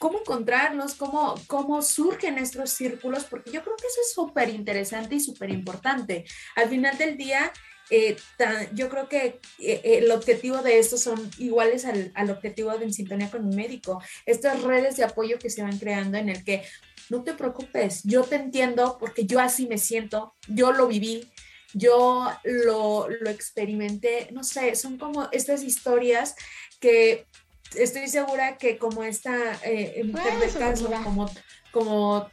cómo 0.00 0.20
encontrarlos, 0.20 0.94
cómo, 0.94 1.34
cómo 1.46 1.82
surgen 1.82 2.38
estos 2.38 2.70
círculos, 2.70 3.24
porque 3.24 3.50
yo 3.50 3.62
creo 3.62 3.76
que 3.76 3.86
eso 3.86 4.00
es 4.00 4.14
súper 4.14 4.48
interesante 4.48 5.16
y 5.16 5.20
súper 5.20 5.50
importante. 5.50 6.24
Al 6.56 6.70
final 6.70 6.96
del 6.96 7.18
día, 7.18 7.52
eh, 7.90 8.16
yo 8.72 8.88
creo 8.88 9.10
que 9.10 9.40
eh, 9.58 9.80
el 9.84 10.10
objetivo 10.10 10.62
de 10.62 10.78
esto 10.78 10.96
son 10.96 11.30
iguales 11.36 11.84
al, 11.84 12.12
al, 12.14 12.30
objetivo 12.30 12.70
de 12.78 12.86
En 12.86 12.94
Sintonía 12.94 13.30
con 13.30 13.46
mi 13.46 13.54
médico. 13.54 14.02
Estas 14.24 14.62
redes 14.62 14.96
de 14.96 15.04
apoyo 15.04 15.38
que 15.38 15.50
se 15.50 15.62
van 15.62 15.78
creando 15.78 16.16
en 16.16 16.30
el 16.30 16.44
que 16.44 16.62
no 17.10 17.22
te 17.22 17.34
preocupes, 17.34 18.00
yo 18.04 18.22
te 18.22 18.36
entiendo 18.36 18.96
porque 18.98 19.26
yo 19.26 19.38
así 19.38 19.66
me 19.66 19.76
siento, 19.76 20.34
yo 20.48 20.72
lo 20.72 20.86
viví, 20.86 21.30
yo 21.74 22.32
lo, 22.44 23.06
lo 23.06 23.28
experimenté, 23.28 24.28
no 24.32 24.44
sé, 24.44 24.74
son 24.76 24.96
como 24.96 25.28
estas 25.30 25.62
historias 25.62 26.36
que 26.80 27.26
estoy 27.74 28.08
segura 28.08 28.56
que 28.56 28.78
como 28.78 29.02
esta 29.02 29.36
eh, 29.64 30.02
mujer 30.04 30.34
caso, 30.58 30.90
como, 31.04 31.30
como 31.72 32.30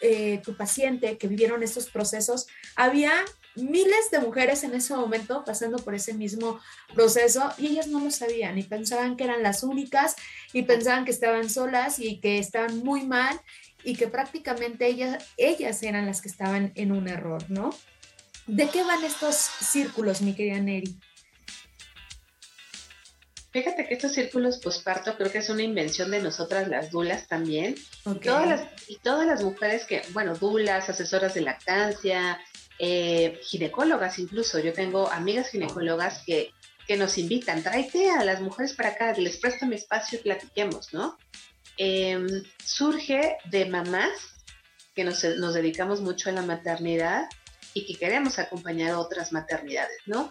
eh, 0.00 0.40
tu 0.44 0.56
paciente 0.56 1.18
que 1.18 1.28
vivieron 1.28 1.62
estos 1.62 1.88
procesos, 1.88 2.46
había 2.74 3.12
miles 3.56 4.10
de 4.10 4.20
mujeres 4.20 4.62
en 4.64 4.74
ese 4.74 4.94
momento 4.94 5.42
pasando 5.44 5.78
por 5.78 5.94
ese 5.94 6.12
mismo 6.12 6.60
proceso 6.94 7.50
y 7.56 7.68
ellas 7.68 7.88
no 7.88 8.00
lo 8.00 8.10
sabían 8.10 8.58
y 8.58 8.62
pensaban 8.62 9.16
que 9.16 9.24
eran 9.24 9.42
las 9.42 9.62
únicas 9.62 10.14
y 10.52 10.62
pensaban 10.62 11.04
que 11.04 11.10
estaban 11.10 11.48
solas 11.48 11.98
y 11.98 12.20
que 12.20 12.38
estaban 12.38 12.78
muy 12.78 13.06
mal 13.06 13.40
y 13.82 13.96
que 13.96 14.08
prácticamente 14.08 14.86
ellas, 14.86 15.24
ellas 15.36 15.82
eran 15.82 16.06
las 16.06 16.20
que 16.20 16.28
estaban 16.28 16.72
en 16.74 16.92
un 16.92 17.08
error, 17.08 17.44
¿no? 17.48 17.70
¿De 18.46 18.68
qué 18.68 18.82
van 18.82 19.02
estos 19.04 19.36
círculos, 19.36 20.20
mi 20.20 20.34
querida 20.34 20.60
Neri? 20.60 20.98
Fíjate 23.56 23.86
que 23.86 23.94
estos 23.94 24.12
círculos 24.12 24.58
posparto 24.58 25.16
creo 25.16 25.32
que 25.32 25.38
es 25.38 25.48
una 25.48 25.62
invención 25.62 26.10
de 26.10 26.20
nosotras 26.20 26.68
las 26.68 26.90
dulas 26.90 27.26
también. 27.26 27.74
Todas 28.22 28.46
las, 28.46 28.68
y 28.86 28.96
todas 28.96 29.26
las 29.26 29.42
mujeres 29.42 29.86
que, 29.86 30.02
bueno, 30.12 30.34
dulas, 30.34 30.90
asesoras 30.90 31.32
de 31.32 31.40
lactancia, 31.40 32.38
eh, 32.78 33.40
ginecólogas 33.42 34.18
incluso. 34.18 34.58
Yo 34.58 34.74
tengo 34.74 35.10
amigas 35.10 35.48
ginecólogas 35.48 36.22
que, 36.26 36.52
que 36.86 36.98
nos 36.98 37.16
invitan, 37.16 37.62
tráete 37.62 38.10
a 38.10 38.24
las 38.24 38.42
mujeres 38.42 38.74
para 38.74 38.90
acá, 38.90 39.14
les 39.14 39.38
presto 39.38 39.64
mi 39.64 39.76
espacio 39.76 40.18
y 40.18 40.22
platiquemos, 40.22 40.92
¿no? 40.92 41.16
Em, 41.78 42.26
surge 42.62 43.38
de 43.46 43.64
mamás 43.64 44.34
que 44.94 45.02
nos, 45.02 45.24
nos 45.24 45.54
dedicamos 45.54 46.02
mucho 46.02 46.28
a 46.28 46.32
la 46.32 46.42
maternidad 46.42 47.26
y 47.72 47.86
que 47.86 47.94
queremos 47.94 48.38
acompañar 48.38 48.90
a 48.90 48.98
otras 48.98 49.32
maternidades, 49.32 50.02
¿no? 50.04 50.30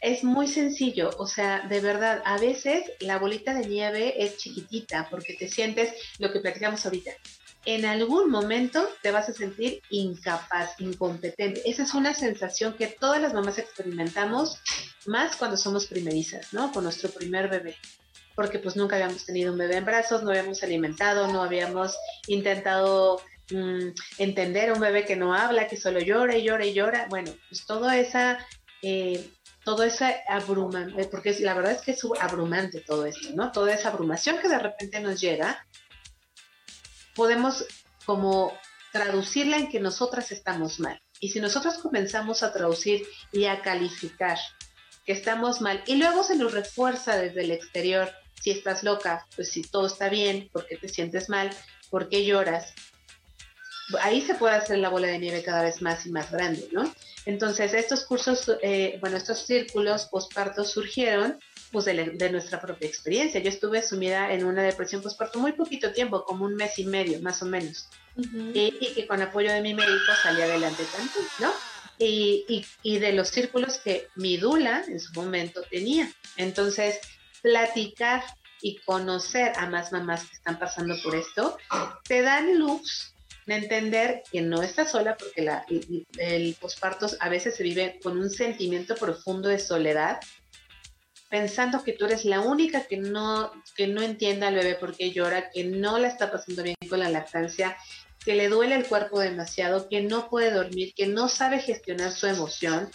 Es 0.00 0.24
muy 0.24 0.46
sencillo, 0.46 1.10
o 1.18 1.26
sea, 1.26 1.60
de 1.68 1.80
verdad, 1.80 2.22
a 2.24 2.38
veces 2.38 2.84
la 3.00 3.18
bolita 3.18 3.54
de 3.54 3.66
nieve 3.66 4.22
es 4.24 4.36
chiquitita 4.36 5.08
porque 5.10 5.34
te 5.34 5.48
sientes 5.48 5.94
lo 6.18 6.32
que 6.32 6.40
platicamos 6.40 6.84
ahorita. 6.84 7.12
En 7.64 7.84
algún 7.84 8.30
momento 8.30 8.88
te 9.02 9.10
vas 9.10 9.28
a 9.28 9.32
sentir 9.32 9.82
incapaz, 9.90 10.80
incompetente. 10.80 11.68
Esa 11.68 11.82
es 11.82 11.94
una 11.94 12.14
sensación 12.14 12.74
que 12.74 12.86
todas 12.86 13.20
las 13.20 13.34
mamás 13.34 13.58
experimentamos, 13.58 14.60
más 15.06 15.34
cuando 15.34 15.56
somos 15.56 15.86
primerizas, 15.86 16.52
¿no? 16.52 16.70
Con 16.70 16.84
nuestro 16.84 17.10
primer 17.10 17.48
bebé. 17.48 17.74
Porque 18.36 18.60
pues 18.60 18.76
nunca 18.76 18.96
habíamos 18.96 19.24
tenido 19.24 19.50
un 19.50 19.58
bebé 19.58 19.78
en 19.78 19.84
brazos, 19.84 20.22
no 20.22 20.30
habíamos 20.30 20.62
alimentado, 20.62 21.26
no 21.32 21.42
habíamos 21.42 21.96
intentado 22.28 23.20
mm, 23.50 23.88
entender 24.18 24.68
a 24.68 24.74
un 24.74 24.80
bebé 24.80 25.04
que 25.04 25.16
no 25.16 25.34
habla, 25.34 25.66
que 25.66 25.76
solo 25.76 25.98
llora 25.98 26.36
y 26.36 26.44
llora 26.44 26.66
y 26.66 26.72
llora. 26.72 27.06
Bueno, 27.08 27.32
pues 27.48 27.66
toda 27.66 27.98
esa 27.98 28.38
eh, 28.82 29.28
todo 29.66 29.82
ese 29.82 30.22
abrumante, 30.28 31.06
porque 31.06 31.36
la 31.40 31.52
verdad 31.52 31.72
es 31.72 31.82
que 31.82 31.90
es 31.90 32.00
abrumante 32.20 32.82
todo 32.82 33.04
esto, 33.04 33.30
¿no? 33.34 33.50
Toda 33.50 33.74
esa 33.74 33.88
abrumación 33.88 34.38
que 34.38 34.46
de 34.46 34.60
repente 34.60 35.00
nos 35.00 35.20
llega, 35.20 35.66
podemos 37.16 37.66
como 38.04 38.56
traducirla 38.92 39.56
en 39.56 39.68
que 39.68 39.80
nosotras 39.80 40.30
estamos 40.30 40.78
mal. 40.78 41.02
Y 41.18 41.30
si 41.30 41.40
nosotros 41.40 41.78
comenzamos 41.78 42.44
a 42.44 42.52
traducir 42.52 43.08
y 43.32 43.46
a 43.46 43.60
calificar 43.62 44.38
que 45.04 45.12
estamos 45.12 45.60
mal, 45.60 45.82
y 45.88 45.96
luego 45.96 46.22
se 46.22 46.36
nos 46.36 46.52
refuerza 46.52 47.16
desde 47.16 47.40
el 47.40 47.50
exterior, 47.50 48.12
si 48.40 48.52
estás 48.52 48.84
loca, 48.84 49.26
pues 49.34 49.50
si 49.50 49.62
todo 49.62 49.88
está 49.88 50.08
bien, 50.08 50.48
¿por 50.52 50.64
qué 50.68 50.76
te 50.76 50.88
sientes 50.88 51.28
mal? 51.28 51.50
¿Por 51.90 52.08
qué 52.08 52.24
lloras? 52.24 52.72
Ahí 54.00 54.20
se 54.20 54.34
puede 54.34 54.54
hacer 54.54 54.78
la 54.78 54.88
bola 54.88 55.06
de 55.06 55.18
nieve 55.18 55.42
cada 55.42 55.62
vez 55.62 55.80
más 55.80 56.06
y 56.06 56.10
más 56.10 56.30
grande, 56.30 56.68
¿no? 56.72 56.92
Entonces, 57.24 57.74
estos 57.74 58.04
cursos, 58.04 58.50
eh, 58.62 58.98
bueno, 59.00 59.16
estos 59.16 59.38
círculos 59.46 60.06
postparto 60.06 60.64
surgieron 60.64 61.38
pues 61.72 61.84
de, 61.84 62.30
nuestra 62.30 62.60
propia 62.60 62.88
experiencia. 62.88 63.40
Yo 63.40 63.48
estuve 63.48 63.82
sumida 63.82 64.32
en 64.32 64.44
una 64.44 64.62
depresión 64.62 65.02
postparto 65.02 65.40
muy 65.40 65.52
poquito 65.52 65.92
tiempo, 65.92 66.24
como 66.24 66.44
un 66.44 66.54
mes 66.54 66.78
y 66.78 66.86
medio, 66.86 67.20
más 67.22 67.42
o 67.42 67.46
menos. 67.46 67.88
y, 68.16 68.94
que 68.94 69.06
con 69.06 69.20
apoyo 69.22 69.52
de 69.52 69.60
mi 69.60 69.74
médico 69.74 70.12
salí 70.22 70.40
adelante 70.40 70.84
tanto, 70.96 71.18
¿no? 71.40 71.52
Y, 71.98 72.64
y, 72.82 72.98
de 72.98 73.12
los 73.12 73.28
círculos 73.28 73.78
que 73.78 74.08
mi 74.14 74.36
dula 74.36 74.84
en 74.86 75.00
su 75.00 75.12
momento 75.12 75.62
tenía. 75.70 76.10
Entonces, 76.36 77.00
platicar 77.42 78.22
y 78.60 78.78
conocer 78.78 79.52
a 79.56 79.66
más 79.66 79.92
mamás 79.92 80.26
que 80.26 80.34
están 80.34 80.58
pasando 80.58 80.94
por 81.02 81.14
esto, 81.14 81.58
te 82.06 82.22
dan 82.22 82.58
luz 82.58 83.15
de 83.46 83.54
entender 83.54 84.22
que 84.30 84.42
no 84.42 84.62
estás 84.62 84.90
sola 84.90 85.16
porque 85.16 85.42
la, 85.42 85.64
el, 86.18 86.54
posparto 86.60 87.06
a 87.20 87.28
veces 87.28 87.56
se 87.56 87.62
vive 87.62 87.98
con 88.02 88.18
un 88.18 88.28
sentimiento 88.28 88.96
profundo 88.96 89.48
de 89.48 89.60
soledad, 89.60 90.18
pensando 91.30 91.84
que 91.84 91.92
tú 91.92 92.06
eres 92.06 92.24
la 92.24 92.40
única 92.40 92.86
que 92.86 92.96
no, 92.96 93.52
que 93.76 93.86
no 93.86 94.02
entiende 94.02 94.46
al 94.46 94.56
bebé 94.56 94.74
porque 94.74 95.12
llora, 95.12 95.50
que 95.50 95.64
no 95.64 95.98
la 95.98 96.08
está 96.08 96.30
pasando 96.30 96.64
bien 96.64 96.76
con 96.88 96.98
la 96.98 97.08
lactancia, 97.08 97.76
que 98.24 98.34
le 98.34 98.48
duele 98.48 98.74
el 98.74 98.86
cuerpo 98.86 99.20
demasiado, 99.20 99.88
que 99.88 100.02
no 100.02 100.28
puede 100.28 100.50
dormir, 100.50 100.92
que 100.94 101.06
no 101.06 101.28
sabe 101.28 101.60
gestionar 101.60 102.10
su 102.10 102.26
emoción, 102.26 102.90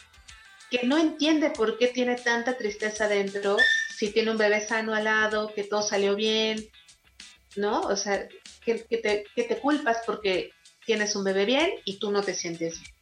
que 0.69 0.85
no 0.85 0.97
entiende 0.97 1.49
por 1.49 1.77
qué 1.77 1.87
tiene 1.87 2.15
tanta 2.15 2.57
tristeza 2.57 3.07
dentro, 3.07 3.55
si 3.95 4.09
tiene 4.09 4.31
un 4.31 4.37
bebé 4.37 4.59
sano 4.59 4.93
al 4.93 5.05
lado, 5.05 5.53
que 5.53 5.63
todo 5.63 5.81
salió 5.81 6.15
bien, 6.15 6.69
¿no? 7.55 7.81
O 7.81 7.95
sea, 7.95 8.27
que, 8.63 8.75
te, 8.75 9.25
que 9.35 9.43
te 9.43 9.57
culpas 9.57 9.97
porque 10.05 10.51
tienes 10.85 11.15
un 11.15 11.23
bebé 11.23 11.45
bien 11.45 11.71
y 11.85 11.97
tú 11.97 12.11
no 12.11 12.21
te 12.21 12.33
sientes 12.33 12.79
bien. 12.81 12.93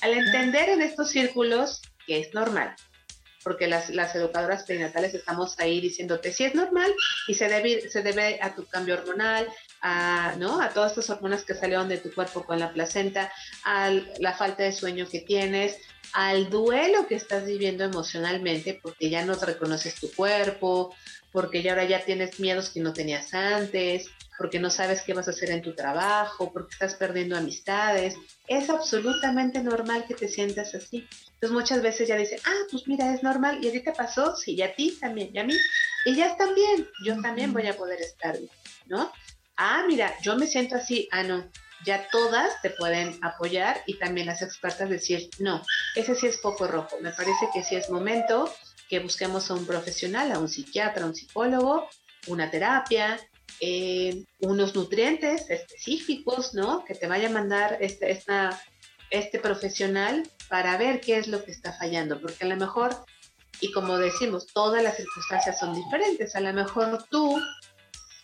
Al 0.00 0.12
entender 0.12 0.68
en 0.68 0.82
estos 0.82 1.10
círculos 1.10 1.82
que 2.06 2.20
es 2.20 2.32
normal, 2.34 2.74
porque 3.42 3.66
las, 3.66 3.90
las 3.90 4.14
educadoras 4.14 4.64
perinatales 4.64 5.14
estamos 5.14 5.58
ahí 5.58 5.80
diciéndote 5.80 6.32
si 6.32 6.44
es 6.44 6.54
normal 6.54 6.92
y 7.26 7.34
se 7.34 7.48
debe, 7.48 7.88
se 7.88 8.02
debe 8.02 8.38
a 8.42 8.54
tu 8.54 8.66
cambio 8.66 8.94
hormonal, 8.94 9.48
a, 9.80 10.34
¿no? 10.38 10.60
a 10.60 10.70
todas 10.70 10.92
estas 10.92 11.10
hormonas 11.10 11.44
que 11.44 11.54
salieron 11.54 11.88
de 11.88 11.98
tu 11.98 12.12
cuerpo 12.12 12.44
con 12.44 12.58
la 12.58 12.72
placenta, 12.72 13.32
a 13.64 13.90
la 14.18 14.34
falta 14.34 14.64
de 14.64 14.72
sueño 14.72 15.08
que 15.08 15.20
tienes, 15.20 15.78
al 16.12 16.50
duelo 16.50 17.06
que 17.06 17.14
estás 17.14 17.46
viviendo 17.46 17.84
emocionalmente 17.84 18.78
porque 18.82 19.10
ya 19.10 19.24
no 19.24 19.34
reconoces 19.34 19.94
tu 19.94 20.10
cuerpo, 20.12 20.94
porque 21.32 21.62
ya 21.62 21.72
ahora 21.72 21.84
ya 21.84 22.04
tienes 22.04 22.40
miedos 22.40 22.70
que 22.70 22.80
no 22.80 22.92
tenías 22.92 23.34
antes, 23.34 24.10
porque 24.38 24.60
no 24.60 24.70
sabes 24.70 25.02
qué 25.02 25.12
vas 25.12 25.26
a 25.26 25.32
hacer 25.32 25.50
en 25.50 25.62
tu 25.62 25.74
trabajo, 25.74 26.52
porque 26.52 26.72
estás 26.72 26.94
perdiendo 26.94 27.36
amistades. 27.36 28.14
Es 28.46 28.70
absolutamente 28.70 29.62
normal 29.62 30.04
que 30.06 30.14
te 30.14 30.28
sientas 30.28 30.74
así. 30.76 31.08
Entonces 31.34 31.50
muchas 31.50 31.82
veces 31.82 32.08
ya 32.08 32.16
dicen, 32.16 32.38
ah, 32.44 32.62
pues 32.70 32.86
mira, 32.86 33.12
es 33.12 33.22
normal, 33.22 33.58
y 33.62 33.68
a 33.68 33.72
ti 33.72 33.80
te 33.80 33.92
pasó, 33.92 34.36
sí, 34.36 34.54
y 34.54 34.62
a 34.62 34.74
ti 34.74 34.96
también, 35.00 35.30
y 35.34 35.38
a 35.38 35.44
mí, 35.44 35.54
y 36.06 36.14
ya 36.14 36.28
están 36.28 36.54
bien, 36.54 36.88
yo 37.04 37.20
también 37.20 37.52
voy 37.52 37.66
a 37.66 37.76
poder 37.76 38.00
estar 38.00 38.38
bien, 38.38 38.50
¿no? 38.86 39.12
Ah, 39.56 39.84
mira, 39.86 40.14
yo 40.22 40.36
me 40.36 40.46
siento 40.46 40.76
así, 40.76 41.08
ah, 41.10 41.24
no, 41.24 41.48
ya 41.84 42.08
todas 42.10 42.60
te 42.62 42.70
pueden 42.70 43.18
apoyar 43.22 43.82
y 43.86 43.98
también 43.98 44.26
las 44.26 44.42
expertas 44.42 44.88
decir, 44.88 45.28
no, 45.38 45.62
ese 45.96 46.14
sí 46.14 46.26
es 46.26 46.38
poco 46.38 46.66
rojo, 46.66 46.96
me 47.00 47.12
parece 47.12 47.48
que 47.52 47.62
sí 47.62 47.76
es 47.76 47.90
momento 47.90 48.52
que 48.88 49.00
busquemos 49.00 49.50
a 49.50 49.54
un 49.54 49.66
profesional, 49.66 50.32
a 50.32 50.38
un 50.38 50.48
psiquiatra, 50.48 51.04
a 51.04 51.06
un 51.06 51.14
psicólogo, 51.14 51.88
una 52.26 52.50
terapia, 52.50 53.18
eh, 53.60 54.24
unos 54.40 54.74
nutrientes 54.74 55.50
específicos, 55.50 56.54
¿no? 56.54 56.84
Que 56.84 56.94
te 56.94 57.08
vaya 57.08 57.28
a 57.28 57.32
mandar 57.32 57.78
este, 57.80 58.22
este 59.10 59.38
profesional 59.40 60.28
para 60.48 60.76
ver 60.76 61.00
qué 61.00 61.18
es 61.18 61.28
lo 61.28 61.44
que 61.44 61.50
está 61.50 61.72
fallando, 61.72 62.20
porque 62.20 62.44
a 62.44 62.48
lo 62.48 62.56
mejor, 62.56 62.94
y 63.60 63.72
como 63.72 63.98
decimos, 63.98 64.46
todas 64.46 64.82
las 64.82 64.96
circunstancias 64.96 65.58
son 65.58 65.74
diferentes, 65.74 66.36
a 66.36 66.40
lo 66.40 66.52
mejor 66.52 67.04
tú, 67.10 67.40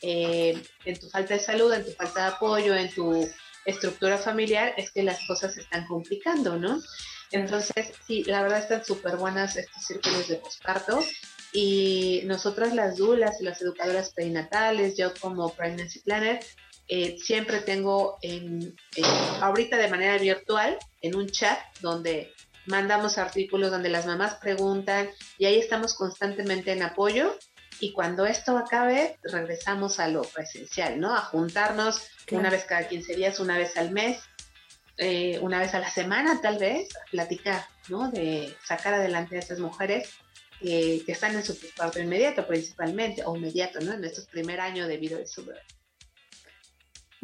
eh, 0.02 0.62
en 0.84 0.98
tu 1.00 1.08
falta 1.08 1.34
de 1.34 1.40
salud, 1.40 1.72
en 1.72 1.84
tu 1.84 1.92
falta 1.92 2.22
de 2.22 2.34
apoyo, 2.34 2.74
en 2.74 2.94
tu 2.94 3.28
estructura 3.64 4.18
familiar, 4.18 4.74
es 4.76 4.92
que 4.92 5.02
las 5.02 5.18
cosas 5.26 5.54
se 5.54 5.62
están 5.62 5.86
complicando, 5.86 6.56
¿no? 6.56 6.80
Entonces, 7.32 7.92
sí, 8.06 8.22
la 8.24 8.42
verdad 8.42 8.60
están 8.60 8.84
súper 8.84 9.16
buenas 9.16 9.56
estos 9.56 9.84
círculos 9.84 10.28
de 10.28 10.36
posparto 10.36 11.02
y 11.54 12.22
nosotras 12.24 12.74
las 12.74 12.96
dulas 12.96 13.40
y 13.40 13.44
las 13.44 13.62
educadoras 13.62 14.12
perinatales, 14.12 14.96
yo 14.96 15.14
como 15.20 15.54
Pregnancy 15.54 16.00
Planner, 16.00 16.44
eh, 16.88 17.16
siempre 17.16 17.60
tengo 17.60 18.18
en, 18.22 18.76
ahorita 19.40 19.78
de 19.78 19.88
manera 19.88 20.18
virtual 20.18 20.76
en 21.00 21.14
un 21.14 21.28
chat 21.28 21.58
donde 21.80 22.34
mandamos 22.66 23.18
artículos 23.18 23.70
donde 23.70 23.88
las 23.88 24.04
mamás 24.04 24.34
preguntan 24.34 25.08
y 25.38 25.46
ahí 25.46 25.58
estamos 25.58 25.94
constantemente 25.94 26.72
en 26.72 26.82
apoyo 26.82 27.38
y 27.78 27.92
cuando 27.92 28.26
esto 28.26 28.58
acabe 28.58 29.18
regresamos 29.22 30.00
a 30.00 30.08
lo 30.08 30.22
presencial, 30.22 30.98
¿no? 30.98 31.14
A 31.14 31.20
juntarnos 31.20 32.08
una 32.32 32.50
vez 32.50 32.64
cada 32.64 32.88
15 32.88 33.14
días, 33.14 33.38
una 33.38 33.56
vez 33.56 33.76
al 33.76 33.92
mes 33.92 34.18
eh, 34.96 35.38
una 35.40 35.58
vez 35.58 35.74
a 35.74 35.80
la 35.80 35.90
semana 35.90 36.40
tal 36.40 36.58
vez, 36.58 36.88
platicar, 37.10 37.64
¿no? 37.88 38.10
De 38.10 38.56
sacar 38.64 38.94
adelante 38.94 39.36
a 39.36 39.40
estas 39.40 39.58
mujeres 39.58 40.08
que 40.64 41.12
están 41.12 41.34
en 41.34 41.44
su 41.44 41.56
parto 41.76 42.00
inmediato 42.00 42.46
principalmente, 42.46 43.22
o 43.24 43.36
inmediato, 43.36 43.80
¿no? 43.80 43.92
En 43.92 44.04
estos 44.04 44.26
primer 44.26 44.60
año 44.60 44.88
de 44.88 44.96
vida 44.96 45.18
de 45.18 45.26
su 45.26 45.44
bebé. 45.44 45.60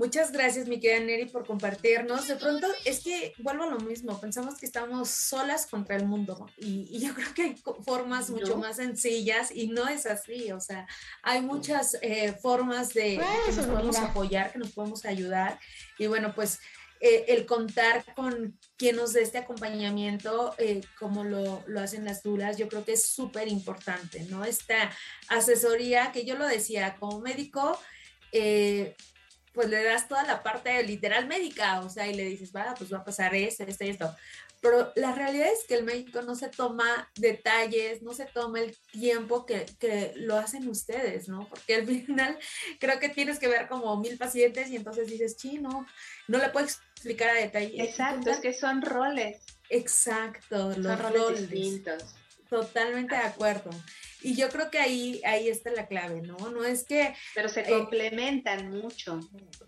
Muchas 0.01 0.33
gracias, 0.33 0.67
mi 0.67 0.81
querida 0.81 1.05
Neri, 1.05 1.27
por 1.27 1.47
compartirnos. 1.47 2.27
De 2.27 2.37
pronto, 2.37 2.67
es 2.87 3.01
que 3.01 3.35
vuelvo 3.37 3.65
a 3.65 3.67
lo 3.67 3.81
mismo, 3.81 4.19
pensamos 4.19 4.57
que 4.57 4.65
estamos 4.65 5.11
solas 5.11 5.67
contra 5.67 5.95
el 5.95 6.07
mundo 6.07 6.47
y, 6.57 6.99
yo 6.99 7.13
creo 7.15 7.35
que 7.35 7.43
hay 7.43 7.55
formas 7.85 8.31
mucho 8.31 8.57
más 8.57 8.77
sencillas 8.77 9.51
y 9.55 9.69
no 9.69 9.89
es 9.89 10.07
así, 10.07 10.53
o 10.53 10.61
sea, 10.61 10.87
hay 11.23 11.43
muchas 11.43 11.99
eh, 12.01 12.33
formas 12.41 12.95
de 12.95 13.21
que 13.45 13.53
nos 13.53 13.67
podemos 13.67 13.99
apoyar, 13.99 14.53
que 14.53 14.59
nos 14.59 14.73
podemos 14.73 15.05
ayudar 15.05 15.61
y 15.99 16.07
bueno, 16.07 16.35
pues 16.35 16.61
eh, 17.03 17.25
el 17.29 17.47
contar 17.47 18.05
con 18.15 18.59
quien 18.77 18.97
nos 18.97 19.15
dé 19.15 19.23
este 19.23 19.39
acompañamiento, 19.39 20.55
eh, 20.59 20.83
como 20.99 21.25
lo, 21.25 21.65
lo, 21.67 21.81
hacen 21.81 22.05
las 22.05 22.23
dulas, 22.23 22.59
yo 22.59 22.69
creo 22.69 22.85
que 22.85 22.93
es 22.93 23.07
súper 23.07 23.49
importante, 23.49 24.25
¿no? 24.25 24.45
Esta 24.45 24.91
asesoría 25.29 26.13
que 26.13 26.27
yo 26.27 26.37
lo 26.37 26.47
decía, 26.47 26.97
como 27.01 27.21
médico, 27.21 27.79
eh, 28.33 28.97
pues 29.55 29.71
le 29.71 29.83
das 29.83 30.09
toda 30.09 30.25
la 30.25 30.43
parte 30.43 30.83
literal 30.83 31.27
médica, 31.27 31.81
o 31.81 31.89
sea, 31.89 32.07
y 32.07 32.15
le 32.15 32.25
dices, 32.25 32.53
va, 32.55 32.75
pues 32.77 32.93
va 32.93 32.99
a 32.99 33.05
pasar 33.05 33.35
esto, 33.35 33.65
esto 33.65 33.85
y 33.85 33.89
esto. 33.89 34.15
Pero 34.61 34.93
la 34.95 35.15
realidad 35.15 35.49
es 35.53 35.67
que 35.67 35.75
el 35.75 35.85
médico 35.85 36.21
no 36.23 36.35
se 36.35 36.49
toma 36.49 37.11
detalles, 37.17 38.03
no 38.03 38.13
se 38.13 38.27
toma 38.27 38.61
el 38.61 38.77
tiempo 38.93 39.47
que, 39.47 39.65
que, 39.79 40.13
lo 40.17 40.37
hacen 40.37 40.69
ustedes, 40.69 41.29
¿no? 41.29 41.49
Porque 41.49 41.77
al 41.77 41.87
final 41.87 42.39
creo 42.79 42.99
que 43.01 43.09
tienes 43.09 43.39
que 43.39 43.49
ver 43.49 43.69
como 43.69 43.97
mil 43.99 44.19
pacientes 44.19 44.69
y 44.71 44.77
entonces 44.77 45.09
dices, 45.09 45.37
chino, 45.37 45.87
no 46.29 46.39
le 46.39 46.51
puedo 46.51 46.67
explicar 46.67 47.31
a 47.31 47.35
detalle. 47.35 47.83
Exacto, 47.83 48.31
es 48.31 48.41
que 48.41 48.53
son 48.53 48.83
roles. 48.83 49.41
Exacto, 49.71 50.73
los 50.77 50.99
roles, 51.01 51.49
distintos. 51.49 52.15
Totalmente 52.49 53.15
de 53.15 53.23
acuerdo. 53.23 53.71
Y 54.23 54.35
yo 54.35 54.49
creo 54.49 54.71
que 54.71 54.79
ahí, 54.79 55.21
ahí 55.25 55.49
está 55.49 55.71
la 55.71 55.87
clave, 55.87 56.23
¿no? 56.23 56.37
No 56.51 56.65
es 56.65 56.85
que... 56.85 57.15
Pero 57.35 57.49
se 57.49 57.61
eh, 57.61 57.65
complementan 57.69 58.71
mucho. 58.71 59.21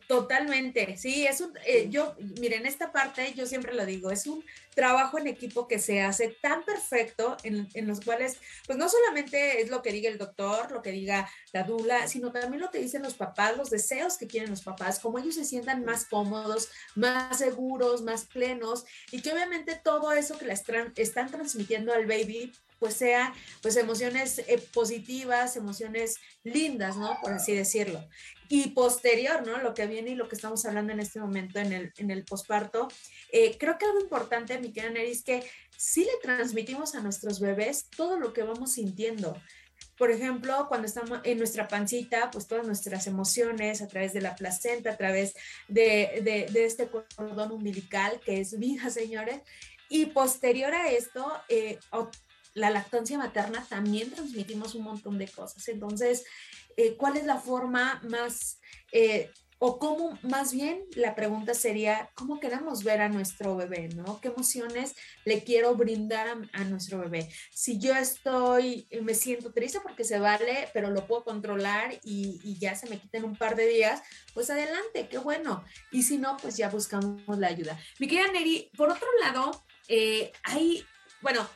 Totalmente, 0.07 0.97
sí, 0.97 1.27
es 1.27 1.41
un, 1.41 1.53
eh, 1.65 1.87
yo, 1.89 2.15
miren, 2.39 2.67
esta 2.67 2.93
parte 2.93 3.33
yo 3.35 3.47
siempre 3.47 3.73
lo 3.75 3.87
digo, 3.87 4.11
es 4.11 4.27
un 4.27 4.45
trabajo 4.75 5.19
en 5.19 5.27
equipo 5.27 5.69
que 5.69 5.79
se 5.79 6.03
hace 6.03 6.37
tan 6.43 6.65
perfecto 6.65 7.37
en, 7.45 7.69
en, 7.75 7.87
los 7.87 8.01
cuales, 8.01 8.39
pues 8.67 8.79
no 8.79 8.89
solamente 8.89 9.63
es 9.63 9.71
lo 9.71 9.81
que 9.81 9.93
diga 9.93 10.11
el 10.11 10.19
doctor, 10.19 10.71
lo 10.71 10.83
que 10.83 10.93
diga 10.93 11.31
la 11.53 11.63
dula, 11.63 12.09
sino 12.09 12.33
también 12.33 12.61
lo 12.61 12.71
que 12.71 12.79
dicen 12.79 13.03
los 13.03 13.15
papás, 13.15 13.57
los 13.57 13.71
deseos 13.71 14.19
que 14.19 14.27
quieren 14.27 14.51
los 14.51 14.63
papás, 14.63 14.99
cómo 14.99 15.19
ellos 15.19 15.35
se 15.35 15.45
sientan 15.45 15.85
más 15.85 16.05
cómodos, 16.05 16.71
más 16.95 17.39
seguros, 17.39 18.03
más 18.03 18.27
plenos, 18.27 18.85
y 19.11 19.23
que 19.23 19.33
obviamente 19.33 19.81
todo 19.83 20.13
eso 20.13 20.37
que 20.37 20.47
les 20.47 20.63
están 20.97 21.31
transmitiendo 21.31 21.93
al 21.93 22.07
baby, 22.07 22.53
pues 22.83 22.95
sea 22.95 23.33
pues 23.61 23.77
emociones 23.77 24.41
eh, 24.41 24.61
positivas, 24.75 25.55
emociones 25.55 26.17
lindas, 26.43 26.97
¿no? 26.97 27.17
Por 27.23 27.33
así 27.33 27.55
decirlo. 27.55 28.05
Y 28.49 28.71
posterior, 28.71 29.47
¿no? 29.47 29.59
Lo 29.59 29.73
que 29.73 29.87
viene 29.87 30.11
y 30.11 30.15
lo 30.17 30.29
que 30.29 30.35
estamos 30.35 30.67
hablando 30.67 30.93
en 30.93 30.99
este 30.99 31.21
momento 31.21 31.61
en 31.61 31.73
el, 31.73 31.93
en 31.97 32.11
el 32.11 32.25
posparto, 32.25 32.89
eh, 33.31 33.57
creo 33.57 33.79
que 33.79 33.87
algo 33.87 34.01
importante, 34.01 34.59
mi 34.59 34.73
querida 34.73 34.91
Neri, 34.91 35.13
es 35.13 35.23
que 35.23 35.49
sí 35.77 36.01
le 36.01 36.11
transmitimos 36.21 36.97
a 36.97 37.01
nuestros 37.03 37.39
bebés 37.39 37.87
todo 37.97 38.19
lo 38.19 38.33
que 38.33 38.43
vamos 38.43 38.73
sintiendo. 38.73 39.41
Por 39.97 40.11
ejemplo, 40.11 40.67
cuando 40.67 40.89
estamos 40.89 41.21
en 41.23 41.39
nuestra 41.39 41.69
pancita, 41.69 42.33
pues 42.33 42.49
todas 42.49 42.67
nuestras 42.67 43.07
emociones 43.07 43.81
a 43.81 43.87
través 43.87 44.13
de 44.13 44.23
la 44.23 44.35
placenta, 44.35 44.91
a 44.91 44.97
través 44.97 45.35
de, 45.69 46.21
de, 46.25 46.53
de 46.53 46.65
este 46.65 46.89
cordón 46.89 47.53
umbilical, 47.53 48.19
que 48.25 48.41
es 48.41 48.59
vida, 48.59 48.91
señores. 48.91 49.41
Y 49.93 50.07
posterior 50.07 50.73
a 50.75 50.91
esto, 50.91 51.31
eh, 51.51 51.79
la 52.55 52.71
lactancia 52.71 53.19
materna 53.19 53.65
también 53.69 54.11
transmitimos 54.11 54.75
un 54.75 54.85
montón 54.85 55.19
de 55.19 55.29
cosas. 55.29 55.67
Entonces, 55.69 56.25
eh, 56.77 56.97
¿cuál 56.97 57.17
es 57.17 57.25
la 57.25 57.39
forma 57.39 58.01
más, 58.05 58.59
eh, 58.93 59.31
o 59.59 59.79
cómo, 59.79 60.19
más 60.23 60.53
bien 60.53 60.85
la 60.97 61.15
pregunta 61.15 61.55
sería, 61.55 62.11
¿cómo 62.15 62.41
queremos 62.41 62.83
ver 62.83 63.01
a 63.01 63.09
nuestro 63.09 63.57
bebé? 63.57 63.89
¿no? 63.95 64.21
¿Qué 64.21 64.29
emociones 64.29 64.97
le 65.25 65.45
quiero 65.45 65.77
brindar 65.77 66.37
a, 66.53 66.65
nuestro 66.65 66.99
bebé? 66.99 67.29
Si 67.53 67.79
yo 67.79 67.95
estoy, 67.95 68.89
me 69.03 69.15
siento 69.15 69.53
triste 69.53 69.79
porque 69.81 70.03
se 70.03 70.19
vale, 70.19 70.69
pero 70.75 70.91
lo 70.91 71.07
puedo 71.07 71.23
controlar 71.23 72.01
y, 72.03 72.59
ya 72.59 72.75
se 72.75 72.89
me 72.89 72.99
quiten 72.99 73.25
un 73.25 73.37
par 73.37 73.55
de 73.55 73.67
días, 73.67 74.03
pues 74.35 74.51
adelante, 74.51 75.09
qué 75.09 75.19
bueno. 75.19 75.65
Y 75.93 76.03
si 76.03 76.19
no, 76.19 76.37
pues 76.39 76.57
ya 76.57 76.69
buscamos 76.69 77.39
la 77.39 77.47
ayuda. 77.47 77.79
Mi 78.01 78.09
querida 78.09 78.33
Neri, 78.33 78.69
por 78.77 78.91
otro 78.91 79.07
lado, 79.21 79.65
eh, 79.87 80.33
hay, 80.43 80.85
bueno, 81.21 81.49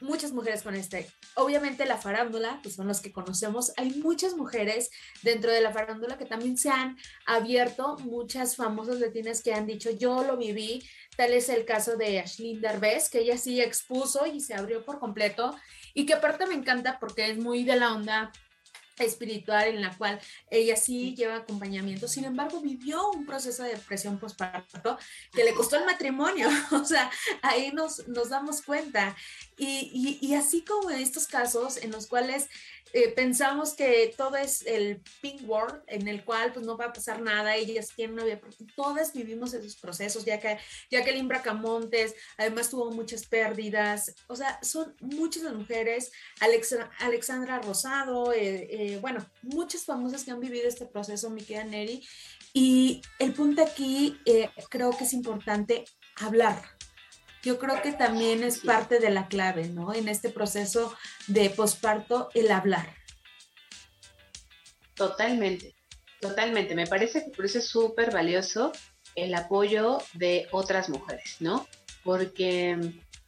muchas 0.00 0.32
mujeres 0.32 0.62
con 0.62 0.74
este. 0.74 1.06
Obviamente 1.34 1.86
la 1.86 1.98
farándula, 1.98 2.60
que 2.62 2.70
son 2.70 2.86
los 2.86 3.00
que 3.00 3.12
conocemos, 3.12 3.72
hay 3.76 3.90
muchas 3.94 4.34
mujeres 4.34 4.90
dentro 5.22 5.52
de 5.52 5.60
la 5.60 5.72
farándula 5.72 6.18
que 6.18 6.24
también 6.24 6.56
se 6.56 6.70
han 6.70 6.96
abierto, 7.26 7.96
muchas 7.98 8.56
famosas 8.56 9.00
latinas 9.00 9.42
que 9.42 9.54
han 9.54 9.66
dicho, 9.66 9.90
yo 9.90 10.22
lo 10.22 10.36
viví, 10.36 10.88
tal 11.16 11.32
es 11.32 11.48
el 11.48 11.64
caso 11.64 11.96
de 11.96 12.20
Ashlyn 12.20 12.60
Derbez, 12.60 13.08
que 13.10 13.20
ella 13.20 13.38
sí 13.38 13.60
expuso 13.60 14.26
y 14.26 14.40
se 14.40 14.54
abrió 14.54 14.84
por 14.84 14.98
completo, 14.98 15.56
y 15.94 16.06
que 16.06 16.14
aparte 16.14 16.46
me 16.46 16.54
encanta 16.54 16.98
porque 16.98 17.30
es 17.30 17.38
muy 17.38 17.64
de 17.64 17.76
la 17.76 17.94
onda 17.94 18.32
espiritual 19.04 19.68
en 19.68 19.82
la 19.82 19.96
cual 19.96 20.20
ella 20.50 20.76
sí 20.76 21.14
lleva 21.14 21.36
acompañamiento, 21.36 22.08
sin 22.08 22.24
embargo 22.24 22.60
vivió 22.60 23.10
un 23.10 23.26
proceso 23.26 23.62
de 23.62 23.70
depresión 23.70 24.18
postparto 24.18 24.98
que 25.32 25.44
le 25.44 25.54
costó 25.54 25.76
el 25.76 25.84
matrimonio, 25.84 26.48
o 26.72 26.84
sea, 26.84 27.10
ahí 27.42 27.72
nos, 27.72 28.06
nos 28.08 28.30
damos 28.30 28.62
cuenta. 28.62 29.16
Y, 29.58 30.18
y, 30.22 30.26
y 30.26 30.34
así 30.34 30.64
como 30.64 30.90
en 30.90 31.00
estos 31.00 31.26
casos 31.26 31.78
en 31.78 31.90
los 31.90 32.06
cuales 32.06 32.48
eh, 32.94 33.10
pensamos 33.10 33.74
que 33.74 34.14
todo 34.16 34.36
es 34.36 34.64
el 34.66 35.02
pink 35.20 35.42
world 35.46 35.82
en 35.88 36.08
el 36.08 36.24
cual 36.24 36.52
pues 36.52 36.64
no 36.64 36.76
va 36.76 36.86
a 36.86 36.92
pasar 36.92 37.20
nada, 37.20 37.54
ellas 37.54 37.92
tienen 37.94 38.16
novia, 38.16 38.40
todas 38.74 39.12
vivimos 39.12 39.52
esos 39.52 39.76
procesos, 39.76 40.24
ya 40.24 40.40
que, 40.40 40.58
ya 40.90 41.04
que 41.04 41.12
Limbra 41.12 41.42
Camontes 41.42 42.14
además 42.38 42.70
tuvo 42.70 42.90
muchas 42.90 43.26
pérdidas, 43.26 44.14
o 44.26 44.36
sea, 44.36 44.58
son 44.62 44.94
muchas 45.00 45.42
las 45.42 45.54
mujeres, 45.54 46.10
Alexandra 47.00 47.60
Rosado, 47.60 48.32
eh, 48.32 48.68
eh, 48.70 48.98
bueno, 49.02 49.24
muchas 49.42 49.84
famosas 49.84 50.24
que 50.24 50.30
han 50.30 50.40
vivido 50.40 50.66
este 50.66 50.86
proceso, 50.86 51.28
mi 51.28 51.42
querida 51.42 51.64
Neri, 51.64 52.06
y 52.54 53.02
el 53.18 53.34
punto 53.34 53.62
aquí 53.62 54.18
creo 54.70 54.96
que 54.96 55.04
es 55.04 55.12
importante 55.12 55.84
hablar, 56.16 56.77
yo 57.42 57.58
creo 57.58 57.80
que 57.82 57.92
también 57.92 58.42
es 58.42 58.58
parte 58.58 58.98
de 58.98 59.10
la 59.10 59.28
clave, 59.28 59.68
¿no? 59.68 59.94
En 59.94 60.08
este 60.08 60.28
proceso 60.28 60.94
de 61.26 61.50
posparto, 61.50 62.30
el 62.34 62.50
hablar. 62.50 62.94
Totalmente, 64.94 65.74
totalmente. 66.20 66.74
Me 66.74 66.86
parece 66.86 67.24
que 67.24 67.30
por 67.30 67.44
eso 67.44 67.58
es 67.58 67.68
súper 67.68 68.12
valioso 68.12 68.72
el 69.14 69.34
apoyo 69.34 69.98
de 70.14 70.48
otras 70.50 70.88
mujeres, 70.88 71.36
¿no? 71.40 71.66
Porque 72.04 72.78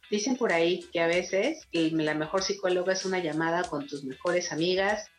dicen 0.09 0.35
por 0.35 0.51
ahí 0.51 0.85
que 0.91 0.99
a 0.99 1.07
veces 1.07 1.67
la 1.71 2.13
mejor 2.13 2.43
psicóloga 2.43 2.93
es 2.93 3.05
una 3.05 3.19
llamada 3.19 3.63
con 3.63 3.87
tus 3.87 4.03
mejores 4.03 4.51
amigas, 4.51 5.09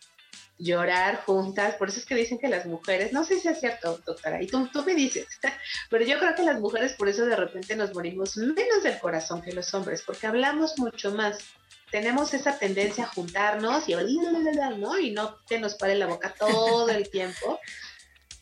llorar 0.62 1.24
juntas. 1.24 1.74
Por 1.74 1.88
eso 1.88 1.98
es 1.98 2.06
que 2.06 2.14
dicen 2.14 2.38
que 2.38 2.48
las 2.48 2.66
mujeres, 2.66 3.12
no 3.12 3.24
sé 3.24 3.38
si 3.40 3.48
es 3.48 3.60
cierto, 3.60 4.00
doctora, 4.06 4.42
y 4.42 4.46
tú, 4.46 4.68
tú 4.72 4.84
me 4.84 4.94
dices, 4.94 5.26
pero 5.90 6.04
yo 6.04 6.18
creo 6.18 6.34
que 6.34 6.42
las 6.42 6.60
mujeres 6.60 6.94
por 6.94 7.08
eso 7.08 7.26
de 7.26 7.36
repente 7.36 7.76
nos 7.76 7.92
morimos 7.94 8.36
menos 8.36 8.82
del 8.82 8.98
corazón 8.98 9.42
que 9.42 9.52
los 9.52 9.72
hombres, 9.74 10.02
porque 10.02 10.26
hablamos 10.26 10.78
mucho 10.78 11.12
más. 11.12 11.38
Tenemos 11.90 12.32
esa 12.32 12.58
tendencia 12.58 13.04
a 13.04 13.08
juntarnos 13.08 13.86
y, 13.86 13.94
¿no? 13.94 14.98
y 14.98 15.10
no 15.10 15.38
que 15.46 15.58
nos 15.58 15.74
pare 15.74 15.94
la 15.94 16.06
boca 16.06 16.34
todo 16.38 16.88
el 16.88 17.10
tiempo 17.10 17.60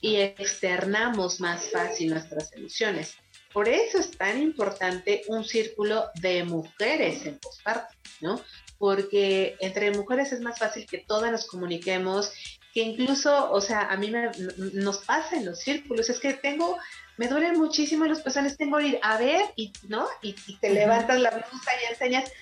y 0.00 0.16
externamos 0.16 1.40
más 1.40 1.68
fácil 1.70 2.10
nuestras 2.10 2.52
emociones. 2.52 3.16
Por 3.52 3.68
eso 3.68 3.98
es 3.98 4.12
tan 4.12 4.40
importante 4.40 5.22
un 5.26 5.44
círculo 5.44 6.10
de 6.20 6.44
mujeres 6.44 7.26
en 7.26 7.38
posparto, 7.38 7.92
¿no? 8.20 8.40
Porque 8.80 9.58
entre 9.60 9.90
mujeres 9.90 10.32
es 10.32 10.40
más 10.40 10.58
fácil 10.58 10.86
que 10.86 10.96
todas 10.96 11.30
nos 11.30 11.46
comuniquemos, 11.46 12.32
que 12.72 12.80
incluso, 12.80 13.52
o 13.52 13.60
sea, 13.60 13.82
a 13.82 13.96
mí 13.98 14.10
me, 14.10 14.30
nos 14.72 14.98
pasa 15.04 15.36
en 15.36 15.44
los 15.44 15.58
círculos, 15.58 16.08
es 16.08 16.18
que 16.18 16.32
tengo, 16.32 16.78
me 17.18 17.28
duelen 17.28 17.58
muchísimo 17.58 18.06
los 18.06 18.22
pezones, 18.22 18.56
tengo 18.56 18.78
que 18.78 18.86
ir 18.86 18.98
a 19.02 19.18
ver, 19.18 19.42
y, 19.54 19.70
¿no? 19.86 20.08
Y, 20.22 20.32
te 20.32 20.70
levantas 20.70 21.20
la 21.20 21.28
blusa 21.28 21.70
y 21.82 21.92
enseñas, 21.92 22.32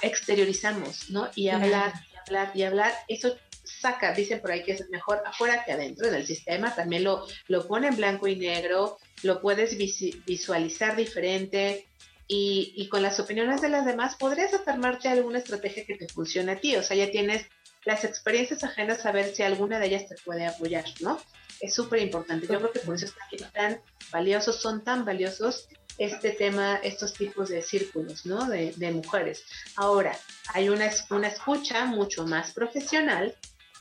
exteriorizamos, 0.00 1.10
¿no? 1.10 1.28
Y 1.34 1.50
hablar, 1.50 1.92
y 2.10 2.16
hablar, 2.16 2.52
y 2.54 2.62
hablar, 2.62 2.94
eso 3.06 3.36
saca, 3.62 4.14
dicen 4.14 4.40
por 4.40 4.52
ahí 4.52 4.62
que 4.62 4.72
es 4.72 4.88
mejor 4.88 5.22
afuera 5.26 5.64
que 5.66 5.72
adentro 5.72 6.10
del 6.10 6.26
sistema, 6.26 6.74
también 6.74 7.04
lo, 7.04 7.26
lo 7.48 7.68
pone 7.68 7.88
en 7.88 7.96
blanco 7.96 8.26
y 8.26 8.36
negro, 8.36 8.96
lo 9.22 9.42
puedes 9.42 9.76
visualizar 9.76 10.96
diferente, 10.96 11.86
y, 12.26 12.88
con 12.88 13.02
las 13.02 13.20
opiniones 13.20 13.60
de 13.60 13.68
las 13.68 13.84
demás 13.84 14.16
podrías 14.16 14.52
armarte 14.66 15.08
alguna 15.08 15.38
estrategia 15.38 15.84
que 15.84 15.96
te 15.96 16.08
funcione 16.08 16.52
a 16.52 16.60
ti. 16.60 16.76
O 16.76 16.82
sea, 16.82 16.96
ya 16.96 17.10
tienes 17.10 17.46
las 17.84 18.04
experiencias 18.04 18.64
ajenas 18.64 19.04
a 19.04 19.12
ver 19.12 19.34
si 19.34 19.42
alguna 19.42 19.78
de 19.78 19.86
ellas 19.86 20.08
te 20.08 20.16
puede 20.24 20.46
apoyar, 20.46 20.84
¿no? 21.00 21.20
Es 21.60 21.74
súper 21.74 22.00
importante. 22.00 22.46
Yo 22.46 22.58
creo 22.58 22.72
que 22.72 22.80
por 22.80 22.94
eso 22.94 23.06
están 23.06 23.52
tan 23.52 23.80
valiosos, 24.10 24.60
son 24.60 24.82
tan 24.82 25.04
valiosos 25.04 25.68
este 25.98 26.30
tema, 26.30 26.76
estos 26.82 27.12
tipos 27.12 27.50
de 27.50 27.62
círculos, 27.62 28.26
¿no? 28.26 28.48
De, 28.48 28.72
de 28.76 28.90
mujeres. 28.90 29.44
Ahora, 29.76 30.16
hay 30.52 30.68
una, 30.68 30.90
una 31.10 31.28
escucha 31.28 31.84
mucho 31.84 32.26
más 32.26 32.52
profesional 32.52 33.36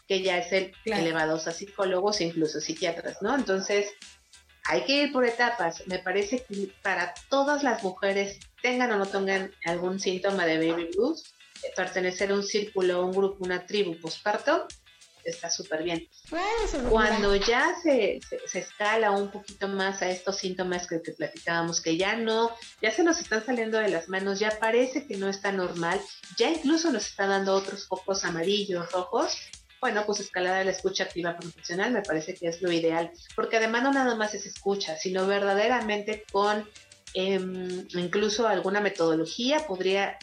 que 0.08 0.22
ya 0.22 0.38
es 0.38 0.52
el 0.52 0.74
elevados 0.86 1.48
a 1.48 1.52
psicólogos 1.52 2.20
e 2.20 2.26
incluso 2.26 2.60
psiquiatras, 2.60 3.22
¿no? 3.22 3.36
Entonces, 3.36 3.88
hay 4.66 4.86
que 4.86 5.04
ir 5.04 5.12
por 5.12 5.26
etapas. 5.26 5.84
Me 5.88 6.00
parece 6.00 6.44
que 6.44 6.72
para 6.82 7.14
todas 7.30 7.64
las 7.64 7.84
mujeres, 7.84 8.40
tengan 8.62 8.92
o 8.92 8.98
no 8.98 9.06
tengan 9.06 9.52
algún 9.66 10.00
síntoma 10.00 10.46
de 10.46 10.58
baby 10.58 10.90
blues, 10.96 11.34
pertenecer 11.76 12.32
a 12.32 12.36
un 12.36 12.44
círculo, 12.44 13.06
un 13.06 13.12
grupo, 13.12 13.44
una 13.44 13.66
tribu 13.66 14.00
postparto, 14.00 14.68
está 15.24 15.50
súper 15.50 15.84
bien. 15.84 16.08
Cuando 16.90 17.36
ya 17.36 17.76
se, 17.82 18.20
se, 18.46 18.60
escala 18.60 19.12
un 19.12 19.32
poquito 19.32 19.68
más 19.68 20.02
a 20.02 20.10
estos 20.10 20.38
síntomas 20.38 20.88
que, 20.88 21.02
que, 21.02 21.14
platicábamos, 21.14 21.82
que 21.82 21.98
ya 21.98 22.16
no, 22.16 22.52
ya 22.82 22.92
se 22.92 23.04
nos 23.04 23.20
están 23.20 23.46
saliendo 23.46 23.78
de 23.80 23.90
las 23.90 24.10
manos, 24.10 24.40
ya 24.40 24.58
parece 24.60 25.06
que 25.06 25.18
no 25.18 25.30
está 25.30 25.52
normal, 25.52 26.00
ya 26.38 26.50
incluso 26.50 26.92
nos 26.92 27.06
está 27.08 27.28
dando 27.28 27.54
otros 27.54 27.88
focos 27.88 28.26
amarillos, 28.26 28.92
rojos, 28.92 29.38
bueno, 29.84 30.06
pues 30.06 30.22
escalada 30.22 30.60
de 30.60 30.64
la 30.64 30.72
escucha 30.72 31.04
activa 31.04 31.36
profesional 31.36 31.92
me 31.92 32.02
parece 32.02 32.36
que 32.36 32.48
es 32.48 32.62
lo 32.62 32.72
ideal, 32.72 33.12
porque 33.36 33.58
además 33.58 33.84
no 33.84 33.92
nada 33.92 34.16
más 34.16 34.34
es 34.34 34.46
escucha, 34.46 34.96
sino 34.96 35.28
verdaderamente 35.28 36.24
con 36.32 36.66
em, 37.14 37.86
incluso 37.90 38.48
alguna 38.48 38.80
metodología 38.80 39.68
podría 39.68 40.18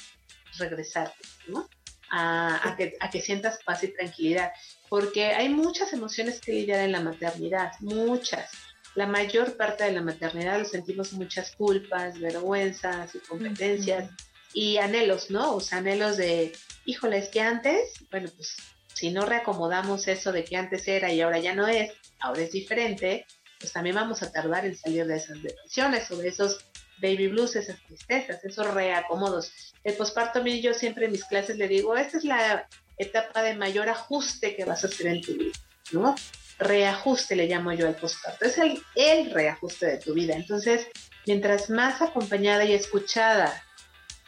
regresar, 0.57 1.13
¿no? 1.47 1.69
A, 2.11 2.75
que, 2.79 2.97
a 3.01 3.11
que 3.11 3.21
sientas 3.21 3.59
paz 3.63 3.85
y 3.85 3.89
tranquilidad, 3.89 4.51
porque 4.89 5.27
hay 5.27 5.51
muchas 5.51 5.93
emociones 5.93 6.41
que 6.41 6.53
lidiar 6.53 6.81
en 6.81 6.93
la 6.93 7.01
maternidad, 7.01 7.73
muchas. 7.81 8.53
La 8.95 9.07
mayor 9.07 9.59
parte 9.59 9.85
de 9.85 9.93
la 9.93 10.01
maternidad 10.01 10.59
lo 10.59 10.65
sentimos 10.65 11.13
muchas 11.13 11.55
culpas, 11.55 12.19
vergüenzas, 12.19 13.15
incompetencias 13.15 14.09
y 14.55 14.79
anhelos, 14.79 15.31
¿no? 15.31 15.57
O 15.57 15.61
sea, 15.61 15.79
anhelos 15.79 16.17
de, 16.17 16.53
híjole, 16.87 17.19
es 17.19 17.29
que 17.29 17.43
antes, 17.43 17.93
bueno, 18.11 18.31
pues 18.35 18.57
si 19.01 19.11
no 19.11 19.25
reacomodamos 19.25 20.09
eso 20.09 20.31
de 20.31 20.45
que 20.45 20.59
antes 20.59 20.87
era 20.87 21.11
y 21.11 21.23
ahora 21.23 21.39
ya 21.39 21.55
no 21.55 21.67
es, 21.67 21.91
ahora 22.19 22.43
es 22.43 22.53
diferente, 22.53 23.25
pues 23.59 23.73
también 23.73 23.97
vamos 23.97 24.23
a 24.23 24.31
tardar 24.31 24.67
en 24.67 24.77
salir 24.77 25.07
de 25.07 25.17
esas 25.17 25.43
depresiones 25.43 26.11
o 26.11 26.19
de 26.19 26.29
esos 26.29 26.67
baby 27.01 27.29
blues, 27.29 27.57
esas 27.57 27.81
tristezas, 27.87 28.45
esos 28.45 28.75
reacomodos. 28.75 29.73
El 29.85 29.95
posparto, 29.95 30.41
a 30.41 30.45
yo 30.45 30.75
siempre 30.75 31.07
en 31.07 31.13
mis 31.13 31.25
clases 31.25 31.57
le 31.57 31.67
digo, 31.67 31.97
esta 31.97 32.19
es 32.19 32.25
la 32.25 32.69
etapa 32.99 33.43
de 33.43 33.55
mayor 33.55 33.89
ajuste 33.89 34.55
que 34.55 34.67
vas 34.67 34.85
a 34.85 34.89
hacer 34.89 35.07
en 35.07 35.23
tu 35.23 35.33
vida, 35.33 35.59
¿no? 35.93 36.15
Reajuste 36.59 37.37
le 37.37 37.47
llamo 37.47 37.73
yo 37.73 37.87
al 37.87 37.97
posparto, 37.97 38.45
es 38.45 38.59
el, 38.59 38.83
el 38.97 39.31
reajuste 39.31 39.87
de 39.87 39.97
tu 39.97 40.13
vida. 40.13 40.35
Entonces, 40.35 40.89
mientras 41.27 41.71
más 41.71 42.03
acompañada 42.03 42.67
y 42.67 42.75
escuchada, 42.75 43.65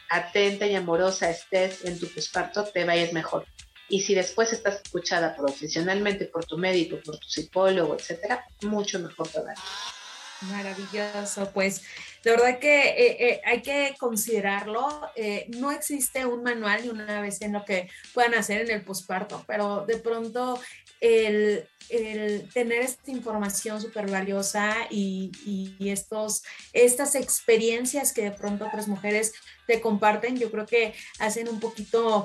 atenta 0.09 0.65
y 0.65 0.73
amorosa 0.73 1.29
estés 1.29 1.85
en 1.85 1.99
tu 1.99 2.07
posparto, 2.07 2.63
te 2.63 2.85
vayas 2.85 3.13
mejor. 3.13 3.45
Y 3.89 4.01
si 4.01 4.15
después 4.15 4.53
estás 4.53 4.81
escuchada 4.83 5.35
profesionalmente 5.35 6.25
por 6.25 6.45
tu 6.45 6.57
médico, 6.57 6.97
por 7.03 7.17
tu 7.17 7.27
psicólogo, 7.27 7.95
etcétera, 7.95 8.45
mucho 8.61 8.99
mejor 8.99 9.27
todavía. 9.27 9.61
Maravilloso, 10.41 11.51
pues 11.53 11.83
de 12.23 12.31
verdad 12.31 12.59
que 12.59 12.89
eh, 12.89 13.17
eh, 13.19 13.41
hay 13.45 13.61
que 13.61 13.95
considerarlo. 13.99 15.09
Eh, 15.15 15.45
no 15.49 15.71
existe 15.71 16.25
un 16.25 16.43
manual 16.43 16.83
ni 16.83 16.89
una 16.89 17.21
vez 17.21 17.41
en 17.41 17.53
lo 17.53 17.65
que 17.65 17.89
puedan 18.13 18.33
hacer 18.33 18.61
en 18.61 18.71
el 18.71 18.83
posparto, 18.83 19.43
pero 19.47 19.85
de 19.85 19.97
pronto 19.97 20.59
el, 20.99 21.67
el 21.89 22.49
tener 22.53 22.81
esta 22.81 23.11
información 23.11 23.81
súper 23.81 24.09
valiosa 24.09 24.75
y, 24.89 25.31
y, 25.45 25.89
estos, 25.89 26.43
estas 26.71 27.15
experiencias 27.15 28.13
que 28.13 28.23
de 28.23 28.31
pronto 28.31 28.65
otras 28.65 28.87
mujeres 28.87 29.33
te 29.67 29.81
comparten, 29.81 30.37
yo 30.37 30.49
creo 30.49 30.65
que 30.65 30.93
hacen 31.19 31.49
un 31.49 31.59
poquito 31.59 32.23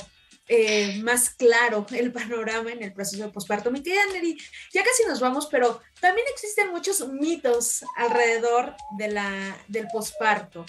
eh, 0.49 0.99
más 1.03 1.31
claro 1.31 1.87
el 1.91 2.11
panorama 2.11 2.73
en 2.73 2.83
el 2.83 2.93
proceso 2.93 3.25
de 3.25 3.33
posparto. 3.33 3.71
Mi 3.71 3.83
querida 3.83 4.07
Neri, 4.13 4.39
ya 4.73 4.83
casi 4.83 5.05
nos 5.07 5.21
vamos, 5.21 5.47
pero 5.47 5.81
también 6.01 6.27
existen 6.33 6.71
muchos 6.71 7.07
mitos 7.09 7.85
alrededor 7.97 8.75
de 8.97 9.09
la, 9.09 9.57
del 9.69 9.87
posparto. 9.89 10.65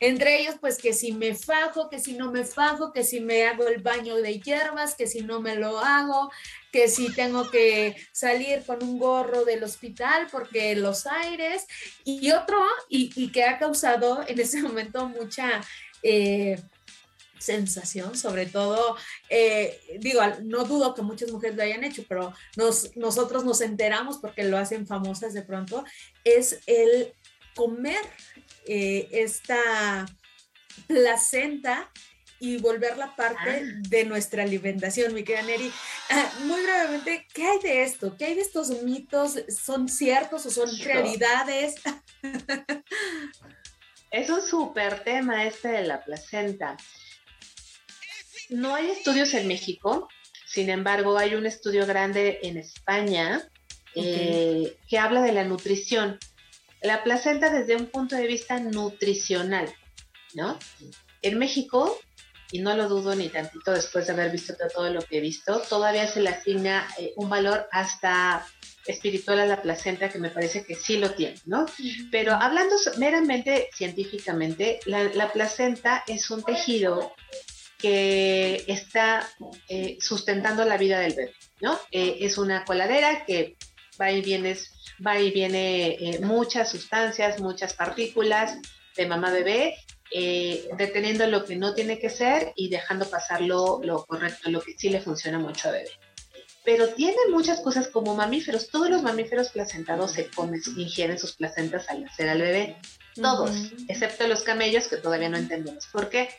Entre 0.00 0.40
ellos, 0.40 0.56
pues 0.60 0.78
que 0.78 0.92
si 0.92 1.12
me 1.12 1.34
fajo, 1.34 1.88
que 1.88 1.98
si 1.98 2.12
no 2.14 2.30
me 2.30 2.44
fajo, 2.44 2.92
que 2.92 3.04
si 3.04 3.20
me 3.20 3.46
hago 3.46 3.66
el 3.66 3.82
baño 3.82 4.16
de 4.16 4.40
hierbas, 4.40 4.94
que 4.94 5.06
si 5.06 5.22
no 5.22 5.40
me 5.40 5.54
lo 5.56 5.78
hago, 5.78 6.30
que 6.70 6.88
si 6.88 7.12
tengo 7.14 7.50
que 7.50 7.96
salir 8.12 8.64
con 8.64 8.82
un 8.82 8.98
gorro 8.98 9.44
del 9.44 9.64
hospital 9.64 10.28
porque 10.30 10.76
los 10.76 11.06
aires, 11.06 11.66
y 12.04 12.30
otro, 12.32 12.58
y, 12.88 13.30
que 13.32 13.44
ha 13.44 13.58
causado 13.58 14.24
en 14.26 14.38
ese 14.38 14.62
momento 14.62 15.08
mucha... 15.08 15.60
Eh, 16.02 16.60
sensación, 17.44 18.16
sobre 18.16 18.46
todo, 18.46 18.96
eh, 19.28 19.80
digo, 20.00 20.20
no 20.42 20.64
dudo 20.64 20.94
que 20.94 21.02
muchas 21.02 21.30
mujeres 21.30 21.56
lo 21.56 21.62
hayan 21.62 21.84
hecho, 21.84 22.04
pero 22.08 22.32
nos, 22.56 22.96
nosotros 22.96 23.44
nos 23.44 23.60
enteramos 23.60 24.18
porque 24.18 24.44
lo 24.44 24.56
hacen 24.56 24.86
famosas 24.86 25.34
de 25.34 25.42
pronto, 25.42 25.84
es 26.24 26.60
el 26.66 27.12
comer 27.54 28.04
eh, 28.66 29.08
esta 29.12 30.06
placenta 30.86 31.90
y 32.40 32.58
volverla 32.58 33.14
parte 33.14 33.62
ah. 33.62 33.80
de 33.88 34.04
nuestra 34.04 34.42
alimentación, 34.42 35.14
mi 35.14 35.22
querida 35.22 35.42
Neri. 35.42 35.72
Ah, 36.10 36.32
muy 36.44 36.62
brevemente, 36.62 37.26
¿qué 37.32 37.46
hay 37.46 37.58
de 37.60 37.82
esto? 37.84 38.16
¿Qué 38.16 38.26
hay 38.26 38.34
de 38.34 38.42
estos 38.42 38.82
mitos? 38.82 39.36
¿Son 39.48 39.88
ciertos 39.88 40.44
o 40.46 40.50
son 40.50 40.68
realidades? 40.78 41.74
Es 44.10 44.30
un 44.30 44.42
súper 44.42 45.02
tema 45.02 45.44
este 45.44 45.68
de 45.68 45.82
la 45.82 46.04
placenta. 46.04 46.76
No 48.50 48.74
hay 48.74 48.90
estudios 48.90 49.34
en 49.34 49.48
México, 49.48 50.08
sin 50.54 50.70
embargo, 50.70 51.18
hay 51.18 51.34
un 51.34 51.46
estudio 51.46 51.84
grande 51.84 52.38
en 52.42 52.58
España 52.58 53.42
eh, 53.96 54.76
que 54.88 54.98
habla 54.98 55.22
de 55.22 55.32
la 55.32 55.44
nutrición. 55.44 56.18
La 56.80 57.02
placenta 57.02 57.50
desde 57.50 57.74
un 57.74 57.86
punto 57.86 58.14
de 58.14 58.26
vista 58.26 58.60
nutricional, 58.60 59.72
¿no? 60.34 60.58
En 61.22 61.38
México, 61.38 61.98
y 62.52 62.60
no 62.60 62.76
lo 62.76 62.88
dudo 62.88 63.16
ni 63.16 63.30
tantito 63.30 63.72
después 63.72 64.06
de 64.06 64.12
haber 64.12 64.30
visto 64.30 64.54
todo 64.72 64.90
lo 64.92 65.02
que 65.02 65.18
he 65.18 65.20
visto, 65.20 65.60
todavía 65.60 66.06
se 66.06 66.20
le 66.20 66.28
asigna 66.28 66.86
eh, 66.98 67.14
un 67.16 67.28
valor 67.28 67.66
hasta 67.72 68.46
espiritual 68.86 69.40
a 69.40 69.46
la 69.46 69.60
placenta 69.62 70.10
que 70.10 70.18
me 70.18 70.30
parece 70.30 70.64
que 70.64 70.76
sí 70.76 70.98
lo 70.98 71.10
tiene, 71.14 71.40
¿no? 71.46 71.66
Pero 72.12 72.34
hablando 72.34 72.76
meramente 72.98 73.70
científicamente, 73.74 74.78
la, 74.84 75.02
la 75.14 75.32
placenta 75.32 76.04
es 76.06 76.30
un 76.30 76.44
tejido 76.44 77.12
que 77.84 78.64
está 78.66 79.28
eh, 79.68 79.98
sustentando 80.00 80.64
la 80.64 80.78
vida 80.78 81.00
del 81.00 81.12
bebé, 81.12 81.34
¿no? 81.60 81.78
Eh, 81.90 82.16
es 82.22 82.38
una 82.38 82.64
coladera 82.64 83.26
que 83.26 83.58
va 84.00 84.10
y 84.10 84.22
viene, 84.22 84.56
va 85.06 85.20
y 85.20 85.30
viene 85.30 85.88
eh, 85.88 86.18
muchas 86.20 86.70
sustancias, 86.70 87.40
muchas 87.40 87.74
partículas 87.74 88.56
de 88.96 89.06
mamá 89.06 89.30
bebé, 89.30 89.74
deteniendo 90.78 91.26
lo 91.26 91.44
que 91.44 91.56
no 91.56 91.74
tiene 91.74 91.98
que 91.98 92.08
ser 92.08 92.54
y 92.56 92.70
dejando 92.70 93.04
pasar 93.04 93.42
lo, 93.42 93.82
correcto, 94.08 94.48
lo 94.48 94.62
que 94.62 94.72
sí 94.78 94.88
le 94.88 95.02
funciona 95.02 95.38
mucho 95.38 95.68
a 95.68 95.72
bebé. 95.72 95.90
Pero 96.64 96.88
tiene 96.88 97.18
muchas 97.30 97.60
cosas 97.60 97.88
como 97.88 98.14
mamíferos. 98.14 98.70
Todos 98.70 98.88
los 98.88 99.02
mamíferos 99.02 99.50
placentados 99.50 100.12
se 100.12 100.30
comen, 100.30 100.62
ingieren 100.78 101.18
sus 101.18 101.36
placentas 101.36 101.90
al 101.90 102.04
nacer 102.04 102.30
al 102.30 102.40
bebé. 102.40 102.76
Todos, 103.14 103.50
excepto 103.88 104.26
los 104.26 104.42
camellos 104.42 104.88
que 104.88 104.96
todavía 104.96 105.28
no 105.28 105.36
entendemos 105.36 105.86
por 105.92 106.08
qué 106.08 106.30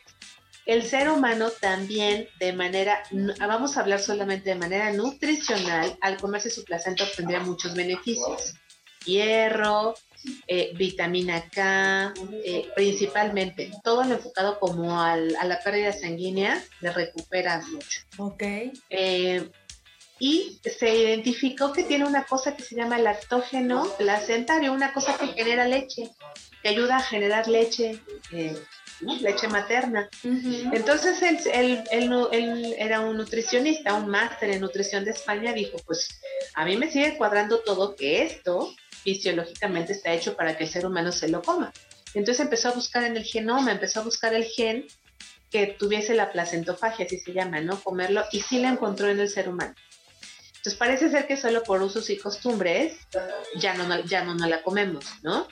el 0.66 0.84
ser 0.84 1.10
humano 1.10 1.50
también 1.52 2.28
de 2.40 2.54
manera, 2.54 3.04
vamos 3.40 3.78
a 3.78 3.82
hablar 3.82 4.00
solamente 4.00 4.50
de 4.50 4.56
manera 4.56 4.92
nutricional, 4.92 5.98
al 6.02 6.18
comerse 6.18 6.50
su 6.50 6.64
placenta 6.64 7.04
obtendría 7.04 7.40
muchos 7.40 7.76
beneficios. 7.76 8.56
Hierro, 9.06 9.94
eh, 10.48 10.72
vitamina 10.76 11.48
K, 11.50 12.14
eh, 12.44 12.68
principalmente, 12.76 13.72
todo 13.84 14.04
lo 14.04 14.16
enfocado 14.16 14.60
como 14.60 15.00
a 15.00 15.16
la 15.16 15.60
pérdida 15.64 15.94
sanguínea, 15.94 16.64
le 16.82 16.92
recupera 16.92 17.62
mucho. 17.72 18.02
Ok. 18.18 18.44
Eh, 18.90 19.48
y 20.18 20.60
se 20.64 20.96
identificó 20.96 21.74
que 21.74 21.84
tiene 21.84 22.06
una 22.06 22.24
cosa 22.24 22.56
que 22.56 22.64
se 22.64 22.76
llama 22.76 22.98
lactógeno 22.98 23.86
placentario, 23.98 24.72
una 24.74 24.94
cosa 24.94 25.18
que 25.18 25.28
genera 25.28 25.68
leche, 25.68 26.10
que 26.64 26.70
ayuda 26.70 26.98
a 26.98 27.04
generar 27.04 27.48
leche 27.48 28.02
leche 29.02 29.48
materna. 29.48 30.10
Entonces 30.24 31.22
él, 31.22 31.84
era 32.78 33.02
un 33.02 33.18
nutricionista, 33.18 33.94
un 33.96 34.10
máster 34.10 34.52
en 34.52 34.62
nutrición 34.62 35.06
de 35.06 35.12
España, 35.12 35.54
dijo, 35.54 35.78
pues 35.86 36.22
a 36.54 36.66
mí 36.66 36.78
me 36.78 36.92
sigue 36.92 37.18
cuadrando 37.18 37.60
todo 37.60 37.96
que 37.96 38.24
esto 38.24 38.74
fisiológicamente 39.04 39.94
está 39.94 40.14
hecho 40.14 40.36
para 40.36 40.58
que 40.58 40.64
el 40.64 40.70
ser 40.70 40.86
humano 40.86 41.12
se 41.12 41.28
lo 41.28 41.42
coma. 41.42 41.72
Entonces 42.14 42.44
empezó 42.44 42.70
a 42.70 42.74
buscar 42.74 43.04
en 43.04 43.18
el 43.18 43.24
genoma, 43.24 43.72
empezó 43.72 44.00
a 44.00 44.04
buscar 44.04 44.34
el 44.34 44.46
gen 44.46 44.88
que 45.52 45.68
tuviese 45.68 46.16
la 46.16 46.32
placentofagia, 46.32 47.06
así 47.06 47.20
se 47.20 47.34
llama, 47.34 47.62
¿no? 47.62 47.80
Comerlo, 47.82 48.24
y 48.32 48.42
sí 48.42 48.60
la 48.60 48.70
encontró 48.70 49.10
en 49.10 49.20
el 49.20 49.30
ser 49.30 49.50
humano. 49.50 49.76
Entonces 50.58 50.80
parece 50.80 51.12
ser 51.12 51.28
que 51.28 51.38
solo 51.38 51.62
por 51.62 51.82
usos 51.84 52.10
y 52.10 52.18
costumbres 52.18 52.98
ya 53.58 53.76
no, 53.76 54.04
ya 54.06 54.24
no, 54.24 54.34
no 54.34 54.48
la 54.48 54.64
comemos, 54.64 55.06
¿no? 55.22 55.48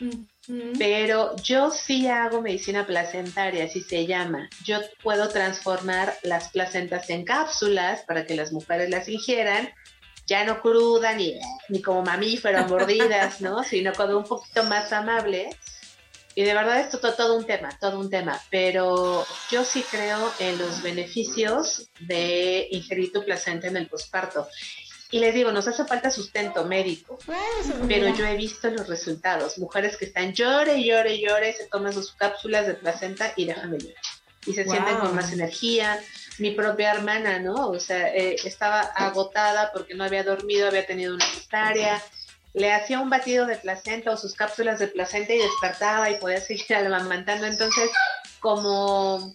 Pero 0.78 1.36
yo 1.38 1.72
sí 1.72 2.08
hago 2.08 2.42
medicina 2.42 2.86
placentaria, 2.86 3.66
así 3.66 3.82
se 3.82 4.06
llama. 4.06 4.50
Yo 4.66 4.80
puedo 5.02 5.30
transformar 5.30 6.18
las 6.24 6.50
placentas 6.50 7.10
en 7.10 7.24
cápsulas 7.24 8.02
para 8.02 8.26
que 8.26 8.36
las 8.36 8.52
mujeres 8.52 8.90
las 8.90 9.08
ingieran, 9.08 9.70
ya 10.28 10.44
no 10.44 10.62
cruda 10.62 11.14
ni, 11.14 11.40
ni 11.70 11.82
como 11.82 12.04
mamífero 12.04 12.68
mordidas, 12.68 13.40
¿no? 13.42 13.64
Sino 13.64 13.94
como 13.94 14.18
un 14.18 14.26
poquito 14.26 14.64
más 14.66 14.92
amable. 14.92 15.50
Y 16.36 16.44
de 16.44 16.54
verdad 16.54 16.80
esto 16.80 17.00
todo, 17.00 17.14
todo 17.14 17.38
un 17.38 17.46
tema, 17.46 17.70
todo 17.80 18.00
un 18.00 18.10
tema. 18.10 18.42
Pero 18.50 19.26
yo 19.52 19.64
sí 19.64 19.84
creo 19.90 20.34
en 20.40 20.58
los 20.58 20.82
beneficios 20.82 21.90
de 22.02 22.68
ingerir 22.72 23.12
tu 23.12 23.24
placenta 23.24 23.68
en 23.68 23.78
el 23.78 23.88
posparto. 23.88 24.48
Y 25.14 25.20
les 25.20 25.36
digo, 25.36 25.52
nos 25.52 25.68
hace 25.68 25.86
falta 25.86 26.10
sustento 26.10 26.66
médico, 26.66 27.20
pero 27.88 28.10
yo 28.16 28.26
he 28.26 28.36
visto 28.36 28.72
los 28.72 28.88
resultados. 28.88 29.60
Mujeres 29.60 29.96
que 29.96 30.06
están 30.06 30.34
llore, 30.34 30.84
llore, 30.84 31.22
llore, 31.22 31.54
se 31.54 31.68
toman 31.68 31.94
sus 31.94 32.14
cápsulas 32.14 32.66
de 32.66 32.74
placenta 32.74 33.32
y 33.36 33.46
dejan 33.46 33.70
de 33.70 33.78
llorar. 33.78 34.04
Y 34.48 34.54
se 34.54 34.66
sienten 34.66 34.98
con 34.98 35.16
más 35.16 35.32
energía. 35.32 36.00
Mi 36.40 36.50
propia 36.50 36.94
hermana, 36.94 37.38
¿no? 37.38 37.68
O 37.70 37.80
sea, 37.80 38.08
eh, 38.08 38.38
estaba 38.44 38.80
agotada 38.80 39.72
porque 39.72 39.94
no 39.94 40.04
había 40.04 40.24
dormido, 40.24 40.68
había 40.68 40.88
tenido 40.88 41.14
una 41.14 41.26
cesárea. 41.28 42.02
Le 42.56 42.74
hacía 42.74 43.00
un 43.00 43.12
batido 43.12 43.46
de 43.46 43.58
placenta 43.58 44.10
o 44.10 44.18
sus 44.18 44.34
cápsulas 44.34 44.80
de 44.80 44.88
placenta 44.88 45.32
y 45.32 45.38
despertaba 45.38 46.10
y 46.10 46.16
podía 46.16 46.42
seguir 46.42 46.74
amamantando. 46.76 47.46
Entonces, 47.46 47.92
como, 48.40 49.32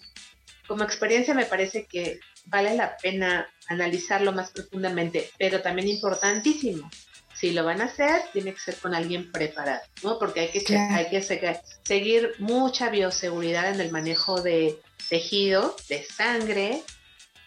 como 0.67 0.83
experiencia 0.83 1.33
me 1.33 1.45
parece 1.45 1.85
que 1.85 2.19
vale 2.47 2.75
la 2.75 2.97
pena 2.97 3.47
analizarlo 3.69 4.33
más 4.33 4.51
profundamente, 4.51 5.31
pero 5.37 5.61
también 5.61 5.87
importantísimo, 5.87 6.89
si 7.33 7.51
lo 7.51 7.63
van 7.63 7.79
a 7.79 7.85
hacer, 7.85 8.21
tiene 8.33 8.53
que 8.53 8.59
ser 8.59 8.75
con 8.75 8.93
alguien 8.93 9.31
preparado, 9.31 9.81
¿no? 10.03 10.19
Porque 10.19 10.41
hay 10.41 10.49
que, 10.49 10.77
hay 10.77 11.09
que 11.09 11.21
seguir, 11.21 12.33
mucha 12.39 12.89
bioseguridad 12.89 13.73
en 13.73 13.79
el 13.79 13.91
manejo 13.91 14.41
de 14.41 14.81
tejido, 15.07 15.75
de 15.87 16.03
sangre 16.03 16.81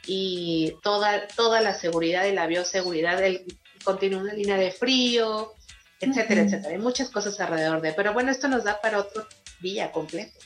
y 0.07 0.77
toda, 0.83 1.27
toda 1.29 1.61
la 1.61 1.75
seguridad 1.75 2.25
y 2.25 2.33
la 2.33 2.47
bioseguridad 2.47 3.19
del 3.19 3.45
continuo 3.85 4.21
una 4.21 4.33
línea 4.33 4.57
de 4.57 4.71
frío, 4.71 5.53
etcétera, 6.01 6.43
etcétera. 6.43 6.71
Hay 6.71 6.81
muchas 6.81 7.11
cosas 7.11 7.39
alrededor 7.41 7.83
de, 7.83 7.93
pero 7.93 8.13
bueno, 8.13 8.31
esto 8.31 8.49
nos 8.49 8.65
da 8.65 8.81
para 8.81 8.99
otro 8.99 9.27
día 9.61 9.93
completo. 9.93 10.39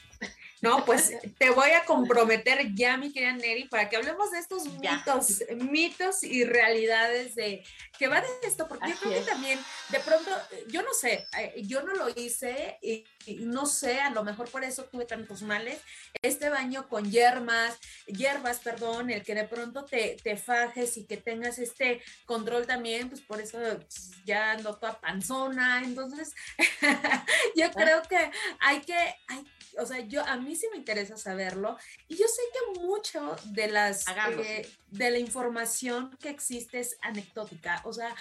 No, 0.62 0.84
pues 0.86 1.12
te 1.38 1.50
voy 1.50 1.70
a 1.70 1.84
comprometer 1.84 2.74
ya, 2.74 2.96
mi 2.96 3.12
querida 3.12 3.32
Neri, 3.32 3.64
para 3.64 3.88
que 3.88 3.96
hablemos 3.96 4.30
de 4.30 4.38
estos 4.38 4.66
mitos, 4.66 5.42
mitos 5.56 6.22
y 6.24 6.44
realidades 6.44 7.34
de 7.34 7.64
que 7.98 8.08
va 8.08 8.20
de 8.20 8.28
esto, 8.42 8.68
porque 8.68 8.90
yo 8.90 8.96
creo 8.96 9.24
que 9.24 9.30
también, 9.30 9.58
de 9.88 10.00
pronto, 10.00 10.30
yo 10.68 10.82
no 10.82 10.92
sé, 10.92 11.26
eh, 11.38 11.54
yo 11.64 11.82
no 11.82 11.94
lo 11.94 12.08
hice 12.10 12.78
y, 12.82 13.04
no 13.38 13.66
sé, 13.66 14.00
a 14.00 14.10
lo 14.10 14.22
mejor 14.22 14.50
por 14.50 14.64
eso 14.64 14.84
tuve 14.84 15.06
tantos 15.06 15.42
males. 15.42 15.80
Este 16.22 16.48
baño 16.48 16.88
con 16.88 17.10
hierbas, 17.10 17.78
hierbas, 18.06 18.58
perdón, 18.58 19.10
el 19.10 19.22
que 19.22 19.34
de 19.34 19.44
pronto 19.44 19.84
te, 19.84 20.16
te 20.22 20.36
fajes 20.36 20.96
y 20.96 21.06
que 21.06 21.16
tengas 21.16 21.58
este 21.58 22.02
control 22.26 22.66
también, 22.66 23.08
pues 23.08 23.20
por 23.20 23.40
eso 23.40 23.58
pues, 23.58 24.10
ya 24.24 24.52
ando 24.52 24.76
toda 24.76 25.00
panzona. 25.00 25.82
Entonces, 25.84 26.34
yo 27.56 27.70
creo 27.72 28.02
que 28.02 28.30
hay 28.60 28.80
que, 28.80 28.94
hay 29.28 29.44
o 29.78 29.86
sea, 29.86 30.00
yo 30.00 30.24
a 30.24 30.36
mí 30.36 30.45
sí 30.54 30.68
me 30.70 30.78
interesa 30.78 31.16
saberlo 31.16 31.76
y 32.08 32.16
yo 32.16 32.26
sé 32.28 32.42
que 32.52 32.80
mucho 32.80 33.36
de 33.46 33.68
las 33.68 34.04
eh, 34.08 34.68
de 34.88 35.10
la 35.10 35.18
información 35.18 36.16
que 36.20 36.28
existe 36.28 36.78
es 36.78 36.96
anecdótica, 37.02 37.80
o 37.84 37.92
sea, 37.92 38.14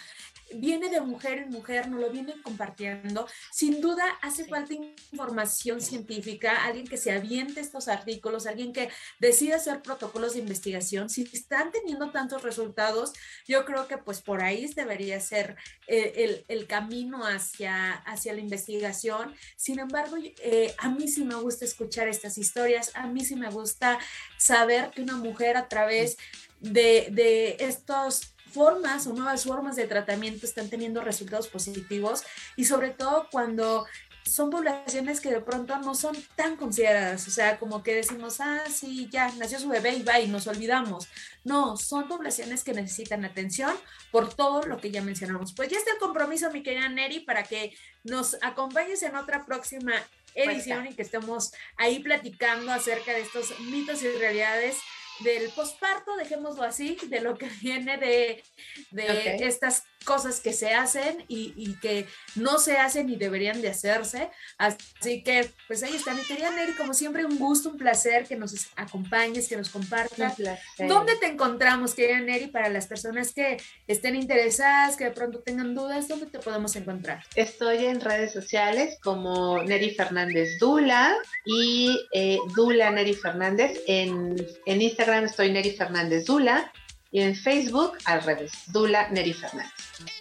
viene 0.54 0.90
de 0.90 1.02
mujer 1.02 1.40
en 1.40 1.50
mujer, 1.50 1.88
nos 1.90 2.00
lo 2.00 2.10
vienen 2.10 2.42
compartiendo. 2.42 3.28
Sin 3.52 3.82
duda 3.82 4.04
hace 4.22 4.46
falta 4.46 4.74
información 4.74 5.82
científica, 5.82 6.64
alguien 6.66 6.88
que 6.88 6.98
se 6.98 7.12
aviente 7.12 7.62
estos 7.62 7.88
artículos, 7.88 8.48
alguien 8.48 8.74
que 8.74 8.90
decida 9.20 9.56
hacer 9.56 9.82
protocolos 9.82 10.34
de 10.34 10.40
investigación. 10.40 11.10
Si 11.10 11.24
están 11.34 11.72
teniendo 11.72 12.12
tantos 12.12 12.44
resultados, 12.44 13.14
yo 13.48 13.66
creo 13.66 13.88
que 13.88 13.98
pues 13.98 14.22
por 14.22 14.44
ahí 14.44 14.66
debería 14.76 15.20
ser 15.20 15.56
eh, 15.88 16.44
el, 16.48 16.68
camino 16.68 17.26
hacia, 17.26 17.94
hacia 17.94 18.34
la 18.34 18.40
investigación. 18.40 19.34
Sin 19.56 19.80
embargo, 19.80 20.16
eh, 20.18 20.74
a 20.78 20.90
mí 20.90 21.08
sí 21.08 21.24
me 21.24 21.36
gusta 21.36 21.66
escuchar 21.66 22.08
estas 22.08 22.38
historias, 22.38 22.92
a 22.96 23.08
mí 23.08 23.24
sí 23.24 23.36
me 23.36 23.50
gusta 23.50 24.00
saber 24.38 24.92
que 24.92 25.02
una 25.02 25.16
mujer 25.16 25.58
a 25.58 25.68
través 25.68 26.18
de, 26.60 27.10
de 27.12 27.58
estos 27.60 28.35
formas 28.56 29.06
o 29.06 29.14
nuevas 29.14 29.44
formas 29.44 29.76
de 29.76 29.86
tratamiento 29.86 30.48
están 30.48 30.70
teniendo 30.70 31.02
resultados 31.02 31.48
positivos 31.48 32.24
y 32.56 32.66
sobre 32.66 32.90
todo 32.90 33.28
cuando 33.32 33.86
son 34.26 34.50
poblaciones 34.50 35.22
que 35.22 35.30
de 35.30 35.40
pronto 35.40 35.78
no 35.78 35.94
son 35.94 36.16
tan 36.36 36.56
consideradas, 36.56 37.28
o 37.28 37.32
sea, 37.32 37.60
como 37.60 37.84
que 37.84 37.94
decimos, 37.94 38.40
ah, 38.40 38.64
sí, 38.74 39.08
ya 39.12 39.32
nació 39.34 39.60
su 39.60 39.70
bebé 39.70 39.94
y 39.94 40.04
va 40.04 40.20
y 40.20 40.28
nos 40.28 40.48
olvidamos. 40.48 41.08
No, 41.44 41.78
son 41.78 42.08
poblaciones 42.08 42.64
que 42.64 42.74
necesitan 42.74 43.24
atención 43.24 43.72
por 44.12 44.34
todo 44.34 44.64
lo 44.64 44.78
que 44.78 44.90
ya 44.90 45.04
mencionamos. 45.04 45.54
Pues 45.54 45.70
ya 45.70 45.78
está 45.78 45.92
el 45.92 46.00
compromiso, 46.00 46.50
mi 46.50 46.64
querida 46.64 46.90
Neri, 46.90 47.20
para 47.20 47.44
que 47.44 47.78
nos 48.04 48.36
acompañes 48.42 49.04
en 49.04 49.16
otra 49.16 49.46
próxima 49.46 49.94
edición 50.34 50.88
y 50.88 50.96
que 50.96 51.04
estemos 51.04 51.54
ahí 51.78 52.00
platicando 52.00 52.72
acerca 52.72 53.14
de 53.14 53.22
estos 53.22 53.58
mitos 53.60 54.02
y 54.02 54.10
realidades 54.10 54.78
del 55.20 55.50
posparto, 55.52 56.16
dejémoslo 56.18 56.64
así, 56.64 56.98
de 57.08 57.22
lo 57.22 57.38
que 57.38 57.48
viene 57.62 57.98
de, 57.98 58.44
de 58.92 59.46
estas 59.46 59.84
cosas 60.06 60.40
que 60.40 60.54
se 60.54 60.74
hacen 60.74 61.26
y, 61.28 61.76
que 61.82 62.08
no 62.36 62.60
se 62.60 62.78
hacen 62.78 63.10
y 63.10 63.18
deberían 63.18 63.62
de 63.62 63.70
hacerse. 63.70 64.30
Así 64.58 65.24
que, 65.24 65.50
pues 65.68 65.84
ahí 65.84 65.96
está, 65.96 66.14
mi 66.14 66.22
querida 66.22 66.52
Neri, 66.52 66.74
como 66.74 66.94
siempre, 66.94 67.26
un 67.26 67.38
gusto, 67.38 67.70
un 67.70 67.78
placer 67.78 68.26
que 68.26 68.38
nos 68.38 68.68
acompañes, 68.78 69.50
que 69.50 69.58
nos 69.58 69.70
compartas. 69.70 70.36
¿Dónde 70.78 71.16
te 71.18 71.26
encontramos, 71.26 71.94
querida 71.94 72.20
Neri, 72.20 72.48
para 72.48 72.70
las 72.70 72.88
personas 72.88 73.34
que 73.34 73.58
estén 73.88 74.16
interesadas, 74.16 74.96
que 74.96 75.06
de 75.06 75.12
pronto 75.12 75.40
tengan 75.40 75.74
dudas, 75.76 76.08
dónde 76.08 76.28
te 76.28 76.40
podemos 76.40 76.76
encontrar? 76.76 77.24
Estoy 77.36 77.86
en 77.86 78.00
redes 78.00 78.32
sociales 78.32 78.98
como 79.04 79.62
Neri 79.64 79.90
Fernández 79.96 80.60
Dula 80.60 81.16
y 81.46 81.98
eh, 82.14 82.38
Dula 82.56 82.92
Neri 82.92 83.16
Fernández. 83.16 83.82
En, 83.88 84.36
en 84.66 84.82
Instagram 84.82 85.05
estoy 85.14 85.52
Neri 85.52 85.72
Fernández 85.72 86.26
Dula 86.26 86.72
y 87.12 87.22
en 87.22 87.36
Facebook 87.36 87.94
al 88.06 88.24
revés, 88.24 88.52
Dula 88.68 89.10
Neri 89.10 89.34
Fernández. 89.34 89.72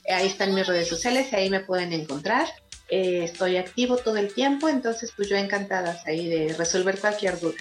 Ahí 0.09 0.27
están 0.27 0.55
mis 0.55 0.67
redes 0.67 0.89
sociales 0.89 1.29
y 1.33 1.37
ahí 1.37 1.51
me 1.51 1.61
pueden 1.61 1.93
encontrar. 1.93 2.47
Eh, 2.91 3.25
estoy 3.25 3.57
activo 3.57 3.97
todo 3.97 4.19
el 4.19 4.33
tiempo, 4.33 4.69
entonces 4.69 5.13
pues 5.17 5.29
yo 5.29 5.37
encantada 5.37 6.01
ahí 6.07 6.29
de 6.29 6.53
resolver 6.55 6.99
cualquier 6.99 7.41
duda. 7.41 7.57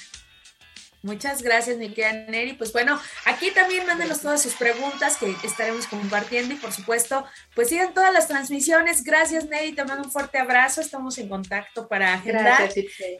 Muchas 1.03 1.41
gracias, 1.41 1.75
mi 1.77 1.89
querida 1.93 2.13
Neri. 2.29 2.53
Pues 2.53 2.71
bueno, 2.71 2.97
aquí 3.25 3.51
también 3.51 3.85
mándenos 3.85 4.21
todas 4.21 4.41
sus 4.41 4.53
preguntas 4.53 5.17
que 5.17 5.35
estaremos 5.43 5.85
compartiendo 5.87 6.53
y 6.53 6.57
por 6.57 6.71
supuesto, 6.71 7.25
pues 7.53 7.67
sigan 7.67 7.93
todas 7.93 8.13
las 8.13 8.29
transmisiones. 8.29 9.03
Gracias, 9.03 9.47
Neri. 9.49 9.73
Te 9.73 9.83
mando 9.83 10.05
un 10.05 10.11
fuerte 10.11 10.37
abrazo. 10.37 10.79
Estamos 10.79 11.17
en 11.17 11.27
contacto 11.27 11.89
para 11.89 12.13
agendar. 12.13 12.71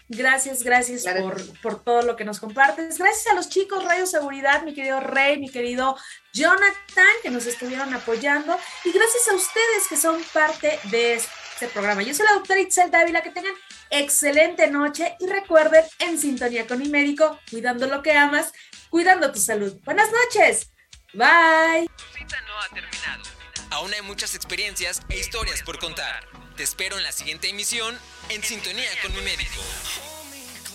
Gracias, 0.07 0.63
gracias, 0.63 1.03
por, 1.03 1.59
por, 1.59 1.83
todo 1.83 2.03
lo 2.03 2.15
que 2.15 2.23
nos 2.23 2.39
compartes. 2.39 2.97
Gracias 2.97 3.27
a 3.27 3.35
los 3.35 3.49
chicos 3.49 3.83
Radio 3.83 4.05
Seguridad, 4.05 4.63
mi 4.63 4.73
querido 4.73 5.01
Rey, 5.01 5.37
mi 5.37 5.49
querido 5.49 5.97
Jonathan, 6.31 7.13
que 7.21 7.31
nos 7.31 7.45
estuvieron 7.45 7.93
apoyando. 7.93 8.57
Y 8.85 8.93
gracias 8.93 9.27
a 9.29 9.35
ustedes 9.35 9.89
que 9.89 9.97
son 9.97 10.23
parte 10.31 10.79
de 10.85 11.15
este 11.15 11.67
programa. 11.67 12.01
Yo 12.01 12.13
soy 12.13 12.27
la 12.27 12.35
doctora 12.35 12.61
Itzel 12.61 12.91
Dávila. 12.91 13.21
Que 13.21 13.31
tengan 13.31 13.53
excelente 13.99 14.67
noche 14.69 15.15
y 15.19 15.27
recuerden, 15.27 15.83
en 15.99 16.19
sintonía 16.19 16.67
con 16.67 16.79
mi 16.79 16.89
médico, 16.89 17.39
cuidando 17.49 17.87
lo 17.87 18.01
que 18.01 18.13
amas, 18.13 18.51
cuidando 18.89 19.31
tu 19.31 19.39
salud. 19.39 19.73
Buenas 19.83 20.09
noches. 20.11 20.71
Bye. 21.13 21.87
Tu 21.97 22.17
cita 22.17 22.41
no 22.41 22.59
ha 22.59 22.69
terminado. 22.69 23.23
Aún 23.71 23.93
hay 23.93 24.01
muchas 24.01 24.35
experiencias 24.35 25.01
e 25.09 25.19
historias 25.19 25.63
por 25.63 25.79
contar. 25.79 26.27
Te 26.55 26.63
espero 26.63 26.97
en 26.97 27.03
la 27.03 27.11
siguiente 27.11 27.49
emisión, 27.49 27.97
en 28.29 28.43
sintonía 28.43 28.89
con 29.01 29.13
mi 29.15 29.21
médico. 29.21 29.61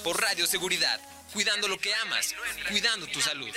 Por 0.02 0.20
Radio 0.20 0.46
Seguridad, 0.46 1.00
cuidando 1.32 1.68
lo 1.68 1.78
que 1.78 1.94
amas, 1.94 2.34
cuidando 2.68 3.06
tu 3.06 3.20
salud. 3.20 3.50